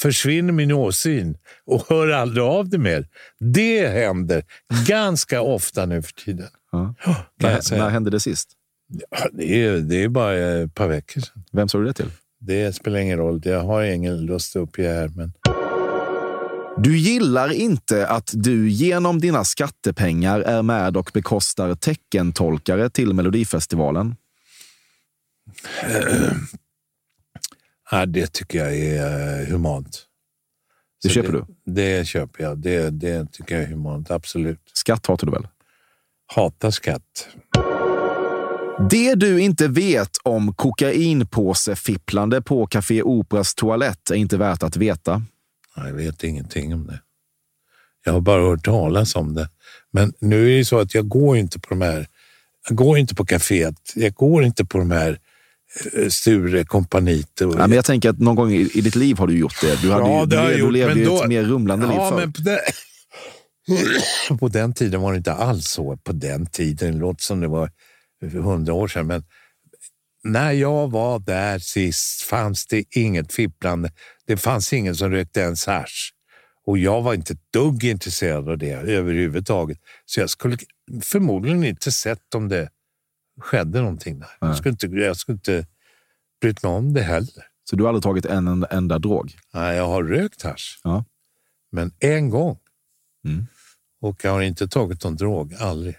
Försvinner 0.00 0.52
min 0.52 0.72
åsyn 0.72 1.38
och 1.64 1.86
hör 1.88 2.08
aldrig 2.08 2.44
av 2.44 2.68
dig 2.68 2.80
mer. 2.80 3.08
Det 3.40 3.88
händer 3.88 4.44
ganska 4.86 5.40
ofta 5.40 5.86
nu 5.86 6.02
för 6.02 6.12
tiden. 6.12 6.48
Ja. 6.72 6.94
Jag 7.04 7.52
När, 7.52 7.78
när 7.78 7.88
hände 7.88 8.10
det 8.10 8.20
sist? 8.20 8.48
Ja, 9.10 9.28
det, 9.32 9.64
är, 9.64 9.76
det 9.76 10.02
är 10.02 10.08
bara 10.08 10.36
ett 10.36 10.74
par 10.74 10.88
veckor 10.88 11.20
sedan. 11.20 11.44
Vem 11.52 11.68
sa 11.68 11.78
du 11.78 11.84
det 11.84 11.92
till? 11.92 12.10
Det 12.40 12.72
spelar 12.72 12.98
ingen 12.98 13.18
roll. 13.18 13.40
Jag 13.44 13.62
har 13.62 13.82
ingen 13.82 14.26
lust 14.26 14.56
att 14.56 14.62
uppge 14.62 14.88
här. 14.88 15.08
Men... 15.08 15.32
Du 16.78 16.98
gillar 16.98 17.52
inte 17.52 18.06
att 18.06 18.30
du 18.34 18.70
genom 18.70 19.20
dina 19.20 19.44
skattepengar 19.44 20.40
är 20.40 20.62
med 20.62 20.96
och 20.96 21.10
bekostar 21.14 21.74
teckentolkare 21.74 22.90
till 22.90 23.14
Melodifestivalen. 23.14 24.16
Ja, 27.90 28.06
det 28.06 28.32
tycker 28.32 28.58
jag 28.58 28.76
är 28.76 29.40
eh, 29.40 29.46
humant. 29.46 30.02
Det 31.02 31.08
Så 31.08 31.14
köper 31.14 31.32
det, 31.32 31.44
du? 31.64 31.72
Det 31.72 32.06
köper 32.06 32.42
jag. 32.42 32.58
Det, 32.58 32.90
det 32.90 33.32
tycker 33.32 33.54
jag 33.54 33.64
är 33.64 33.68
humant, 33.68 34.10
absolut. 34.10 34.60
Skatt 34.72 35.06
hatar 35.06 35.26
du 35.26 35.32
väl? 35.32 35.48
Hatar 36.34 36.70
skatt. 36.70 37.28
Det 38.90 39.14
du 39.14 39.40
inte 39.40 39.68
vet 39.68 40.10
om 40.22 40.54
kokainpåsefipplande 40.54 42.42
på 42.42 42.66
Café 42.66 43.02
Operas 43.02 43.54
toalett 43.54 44.10
är 44.10 44.14
inte 44.14 44.36
värt 44.36 44.62
att 44.62 44.76
veta. 44.76 45.22
Jag 45.76 45.92
vet 45.92 46.24
ingenting 46.24 46.74
om 46.74 46.86
det. 46.86 47.00
Jag 48.04 48.12
har 48.12 48.20
bara 48.20 48.42
hört 48.42 48.64
talas 48.64 49.16
om 49.16 49.34
det. 49.34 49.48
Men 49.92 50.12
nu 50.20 50.52
är 50.52 50.58
det 50.58 50.64
så 50.64 50.78
att 50.78 50.94
jag 50.94 51.08
går 51.08 51.36
inte 51.36 51.60
på 51.60 51.66
de 51.68 51.80
här. 51.80 52.06
Jag 52.68 52.76
går 52.76 52.98
inte 52.98 53.14
på 53.14 53.24
kaféet. 53.24 53.92
Jag 53.94 54.14
går 54.14 54.44
inte 54.44 54.64
på 54.64 54.78
de 54.78 54.90
här 54.90 55.18
Sture 56.10 56.64
kompaniet. 56.64 57.40
och- 57.40 57.54
Ja, 57.54 57.58
men 57.66 57.72
jag 57.72 57.84
tänker 57.84 58.10
att 58.10 58.18
någon 58.18 58.36
gång 58.36 58.52
i, 58.52 58.70
i 58.74 58.80
ditt 58.80 58.94
liv 58.96 59.18
har 59.18 59.26
du 59.26 59.38
gjort 59.38 59.60
det. 59.60 59.82
Du, 59.82 59.90
hade 59.92 60.04
Ja, 60.08 60.20
ju, 60.20 60.26
det 60.26 60.36
har 60.36 60.44
jag 60.44 60.52
du, 60.52 60.56
du 60.56 60.60
gjort, 60.62 60.72
levde 60.72 60.98
ju 61.00 61.04
då- 61.06 61.22
ett 61.22 61.28
mer 61.28 61.42
rumlande 61.44 61.86
liv 61.86 61.96
ja, 61.96 62.08
förr. 62.10 62.16
men 62.16 62.32
på, 62.32 62.40
den... 62.42 62.58
på 64.38 64.48
den 64.48 64.72
tiden 64.74 65.00
var 65.00 65.12
det 65.12 65.16
inte 65.18 65.32
alls 65.32 65.68
så. 65.68 65.96
På 65.96 66.12
den 66.12 66.46
tiden, 66.46 66.92
det 66.92 66.98
låter 66.98 67.22
som 67.24 67.40
det 67.40 67.48
var 67.48 67.70
hundra 68.42 68.72
år 68.72 68.88
sedan. 68.88 69.06
Men 69.06 69.24
när 70.24 70.52
jag 70.52 70.90
var 70.90 71.18
där 71.18 71.58
sist 71.58 72.22
fanns 72.22 72.66
det 72.66 72.84
inget 72.90 73.32
fipplande. 73.32 73.90
Det 74.26 74.36
fanns 74.36 74.72
ingen 74.72 74.96
som 74.96 75.10
rökte 75.10 75.40
ens 75.40 75.66
hasch. 75.66 76.12
Och 76.66 76.78
jag 76.78 77.02
var 77.02 77.14
inte 77.14 77.32
ett 77.32 77.52
dugg 77.52 77.84
intresserad 77.84 78.48
av 78.48 78.58
det 78.58 78.70
överhuvudtaget. 78.72 79.78
Så 80.04 80.20
jag 80.20 80.30
skulle 80.30 80.56
förmodligen 81.02 81.64
inte 81.64 81.92
sett 81.92 82.34
om 82.34 82.48
det 82.48 82.68
skedde 83.40 83.80
någonting 83.80 84.18
där. 84.18 84.30
Jag 84.40 84.56
skulle 84.56 84.70
inte, 84.72 84.86
jag 84.86 85.16
skulle 85.16 85.36
inte 85.36 85.66
brytt 86.40 86.62
mig 86.62 86.72
om 86.72 86.92
det 86.92 87.02
heller. 87.02 87.44
Så 87.70 87.76
du 87.76 87.82
har 87.82 87.88
aldrig 87.88 88.02
tagit 88.02 88.24
en 88.24 88.48
enda, 88.48 88.66
enda 88.66 88.98
drog? 88.98 89.36
Nej, 89.54 89.76
jag 89.76 89.88
har 89.88 90.04
rökt 90.04 90.42
hasch. 90.42 90.80
Ja. 90.84 91.04
Men 91.70 91.92
en 91.98 92.30
gång. 92.30 92.58
Mm. 93.24 93.46
Och 94.00 94.24
jag 94.24 94.30
har 94.30 94.42
inte 94.42 94.68
tagit 94.68 95.04
någon 95.04 95.16
drog, 95.16 95.54
aldrig. 95.54 95.96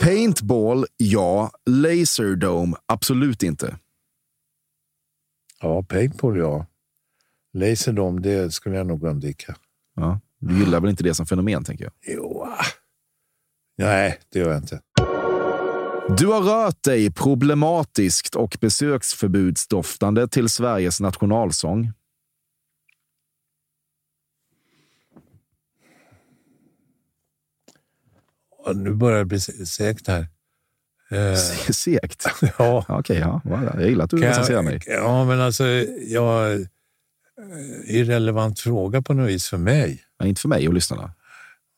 Paintball, 0.00 0.86
ja. 0.96 1.50
Laserdome, 1.66 2.76
absolut 2.86 3.42
inte. 3.42 3.78
Ja, 5.60 5.82
paintball 5.82 6.38
ja. 6.38 6.66
Laserdom, 7.52 8.22
det 8.22 8.54
skulle 8.54 8.76
jag 8.76 8.86
nog 8.86 9.04
undvika. 9.04 9.56
Ja. 9.94 10.20
Du 10.38 10.58
gillar 10.58 10.80
väl 10.80 10.90
inte 10.90 11.02
det 11.04 11.14
som 11.14 11.26
fenomen, 11.26 11.64
tänker 11.64 11.84
jag? 11.84 11.92
Jo. 12.16 12.48
Nej, 13.76 14.18
det 14.32 14.38
gör 14.38 14.48
jag 14.48 14.58
inte. 14.58 14.80
Du 16.18 16.26
har 16.26 16.40
rört 16.40 16.82
dig 16.82 17.12
problematiskt 17.12 18.34
och 18.36 18.56
besöksförbudsdoftande 18.60 20.28
till 20.28 20.48
Sveriges 20.48 21.00
nationalsång. 21.00 21.92
Nu 28.74 28.94
börjar 28.94 29.18
det 29.18 29.24
bli 29.24 29.40
se- 29.40 29.66
segt 29.66 30.08
här. 30.08 30.26
Eh, 31.10 31.34
Segt? 31.72 32.26
Ja. 32.58 32.84
Okej, 32.88 33.18
ja. 33.18 33.40
Jag 33.76 33.88
gillar 33.88 34.04
att 34.04 34.10
du 34.10 34.16
recenserar 34.16 34.62
mig. 34.62 34.80
Ja, 34.86 35.24
men 35.24 35.40
alltså, 35.40 35.66
jag... 36.06 36.52
eh, 36.52 36.60
Irrelevant 37.84 38.60
fråga 38.60 39.02
på 39.02 39.14
något 39.14 39.28
vis 39.28 39.48
för 39.48 39.58
mig. 39.58 40.02
Ja, 40.18 40.26
inte 40.26 40.40
för 40.40 40.48
mig 40.48 40.68
och 40.68 40.74
lyssnarna. 40.74 41.12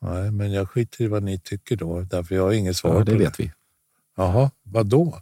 Nej, 0.02 0.30
men 0.30 0.52
jag 0.52 0.70
skiter 0.70 1.04
i 1.04 1.06
vad 1.06 1.22
ni 1.22 1.38
tycker 1.40 1.76
då, 1.76 2.00
därför 2.00 2.34
jag 2.34 2.42
har 2.42 2.52
inget 2.52 2.76
svar 2.76 2.94
Ja, 2.94 3.04
det 3.04 3.14
vet 3.14 3.40
vi. 3.40 3.52
Jaha, 4.16 4.50
vad 4.62 4.86
då? 4.86 5.18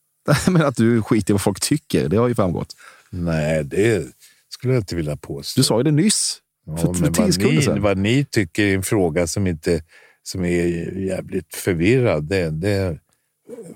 Men 0.50 0.62
att 0.62 0.76
du 0.76 1.02
skiter 1.02 1.30
i 1.30 1.34
vad 1.34 1.42
folk 1.42 1.60
tycker, 1.60 2.08
det 2.08 2.16
har 2.16 2.28
ju 2.28 2.34
framgått. 2.34 2.76
Nej, 3.10 3.64
det 3.64 4.06
skulle 4.48 4.74
jag 4.74 4.80
inte 4.80 4.96
vilja 4.96 5.16
påstå. 5.16 5.60
Du 5.60 5.64
sa 5.64 5.78
ju 5.78 5.82
det 5.82 5.90
nyss. 5.90 6.38
Ja, 6.66 6.76
för, 6.76 6.94
för 6.94 7.10
tio 7.10 7.24
vad, 7.24 7.34
sekunder 7.34 7.56
ni, 7.56 7.62
sedan. 7.62 7.82
vad 7.82 7.98
ni 7.98 8.24
tycker 8.24 8.62
är 8.62 8.74
en 8.74 8.82
fråga 8.82 9.26
som, 9.26 9.46
inte, 9.46 9.82
som 10.22 10.44
är 10.44 10.66
jävligt 10.98 11.54
förvirrad, 11.54 12.24
det, 12.24 12.50
det 12.50 12.98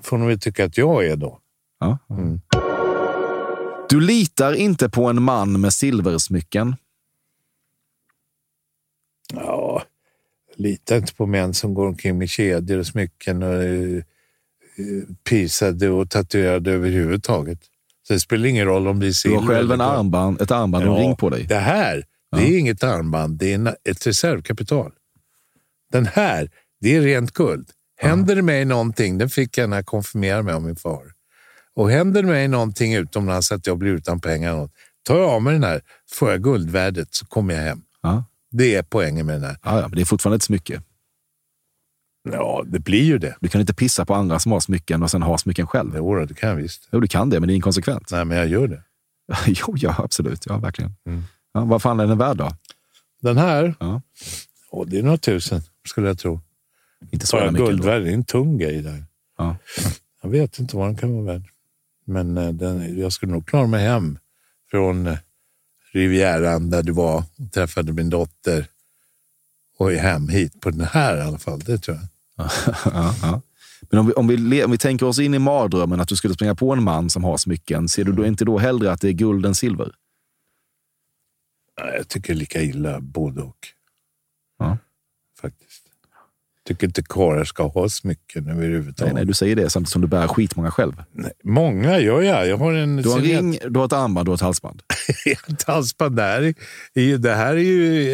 får 0.01 0.17
ni 0.17 0.27
väl 0.27 0.39
tycka 0.39 0.65
att 0.65 0.77
jag 0.77 1.05
är 1.05 1.15
då. 1.15 1.39
Ja. 1.79 1.97
Mm. 2.09 2.41
Du 3.89 3.99
litar 3.99 4.53
inte 4.53 4.89
på 4.89 5.05
en 5.05 5.23
man 5.23 5.61
med 5.61 5.73
silversmycken. 5.73 6.75
Ja, 9.33 9.64
litar 10.55 10.95
inte 10.97 11.13
på 11.13 11.25
män 11.25 11.53
som 11.53 11.73
går 11.73 11.87
omkring 11.87 12.17
med 12.17 12.29
kedjor 12.29 12.79
och 12.79 12.87
smycken 12.87 13.43
och 13.43 13.63
eh, 13.63 14.01
pisade 15.29 15.89
och 15.89 16.09
tatuerade 16.09 16.71
överhuvudtaget. 16.71 17.59
Så 18.07 18.13
det 18.13 18.19
spelar 18.19 18.45
ingen 18.45 18.65
roll 18.65 18.87
om 18.87 18.99
det 18.99 19.05
är 19.05 19.07
Du 19.07 19.13
silver. 19.13 19.37
har 19.37 19.47
själv 19.47 19.71
en 19.71 19.81
armband, 19.81 20.41
ett 20.41 20.51
armband 20.51 20.85
och 20.85 20.95
en 20.95 21.01
Ja, 21.03 21.07
ring 21.09 21.15
på 21.15 21.29
dig. 21.29 21.43
Det 21.43 21.55
här, 21.55 22.03
det 22.35 22.41
är 22.43 22.59
inget 22.59 22.83
armband, 22.83 23.37
det 23.39 23.53
är 23.53 23.75
ett 23.89 24.07
reservkapital. 24.07 24.91
Den 25.91 26.05
här, 26.05 26.49
det 26.81 26.95
är 26.95 27.01
rent 27.01 27.31
guld. 27.31 27.69
Händer 27.97 28.35
det 28.35 28.41
mig 28.41 28.65
någonting, 28.65 29.17
den 29.17 29.29
fick 29.29 29.57
jag 29.57 29.69
när 29.69 29.77
jag 29.77 29.85
konfirmerade 29.85 30.43
mig 30.43 30.53
av 30.53 30.61
min 30.63 30.75
far. 30.75 31.03
Och 31.75 31.89
händer 31.91 32.21
det 32.21 32.27
mig 32.27 32.47
någonting 32.47 32.93
utomlands 32.95 33.51
att 33.51 33.67
jag 33.67 33.77
blir 33.77 33.91
utan 33.91 34.19
pengar, 34.19 34.55
något, 34.55 34.71
tar 35.03 35.17
jag 35.19 35.29
av 35.29 35.41
mig 35.41 35.53
den 35.53 35.63
här, 35.63 35.81
får 36.11 36.31
jag 36.31 36.43
guldvärdet 36.43 37.07
så 37.15 37.25
kommer 37.25 37.53
jag 37.53 37.61
hem. 37.61 37.81
Ja. 38.01 38.23
Det 38.57 38.75
är 38.75 38.83
poängen 38.83 39.25
med 39.25 39.35
den 39.35 39.43
här. 39.43 39.57
Ja, 39.63 39.75
ja, 39.75 39.81
men 39.81 39.91
det 39.95 40.01
är 40.01 40.05
fortfarande 40.05 40.35
ett 40.35 40.43
smycke. 40.43 40.81
Ja, 42.31 42.63
det 42.67 42.79
blir 42.79 43.03
ju 43.03 43.17
det. 43.17 43.35
Du 43.41 43.49
kan 43.49 43.61
inte 43.61 43.73
pissa 43.73 44.05
på 44.05 44.13
andra 44.13 44.39
som 44.39 44.51
har 44.51 44.59
smycken 44.59 45.03
och 45.03 45.11
sen 45.11 45.21
ha 45.21 45.37
smycken 45.37 45.67
själv. 45.67 45.93
Jo, 45.95 46.25
det 46.25 46.33
kan 46.33 46.49
jag 46.49 46.55
visst. 46.55 46.87
Jo, 46.91 46.99
du 46.99 47.07
kan 47.07 47.29
det, 47.29 47.39
men 47.39 47.47
det 47.47 47.53
är 47.53 47.55
inkonsekvent. 47.55 48.11
Nej, 48.11 48.25
men 48.25 48.37
jag 48.37 48.47
gör 48.47 48.67
det. 48.67 48.83
jo, 49.47 49.75
ja, 49.77 49.95
absolut. 49.97 50.45
Ja, 50.45 50.57
verkligen. 50.57 50.95
Mm. 51.05 51.23
Ja, 51.53 51.65
vad 51.65 51.81
fan 51.81 51.99
är 51.99 52.07
den 52.07 52.17
värd 52.17 52.37
då? 52.37 52.51
Den 53.21 53.37
här, 53.37 53.75
Ja. 53.79 54.01
åh, 54.71 54.85
det 54.87 54.99
är 54.99 55.03
några 55.03 55.17
tusen 55.17 55.61
skulle 55.87 56.07
jag 56.07 56.17
tro. 56.17 56.41
Inte 57.11 57.27
så 57.27 57.37
mycket. 57.37 57.57
guldvärde, 57.57 58.03
det 58.05 58.09
är 58.09 58.13
en 58.13 58.23
tung 58.23 58.57
grej 58.57 58.81
där. 58.81 59.05
Ja. 59.37 59.55
Jag 60.21 60.29
vet 60.29 60.59
inte 60.59 60.77
vad 60.77 60.87
den 60.87 60.95
kan 60.97 61.13
vara 61.13 61.23
värd. 61.23 61.43
Men 62.05 62.37
eh, 62.37 62.49
den, 62.49 62.99
jag 62.99 63.13
skulle 63.13 63.31
nog 63.31 63.47
klara 63.47 63.67
mig 63.67 63.83
hem 63.87 64.19
från 64.71 65.07
eh, 65.07 65.17
Rivieran 65.95 66.69
där 66.69 66.83
du 66.83 66.91
var 66.91 67.17
och 67.17 67.51
träffade 67.51 67.93
min 67.93 68.09
dotter 68.09 68.67
och 69.77 69.91
hem 69.91 70.29
hit 70.29 70.61
på 70.61 70.69
den 70.69 70.81
här 70.81 71.17
i 71.17 71.21
alla 71.21 71.37
fall. 71.37 71.59
Det 71.59 71.77
tror 71.77 71.97
jag. 71.97 72.07
ja, 72.85 73.15
ja. 73.21 73.41
Men 73.81 73.99
om 73.99 74.07
vi, 74.07 74.13
om, 74.13 74.27
vi, 74.27 74.63
om 74.63 74.71
vi 74.71 74.77
tänker 74.77 75.05
oss 75.05 75.19
in 75.19 75.33
i 75.33 75.39
mardrömmen 75.39 75.99
att 75.99 76.07
du 76.07 76.15
skulle 76.15 76.33
springa 76.33 76.55
på 76.55 76.73
en 76.73 76.83
man 76.83 77.09
som 77.09 77.23
har 77.23 77.37
smycken, 77.37 77.89
ser 77.89 78.03
du 78.03 78.11
då 78.11 78.25
inte 78.25 78.45
då 78.45 78.57
hellre 78.57 78.91
att 78.91 79.01
det 79.01 79.07
är 79.07 79.13
guld 79.13 79.45
än 79.45 79.55
silver? 79.55 79.91
Jag 81.75 82.07
tycker 82.07 82.33
lika 82.33 82.61
illa 82.61 82.99
både 82.99 83.41
och. 83.41 83.67
Ja. 84.59 84.77
Faktiskt. 85.41 85.84
Tycker 86.67 86.87
inte 86.87 87.01
karlar 87.03 87.43
ska 87.43 87.67
ha 87.67 87.89
smycken 87.89 88.49
överhuvudtaget. 88.49 89.13
Nej, 89.13 89.21
nej, 89.21 89.25
du 89.27 89.33
säger 89.33 89.55
det 89.55 89.69
samtidigt 89.69 89.91
som 89.91 90.01
du 90.01 90.07
bär 90.07 90.27
skitmånga 90.27 90.71
själv. 90.71 91.03
Nej, 91.13 91.31
Många 91.43 91.99
gör 91.99 92.21
jag. 92.21 92.47
Jag 92.47 92.57
har 92.57 92.73
en 92.73 92.95
Du 92.95 93.09
har 93.09 93.17
en 93.17 93.23
ring, 93.23 93.57
du 93.69 93.79
har 93.79 93.85
ett 93.85 93.93
armband, 93.93 94.27
du 94.27 94.29
har 94.31 94.35
ett 94.35 94.41
halsband. 94.41 94.81
ett 95.47 95.63
halsband. 95.63 96.15
Det 96.15 96.21
här 96.23 96.41
är, 96.95 97.01
ju- 97.01 97.17
det 97.17 97.33
här 97.33 97.53
är 97.53 97.57
ju 97.57 98.11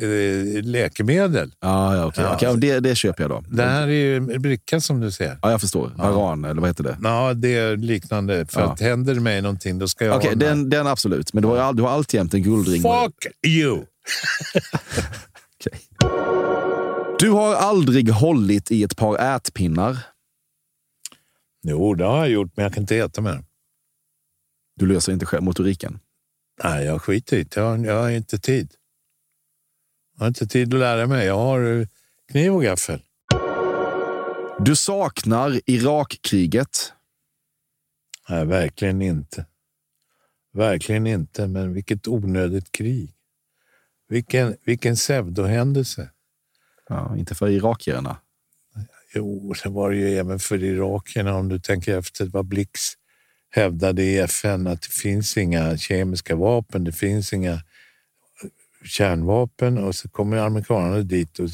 eh, 0.00 0.62
läkemedel. 0.62 1.52
Ja, 1.60 1.96
ja, 1.96 2.04
okej. 2.06 2.24
Ja. 2.24 2.34
okej, 2.34 2.56
det, 2.56 2.80
det 2.80 2.94
köper 2.94 3.22
jag 3.22 3.30
då. 3.30 3.44
Det 3.48 3.62
här 3.62 3.82
är 3.82 3.86
ju 3.92 4.16
en 4.16 4.42
bricka 4.42 4.80
som 4.80 5.00
du 5.00 5.10
ser. 5.10 5.38
Ja, 5.42 5.50
jag 5.50 5.60
förstår. 5.60 5.92
Varan, 5.96 6.44
eller 6.44 6.60
vad 6.60 6.70
heter 6.70 6.84
det? 6.84 6.98
Ja, 7.02 7.34
det 7.34 7.56
är 7.56 7.76
liknande. 7.76 8.46
För 8.46 8.60
Ja. 8.60 8.72
att 8.72 8.80
händer 8.80 9.14
det 9.14 9.20
mig 9.20 9.42
någonting, 9.42 9.78
då 9.78 9.88
ska 9.88 10.04
jag 10.04 10.16
Okej, 10.16 10.28
ha 10.30 10.34
den 10.36 10.58
den, 10.58 10.70
den 10.70 10.86
absolut. 10.86 11.32
Men 11.32 11.42
du 11.42 11.48
har, 11.48 11.72
du 11.72 11.82
har 11.82 11.90
alltjämt 11.90 12.34
en 12.34 12.42
guldring. 12.42 12.82
Fuck 12.82 13.26
you! 13.46 13.78
Okej. 15.60 15.80
Du 17.20 17.30
har 17.30 17.54
aldrig 17.54 18.08
hållit 18.10 18.70
i 18.70 18.82
ett 18.82 18.96
par 18.96 19.36
ätpinnar. 19.36 19.98
Jo, 21.62 21.94
det 21.94 22.04
har 22.04 22.18
jag 22.18 22.28
gjort, 22.30 22.56
men 22.56 22.62
jag 22.62 22.74
kan 22.74 22.82
inte 22.82 22.96
äta 22.96 23.20
med 23.20 23.34
dem. 23.34 23.44
Du 24.76 24.86
löser 24.86 25.12
inte 25.12 25.26
själv 25.26 25.42
motoriken. 25.42 26.00
Nej, 26.64 26.84
jag 26.84 27.02
skiter 27.02 27.36
i 27.36 27.42
det. 27.42 27.56
Jag, 27.60 27.64
har- 27.76 27.84
jag 27.84 28.02
har 28.02 28.10
inte 28.10 28.38
tid. 28.38 28.74
Jag 30.14 30.20
har 30.20 30.28
inte 30.28 30.46
tid 30.46 30.74
att 30.74 30.80
lära 30.80 31.06
mig. 31.06 31.26
Jag 31.26 31.36
har 31.38 31.80
eh, 31.80 31.86
kniv 32.32 32.54
och 32.54 32.62
gaffel. 32.62 33.02
Du 34.58 34.76
saknar 34.76 35.60
Irakkriget. 35.66 36.92
Nej, 38.28 38.44
verkligen 38.46 39.02
inte. 39.02 39.46
Verkligen 40.52 41.06
inte, 41.06 41.46
men 41.48 41.72
vilket 41.72 42.08
onödigt 42.08 42.72
krig. 42.72 43.14
Vilken, 44.08 44.56
vilken 44.64 44.94
pseudohändelse. 44.94 46.10
Ja, 46.90 47.16
inte 47.16 47.34
för 47.34 47.48
irakierna. 47.48 48.16
Jo, 49.14 49.54
det 49.62 49.68
var 49.68 49.90
det 49.90 49.96
ju 49.96 50.18
även 50.18 50.38
för 50.38 50.64
irakierna 50.64 51.34
om 51.34 51.48
du 51.48 51.58
tänker 51.58 51.98
efter 51.98 52.26
vad 52.26 52.44
Blix 52.44 52.80
hävdade 53.50 54.02
i 54.02 54.18
FN 54.18 54.66
att 54.66 54.82
det 54.82 54.92
finns 54.92 55.36
inga 55.36 55.76
kemiska 55.76 56.36
vapen, 56.36 56.84
det 56.84 56.92
finns 56.92 57.32
inga 57.32 57.62
kärnvapen 58.84 59.78
och 59.78 59.94
så 59.94 60.08
kommer 60.08 60.36
amerikanerna 60.36 61.02
dit 61.02 61.38
och 61.38 61.48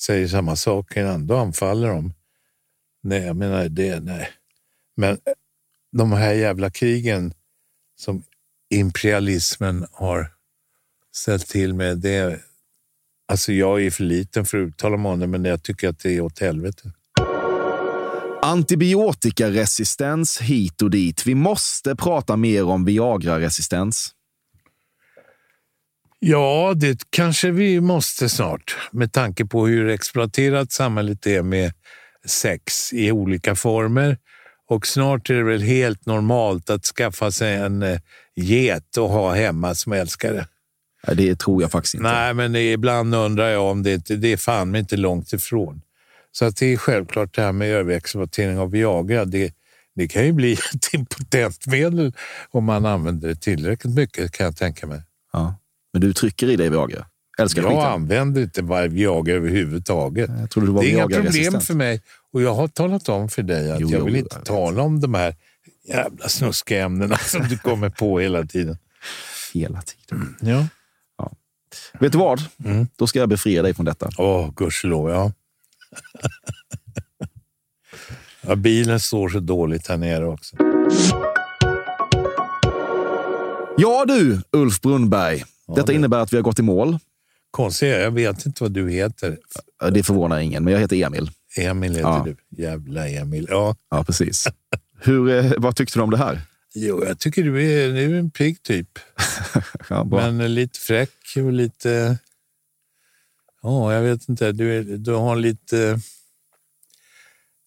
säger 0.00 0.28
samma 0.28 0.56
sak 0.56 0.96
innan. 0.96 1.26
Då 1.26 1.36
anfaller 1.36 1.88
de. 1.88 2.12
Nej, 3.02 3.22
jag 3.22 3.36
menar 3.36 3.68
det, 3.68 4.00
nej. 4.00 4.28
Men 4.96 5.10
eh, 5.10 5.32
de 5.92 6.12
här 6.12 6.32
jävla 6.32 6.70
krigen 6.70 7.34
som 7.96 8.22
imperialismen 8.70 9.86
har 9.92 10.32
ställt 11.12 11.46
till 11.46 11.74
med, 11.74 11.98
det, 11.98 12.40
alltså 13.28 13.52
jag 13.52 13.82
är 13.82 13.90
för 13.90 14.04
liten 14.04 14.44
för 14.44 14.58
att 14.58 14.68
uttala 14.68 14.96
mig 14.96 15.12
om 15.12 15.20
det, 15.20 15.26
men 15.26 15.44
jag 15.44 15.62
tycker 15.62 15.88
att 15.88 15.98
det 15.98 16.16
är 16.16 16.20
åt 16.20 16.38
helvete. 16.38 16.92
Antibiotikaresistens 18.42 20.40
hit 20.40 20.82
och 20.82 20.90
dit. 20.90 21.26
Vi 21.26 21.34
måste 21.34 21.96
prata 21.96 22.36
mer 22.36 22.64
om 22.64 22.84
Viagra-resistens. 22.84 24.14
Ja, 26.20 26.72
det 26.76 27.10
kanske 27.10 27.50
vi 27.50 27.80
måste 27.80 28.28
snart 28.28 28.76
med 28.92 29.12
tanke 29.12 29.44
på 29.44 29.66
hur 29.66 29.88
exploaterat 29.88 30.72
samhället 30.72 31.26
är 31.26 31.42
med 31.42 31.72
sex 32.26 32.92
i 32.92 33.12
olika 33.12 33.54
former. 33.54 34.18
Och 34.68 34.86
snart 34.86 35.30
är 35.30 35.34
det 35.34 35.44
väl 35.44 35.62
helt 35.62 36.06
normalt 36.06 36.70
att 36.70 36.84
skaffa 36.84 37.30
sig 37.30 37.54
en 37.54 37.82
eh, 37.82 37.98
get 38.36 38.96
och 38.96 39.08
ha 39.08 39.34
hemma 39.34 39.74
som 39.74 39.92
älskare. 39.92 40.46
Det 41.06 41.36
tror 41.38 41.62
jag 41.62 41.70
faktiskt 41.70 41.94
inte. 41.94 42.12
Nej, 42.12 42.34
men 42.34 42.56
ibland 42.56 43.14
undrar 43.14 43.48
jag 43.48 43.62
om 43.62 43.82
det 43.82 43.96
det 43.96 44.32
är 44.32 44.36
fan 44.36 44.70
mig 44.70 44.80
inte 44.80 44.96
långt 44.96 45.32
ifrån. 45.32 45.82
Så 46.32 46.44
att 46.44 46.56
det 46.56 46.72
är 46.72 46.76
självklart 46.76 47.34
det 47.34 47.42
här 47.42 47.52
med 47.52 47.68
överexploatering 47.68 48.58
av 48.58 48.70
Viagra. 48.70 49.24
Det, 49.24 49.52
det 49.94 50.08
kan 50.08 50.26
ju 50.26 50.32
bli 50.32 50.52
ett 50.74 50.94
impotentmedel 50.94 52.12
om 52.50 52.64
man 52.64 52.86
använder 52.86 53.28
det 53.28 53.34
tillräckligt 53.36 53.94
mycket 53.94 54.32
kan 54.32 54.44
jag 54.44 54.56
tänka 54.56 54.86
mig. 54.86 55.02
Ja. 55.32 55.54
Men 55.92 56.02
du 56.02 56.12
trycker 56.12 56.48
i 56.48 56.56
dig 56.56 56.70
Viagra? 56.70 57.06
Älskar 57.38 57.62
Jag 57.62 57.70
skiten? 57.70 57.92
använder 57.92 58.42
inte 58.42 58.62
Viagra 58.88 59.34
överhuvudtaget. 59.34 60.30
Jag 60.40 60.50
trodde 60.50 60.68
du 60.68 60.72
var 60.72 60.82
det 60.82 60.88
är 60.88 60.92
inga 60.92 61.22
problem 61.22 61.60
för 61.60 61.74
mig. 61.74 62.02
Och 62.32 62.42
jag 62.42 62.54
har 62.54 62.68
talat 62.68 63.08
om 63.08 63.28
för 63.28 63.42
dig 63.42 63.72
att 63.72 63.80
Jo, 63.80 63.90
jag 63.90 64.04
vill 64.04 64.14
jo, 64.14 64.18
inte 64.18 64.36
jag 64.36 64.44
tala 64.44 64.82
om 64.82 65.00
de 65.00 65.14
här 65.14 65.34
jävla 65.88 66.28
snuskiga 66.28 66.84
ämnena 66.84 67.16
som 67.26 67.48
du 67.48 67.58
kommer 67.58 67.90
på 67.90 68.20
hela 68.20 68.44
tiden. 68.44 68.78
Hela 69.54 69.82
tiden. 69.82 70.36
Ja. 70.40 70.66
Vet 72.00 72.12
du 72.12 72.18
vad? 72.18 72.42
Mm. 72.64 72.86
Då 72.96 73.06
ska 73.06 73.18
jag 73.18 73.28
befria 73.28 73.62
dig 73.62 73.74
från 73.74 73.84
detta. 73.86 74.10
Åh, 74.18 74.50
gudskelov, 74.56 75.10
ja. 75.10 75.32
ja. 78.46 78.56
Bilen 78.56 79.00
står 79.00 79.28
så 79.28 79.40
dåligt 79.40 79.88
här 79.88 79.96
nere 79.96 80.26
också. 80.26 80.56
Ja 83.76 84.04
du, 84.08 84.40
Ulf 84.52 84.80
Brunnberg. 84.80 85.44
Detta 85.76 85.92
innebär 85.92 86.18
att 86.18 86.32
vi 86.32 86.36
har 86.36 86.42
gått 86.42 86.58
i 86.58 86.62
mål. 86.62 86.98
Konstigt, 87.50 87.88
jag 87.88 88.10
vet 88.10 88.46
inte 88.46 88.62
vad 88.64 88.72
du 88.72 88.90
heter. 88.90 89.38
Det 89.92 90.02
förvånar 90.02 90.38
ingen, 90.38 90.64
men 90.64 90.72
jag 90.72 90.80
heter 90.80 90.96
Emil. 91.06 91.30
Emil 91.56 91.90
heter 91.90 92.02
Ja. 92.08 92.26
du. 92.26 92.62
Jävla 92.62 93.08
Emil. 93.08 93.46
Ja. 93.50 93.76
Ja, 93.90 94.04
precis. 94.04 94.46
Hur, 95.00 95.28
eh, 95.30 95.52
vad 95.58 95.76
tyckte 95.76 95.98
du 95.98 96.02
om 96.02 96.10
det 96.10 96.16
här? 96.16 96.40
Jo, 96.74 97.04
jag 97.04 97.18
tycker 97.18 97.42
du 97.42 97.62
är, 97.62 97.88
du 97.88 98.14
är 98.14 98.18
en 98.18 98.30
pigg 98.30 98.62
typ. 98.62 98.98
Ja. 99.90 100.04
Men 100.04 100.54
lite 100.54 100.78
fräck 100.78 101.36
och 101.36 101.52
lite... 101.52 102.18
Ja, 103.62 103.94
jag 103.94 104.02
vet 104.02 104.28
inte. 104.28 104.52
Du, 104.52 104.78
är, 104.78 104.82
du 104.82 105.12
har 105.12 105.36
lite... 105.36 106.00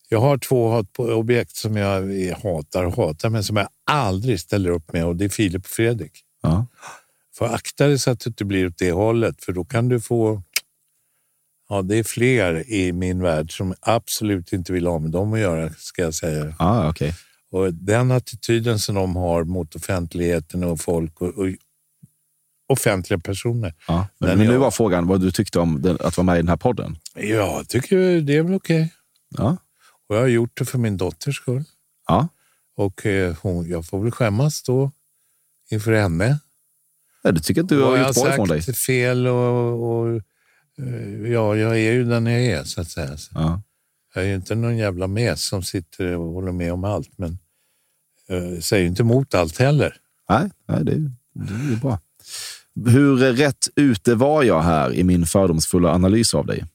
Jag 0.09 0.19
har 0.19 0.37
två 0.37 0.69
hatobjekt 0.69 1.55
som 1.55 1.77
jag 1.77 2.01
hatar 2.43 2.83
och 2.83 2.95
hatar, 2.95 3.29
men 3.29 3.43
som 3.43 3.57
jag 3.57 3.67
aldrig 3.83 4.39
ställer 4.39 4.69
upp 4.69 4.93
med 4.93 5.05
och 5.05 5.15
det 5.15 5.25
är 5.25 5.29
Filip 5.29 5.61
och 5.61 5.69
Fredrik. 5.69 6.23
Ja. 6.41 6.67
Får 7.33 7.45
akta 7.45 7.87
dig 7.87 7.99
så 7.99 8.11
att 8.11 8.19
det 8.19 8.27
inte 8.27 8.45
blir 8.45 8.67
åt 8.67 8.77
det 8.77 8.91
hållet, 8.91 9.43
för 9.43 9.53
då 9.53 9.65
kan 9.65 9.89
du 9.89 10.01
få... 10.01 10.43
Ja, 11.69 11.81
det 11.81 11.95
är 11.95 12.03
fler 12.03 12.71
i 12.71 12.91
min 12.91 13.21
värld 13.21 13.57
som 13.57 13.75
absolut 13.79 14.53
inte 14.53 14.73
vill 14.73 14.87
ha 14.87 14.99
med 14.99 15.11
dem 15.11 15.33
att 15.33 15.39
göra, 15.39 15.69
ska 15.69 16.01
jag 16.01 16.13
säga. 16.13 16.55
Ah, 16.59 16.89
okej. 16.89 17.15
Och 17.51 17.73
den 17.73 18.11
attityden 18.11 18.79
som 18.79 18.95
de 18.95 19.15
har 19.15 19.43
mot 19.43 19.75
offentligheten 19.75 20.63
och 20.63 20.79
folk 20.81 21.21
och, 21.21 21.27
och 21.37 21.47
offentliga 22.67 23.19
personer. 23.19 23.73
Ja, 23.87 24.07
men, 24.17 24.29
Men 24.29 24.47
nu 24.47 24.53
jag- 24.53 24.59
var 24.59 24.71
frågan 24.71 25.07
vad 25.07 25.21
du 25.21 25.31
tyckte 25.31 25.59
om 25.59 25.81
den, 25.81 25.97
att 25.99 26.17
vara 26.17 26.25
med 26.25 26.35
i 26.35 26.39
den 26.39 26.47
här 26.49 26.57
podden. 26.57 26.97
Ja, 27.15 27.21
jag 27.25 27.67
tycker 27.67 28.21
det 28.21 28.35
är 28.37 28.43
väl 28.43 28.53
okej. 28.53 28.93
Ja. 29.37 29.57
Och 30.09 30.15
jag 30.15 30.21
har 30.21 30.27
gjort 30.27 30.57
det 30.59 30.65
för 30.65 30.77
min 30.77 30.97
dotters 30.97 31.35
skull. 31.35 31.63
Ja. 32.07 32.27
Och 32.75 33.05
eh, 33.05 33.35
hon, 33.41 33.69
jag 33.69 33.85
får 33.85 33.99
väl 34.03 34.11
skämmas 34.11 34.63
då 34.63 34.91
inför 35.69 35.91
henne. 35.93 36.39
Ja, 37.23 37.31
du 37.31 37.39
tycker 37.39 37.61
att 37.61 37.69
du 37.69 37.81
har 37.81 37.97
jag 37.97 38.07
gjort 38.07 38.15
bra 38.15 38.33
ifrån 38.33 38.47
dig? 38.47 38.61
sagt 38.63 38.77
fel 38.77 39.27
och, 39.27 39.89
och 39.91 40.07
eh, 40.77 41.31
ja, 41.31 41.55
jag 41.55 41.71
är 41.79 41.91
ju 41.91 42.03
den 42.03 42.25
jag 42.25 42.41
är 42.45 42.63
så 42.63 42.81
att 42.81 42.89
säga. 42.89 43.17
Så 43.17 43.31
Ja. 43.33 43.61
Jag 44.13 44.23
är 44.23 44.27
ju 44.27 44.35
inte 44.35 44.55
någon 44.55 44.77
jävla 44.77 45.07
mes 45.07 45.43
som 45.43 45.63
sitter 45.63 46.17
och 46.17 46.33
håller 46.33 46.51
med 46.51 46.73
om 46.73 46.83
allt, 46.83 47.17
men 47.17 47.37
eh, 48.29 48.59
säger 48.59 48.85
inte 48.87 49.01
emot 49.01 49.33
allt 49.33 49.57
heller. 49.57 49.97
Nej, 50.29 50.49
nej 50.65 50.83
det, 50.83 51.11
det 51.33 51.73
är 51.73 51.79
bra. 51.81 51.99
Hur 52.85 53.17
rätt 53.17 53.69
ute 53.75 54.15
var 54.15 54.43
jag 54.43 54.61
här 54.61 54.93
i 54.93 55.03
min 55.03 55.25
fördomsfulla 55.25 55.91
analys 55.91 56.33
av 56.33 56.45
dig? 56.45 56.65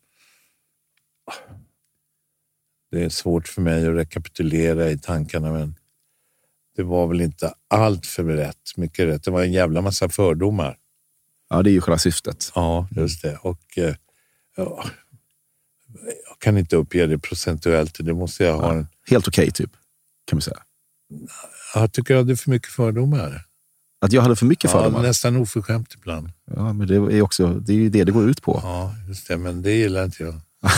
Det 2.90 3.04
är 3.04 3.08
svårt 3.08 3.48
för 3.48 3.62
mig 3.62 3.86
att 3.86 3.94
rekapitulera 3.94 4.90
i 4.90 4.98
tankarna, 4.98 5.52
men 5.52 5.74
det 6.76 6.82
var 6.82 7.06
väl 7.06 7.20
inte 7.20 7.54
allt 7.68 8.06
för 8.06 8.24
rätt. 8.24 8.76
Mycket 8.76 9.06
rätt. 9.06 9.24
Det 9.24 9.30
var 9.30 9.42
en 9.42 9.52
jävla 9.52 9.80
massa 9.80 10.08
fördomar. 10.08 10.78
Ja, 11.48 11.62
det 11.62 11.70
är 11.70 11.72
ju 11.72 11.80
själva 11.80 11.98
syftet. 11.98 12.52
Ja, 12.54 12.88
just 12.90 13.22
det. 13.22 13.36
Och 13.36 13.78
eh, 13.78 13.94
ja, 14.56 14.84
jag 16.25 16.25
kan 16.38 16.58
inte 16.58 16.76
uppge 16.76 17.06
det 17.06 17.18
procentuellt. 17.18 17.96
Det 18.00 18.14
måste 18.14 18.44
jag 18.44 18.56
ha. 18.58 18.72
En, 18.72 18.88
Helt 19.10 19.28
okej, 19.28 19.50
typ, 19.50 19.70
kan 20.30 20.38
vi 20.38 20.42
säga. 20.42 20.56
jag 21.74 21.92
tycker 21.92 22.14
jag 22.14 22.20
hade 22.20 22.36
för 22.36 22.50
mycket 22.50 22.68
fördomar. 22.72 23.42
Att 24.00 24.12
jag 24.12 24.22
hade 24.22 24.36
för 24.36 24.46
mycket 24.46 24.64
Ja, 24.64 24.70
fördomar? 24.82 25.02
nästan 25.02 25.36
oförskämt 25.36 25.94
ibland. 25.94 26.28
Ja, 26.56 26.72
men 26.72 26.86
det 26.88 26.94
är, 26.96 27.22
också, 27.22 27.46
det 27.46 27.72
är 27.72 27.76
ju 27.76 27.88
det 27.88 28.04
det 28.04 28.12
går 28.12 28.28
ut 28.30 28.42
på. 28.42 28.60
Ja, 28.62 28.94
just 29.08 29.28
det. 29.28 29.36
Men 29.36 29.62
det 29.62 29.72
gillar 29.72 30.04
inte 30.04 30.22
jag. 30.22 30.34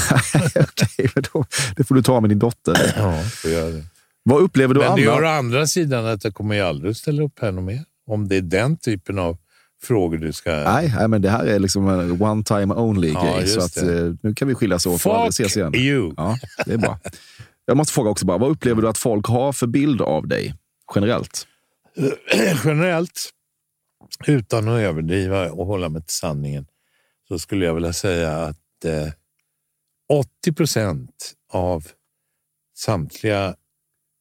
Okej, 0.54 1.10
men 1.14 1.24
då, 1.32 1.44
det 1.76 1.84
får 1.84 1.94
du 1.94 2.02
ta 2.02 2.20
med 2.20 2.30
din 2.30 2.38
dotter. 2.38 2.92
Ja, 2.96 3.22
får 3.22 3.50
göra 3.50 3.70
det. 3.70 3.84
Vad 4.22 4.42
upplever 4.42 4.74
du 4.74 4.80
Men 4.80 4.86
det 4.86 4.92
annars? 4.92 5.04
gör 5.04 5.24
å 5.24 5.28
andra 5.28 5.66
sidan 5.66 6.06
att 6.06 6.24
jag 6.24 6.34
kommer 6.34 6.54
ju 6.54 6.60
aldrig 6.60 6.96
ställa 6.96 7.22
upp 7.22 7.38
här 7.42 7.52
något 7.52 7.64
mer. 7.64 7.84
Om 8.06 8.28
det 8.28 8.36
är 8.36 8.40
den 8.42 8.76
typen 8.76 9.18
av 9.18 9.38
frågor 9.82 10.18
du 10.18 10.32
ska... 10.32 10.50
Nej, 10.50 10.92
nej, 10.96 11.08
men 11.08 11.22
det 11.22 11.30
här 11.30 11.44
är 11.44 11.58
liksom 11.58 11.88
en 11.88 12.22
one 12.22 12.44
time 12.44 12.74
only 12.74 13.12
Ja, 13.12 13.36
grej. 13.36 13.46
Så 13.46 13.60
att, 13.60 13.76
eh, 13.76 14.14
nu 14.22 14.34
kan 14.36 14.48
vi 14.48 14.54
skiljas 14.54 14.86
åt 14.86 14.94
och 14.94 15.00
Fuck 15.00 15.28
ses 15.28 15.56
igen. 15.56 15.74
you! 15.74 16.14
Ja, 16.16 16.38
det 16.66 16.72
är 16.72 16.78
bra. 16.78 16.98
Jag 17.64 17.76
måste 17.76 17.92
fråga 17.92 18.10
också 18.10 18.26
bara, 18.26 18.38
vad 18.38 18.50
upplever 18.50 18.82
du 18.82 18.88
att 18.88 18.98
folk 18.98 19.26
har 19.26 19.52
för 19.52 19.66
bild 19.66 20.00
av 20.02 20.28
dig 20.28 20.54
generellt? 20.94 21.46
Generellt, 22.64 23.30
utan 24.26 24.68
att 24.68 24.80
överdriva 24.80 25.50
och 25.50 25.66
hålla 25.66 25.88
mig 25.88 26.02
till 26.02 26.14
sanningen, 26.14 26.66
så 27.28 27.38
skulle 27.38 27.64
jag 27.64 27.74
vilja 27.74 27.92
säga 27.92 28.36
att 28.36 28.84
eh, 28.84 29.12
80 30.08 30.52
procent 30.52 31.32
av 31.52 31.86
samtliga, 32.76 33.54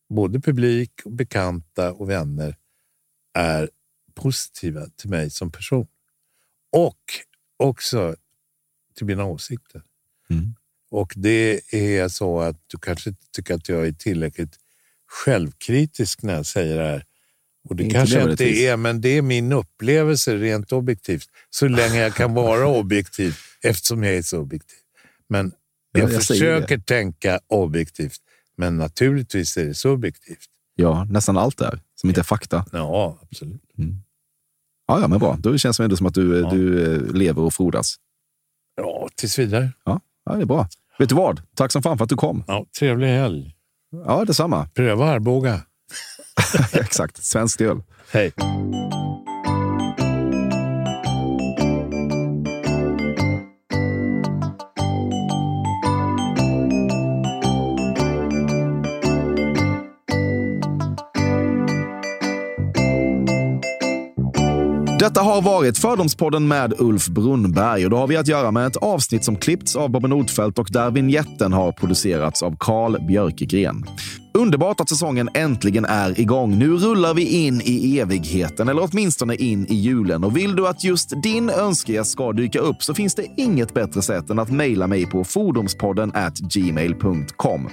både 0.10 0.40
publik, 0.40 0.92
och 1.06 1.12
bekanta 1.12 1.94
och 1.94 2.10
vänner, 2.10 2.56
är 3.38 3.70
positiva 4.18 4.88
till 4.96 5.10
mig 5.10 5.30
som 5.30 5.52
person. 5.52 5.88
Och 6.72 7.00
också 7.58 8.16
till 8.96 9.06
mina 9.06 9.26
åsikter. 9.26 9.82
Mm. 10.30 10.56
Och 10.90 11.14
det 11.16 11.62
är 11.74 12.08
så 12.08 12.40
att 12.40 12.56
du 12.68 12.78
kanske 12.78 13.10
inte 13.10 13.26
tycker 13.32 13.54
att 13.54 13.70
jag 13.70 13.88
är 13.88 13.92
tillräckligt 13.92 14.56
självkritisk 15.08 16.24
när 16.24 16.34
jag 16.34 16.46
säger 16.46 16.78
det 16.78 16.88
här. 16.88 17.06
Och 17.70 17.76
det 17.76 17.84
Inte 17.84 17.96
kanske 17.96 18.32
inte 18.32 18.46
är, 18.46 18.78
men 18.78 19.02
det 19.02 19.10
är 19.10 19.22
min 19.22 19.52
upplevelse 19.52 20.36
rent 20.36 20.72
objektivt. 20.72 21.30
Så 21.50 21.68
länge 21.68 22.00
jag 22.00 22.14
kan 22.14 22.34
vara 22.34 22.68
objektiv, 22.80 23.36
eftersom 23.62 24.04
jag 24.04 24.16
är 24.16 24.22
så 24.22 24.40
objektiv. 24.40 24.80
Men 25.28 25.52
Ja, 25.92 26.00
jag, 26.00 26.14
jag 26.14 26.24
försöker 26.24 26.78
tänka 26.78 27.40
objektivt, 27.48 28.22
men 28.56 28.78
naturligtvis 28.78 29.58
är 29.58 29.66
det 29.66 29.74
subjektivt. 29.74 30.50
Ja, 30.76 31.04
nästan 31.10 31.38
allt 31.38 31.58
där 31.58 31.82
som 31.96 32.10
inte 32.10 32.22
är 32.22 32.24
fakta. 32.24 32.66
Ja, 32.72 33.20
absolut. 33.22 33.62
Ja, 34.88 35.00
ja 35.02 35.08
men 35.08 35.20
bra. 35.20 35.38
Då 35.40 35.58
känns 35.58 35.78
det 35.78 35.84
ändå 35.84 35.96
som 35.98 36.08
att 36.08 36.14
du, 36.14 36.40
Ja. 36.40 36.50
du 36.50 36.94
eh, 36.96 37.14
lever 37.14 37.42
och 37.42 37.54
frodas. 37.54 37.96
Ja, 38.82 39.08
tills 39.16 39.40
vidare. 39.40 39.70
Ja, 39.86 40.00
ja, 40.26 40.36
det 40.36 40.42
är 40.42 40.46
bra. 40.46 40.68
Vet 41.00 41.10
du 41.10 41.16
vad? 41.16 41.42
Tack 41.56 41.72
som 41.72 41.84
fan 41.84 41.98
för 41.98 42.04
att 42.04 42.10
du 42.10 42.16
kom. 42.16 42.44
Ja, 42.48 42.66
trevlig 42.80 43.08
helg. 43.08 43.54
Ja, 44.06 44.26
detsamma. 44.26 44.68
Pröva 44.74 45.06
Arboga. 45.10 45.62
Exakt. 46.74 47.24
Svensk 47.24 47.62
öl. 47.62 47.84
Hej. 48.12 48.32
Har 65.38 65.42
varit 65.42 65.78
Fördomspodden 65.78 66.48
med 66.48 66.74
Ulf 66.78 67.08
Brunnberg 67.08 67.86
och 67.86 67.92
då 67.92 67.98
har 67.98 68.08
vi 68.08 68.18
att 68.18 68.28
göra 68.28 68.52
med 68.52 68.68
ett 68.68 68.76
avsnitt 68.76 69.24
som 69.24 69.36
klippts 69.36 69.76
av 69.76 69.90
Bobben 69.90 70.10
Nordfeldt 70.10 70.60
och 70.60 70.68
där 70.72 70.92
vignetten 70.92 71.54
har 71.54 71.72
producerats 71.72 72.44
av 72.44 72.56
Carl 72.60 73.08
Björkegren. 73.08 73.86
Underbart 74.38 74.80
att 74.80 74.90
säsongen 74.90 75.30
äntligen 75.34 75.86
är 75.86 76.20
igång. 76.20 76.60
Nu 76.60 76.70
rullar 76.70 77.14
vi 77.14 77.46
in 77.46 77.62
i 77.64 78.00
evigheten, 78.00 78.70
eller 78.70 78.90
åtminstone 78.92 79.36
in 79.36 79.66
i 79.70 79.76
julen. 79.76 80.24
Och 80.24 80.38
vill 80.38 80.56
du 80.56 80.68
att 80.68 80.84
just 80.84 81.22
din 81.24 81.50
önskegäst 81.50 82.12
ska 82.12 82.32
dyka 82.32 82.60
upp 82.60 82.84
så 82.84 82.94
finns 82.94 83.16
det 83.16 83.28
inget 83.38 83.74
bättre 83.74 84.02
sätt 84.02 84.30
än 84.30 84.40
att 84.40 84.52
mejla 84.52 84.88
mig 84.88 85.06
på 85.06 85.24
fordomspodden 85.24 86.12
at 86.16 86.40
gmail.com. 86.40 87.70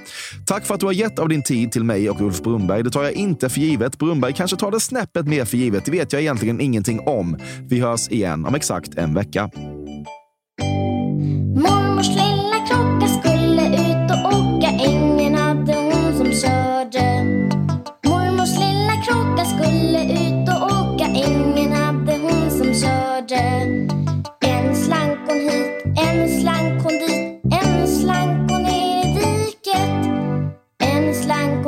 Tack 0.47 0.67
för 0.67 0.75
att 0.75 0.81
du 0.81 0.87
har 0.87 0.93
gett 0.93 1.19
av 1.19 1.29
din 1.29 1.43
tid 1.43 1.73
till 1.73 1.85
mig 1.85 2.11
och 2.11 2.21
Ulf 2.21 2.43
Brunnberg. 2.43 2.83
Det 2.83 2.91
tar 2.91 3.03
jag 3.03 3.13
inte 3.13 3.49
för 3.49 3.61
givet. 3.61 3.99
Brunnberg 3.99 4.33
kanske 4.33 4.57
tar 4.57 4.71
det 4.71 4.81
snäppet 4.81 5.27
mer 5.27 5.45
för 5.45 5.57
givet. 5.57 5.85
Det 5.85 5.91
vet 5.91 6.13
jag 6.13 6.23
egentligen 6.23 6.61
ingenting 6.61 7.01
om. 7.01 7.37
Vi 7.69 7.81
hörs 7.81 8.09
igen 8.09 8.47
om 8.47 8.55
exakt 8.55 8.95
en 8.95 9.15
vecka. 9.15 9.51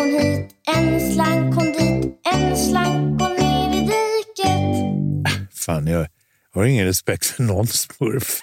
Slank 0.06 0.14
hon 0.14 0.20
hit, 0.20 0.54
en 0.66 1.12
slank 1.12 1.54
kom 1.54 1.72
dit 1.72 2.18
En 2.32 2.56
slank 2.56 3.18
kom 3.18 3.32
ner 3.34 3.74
i 3.74 3.80
diket 3.90 5.28
Fan, 5.54 5.86
jag 5.86 6.06
har 6.54 6.64
ingen 6.64 6.86
respekt 6.86 7.26
för 7.26 7.42
någon 7.42 7.66
smurf. 7.66 8.40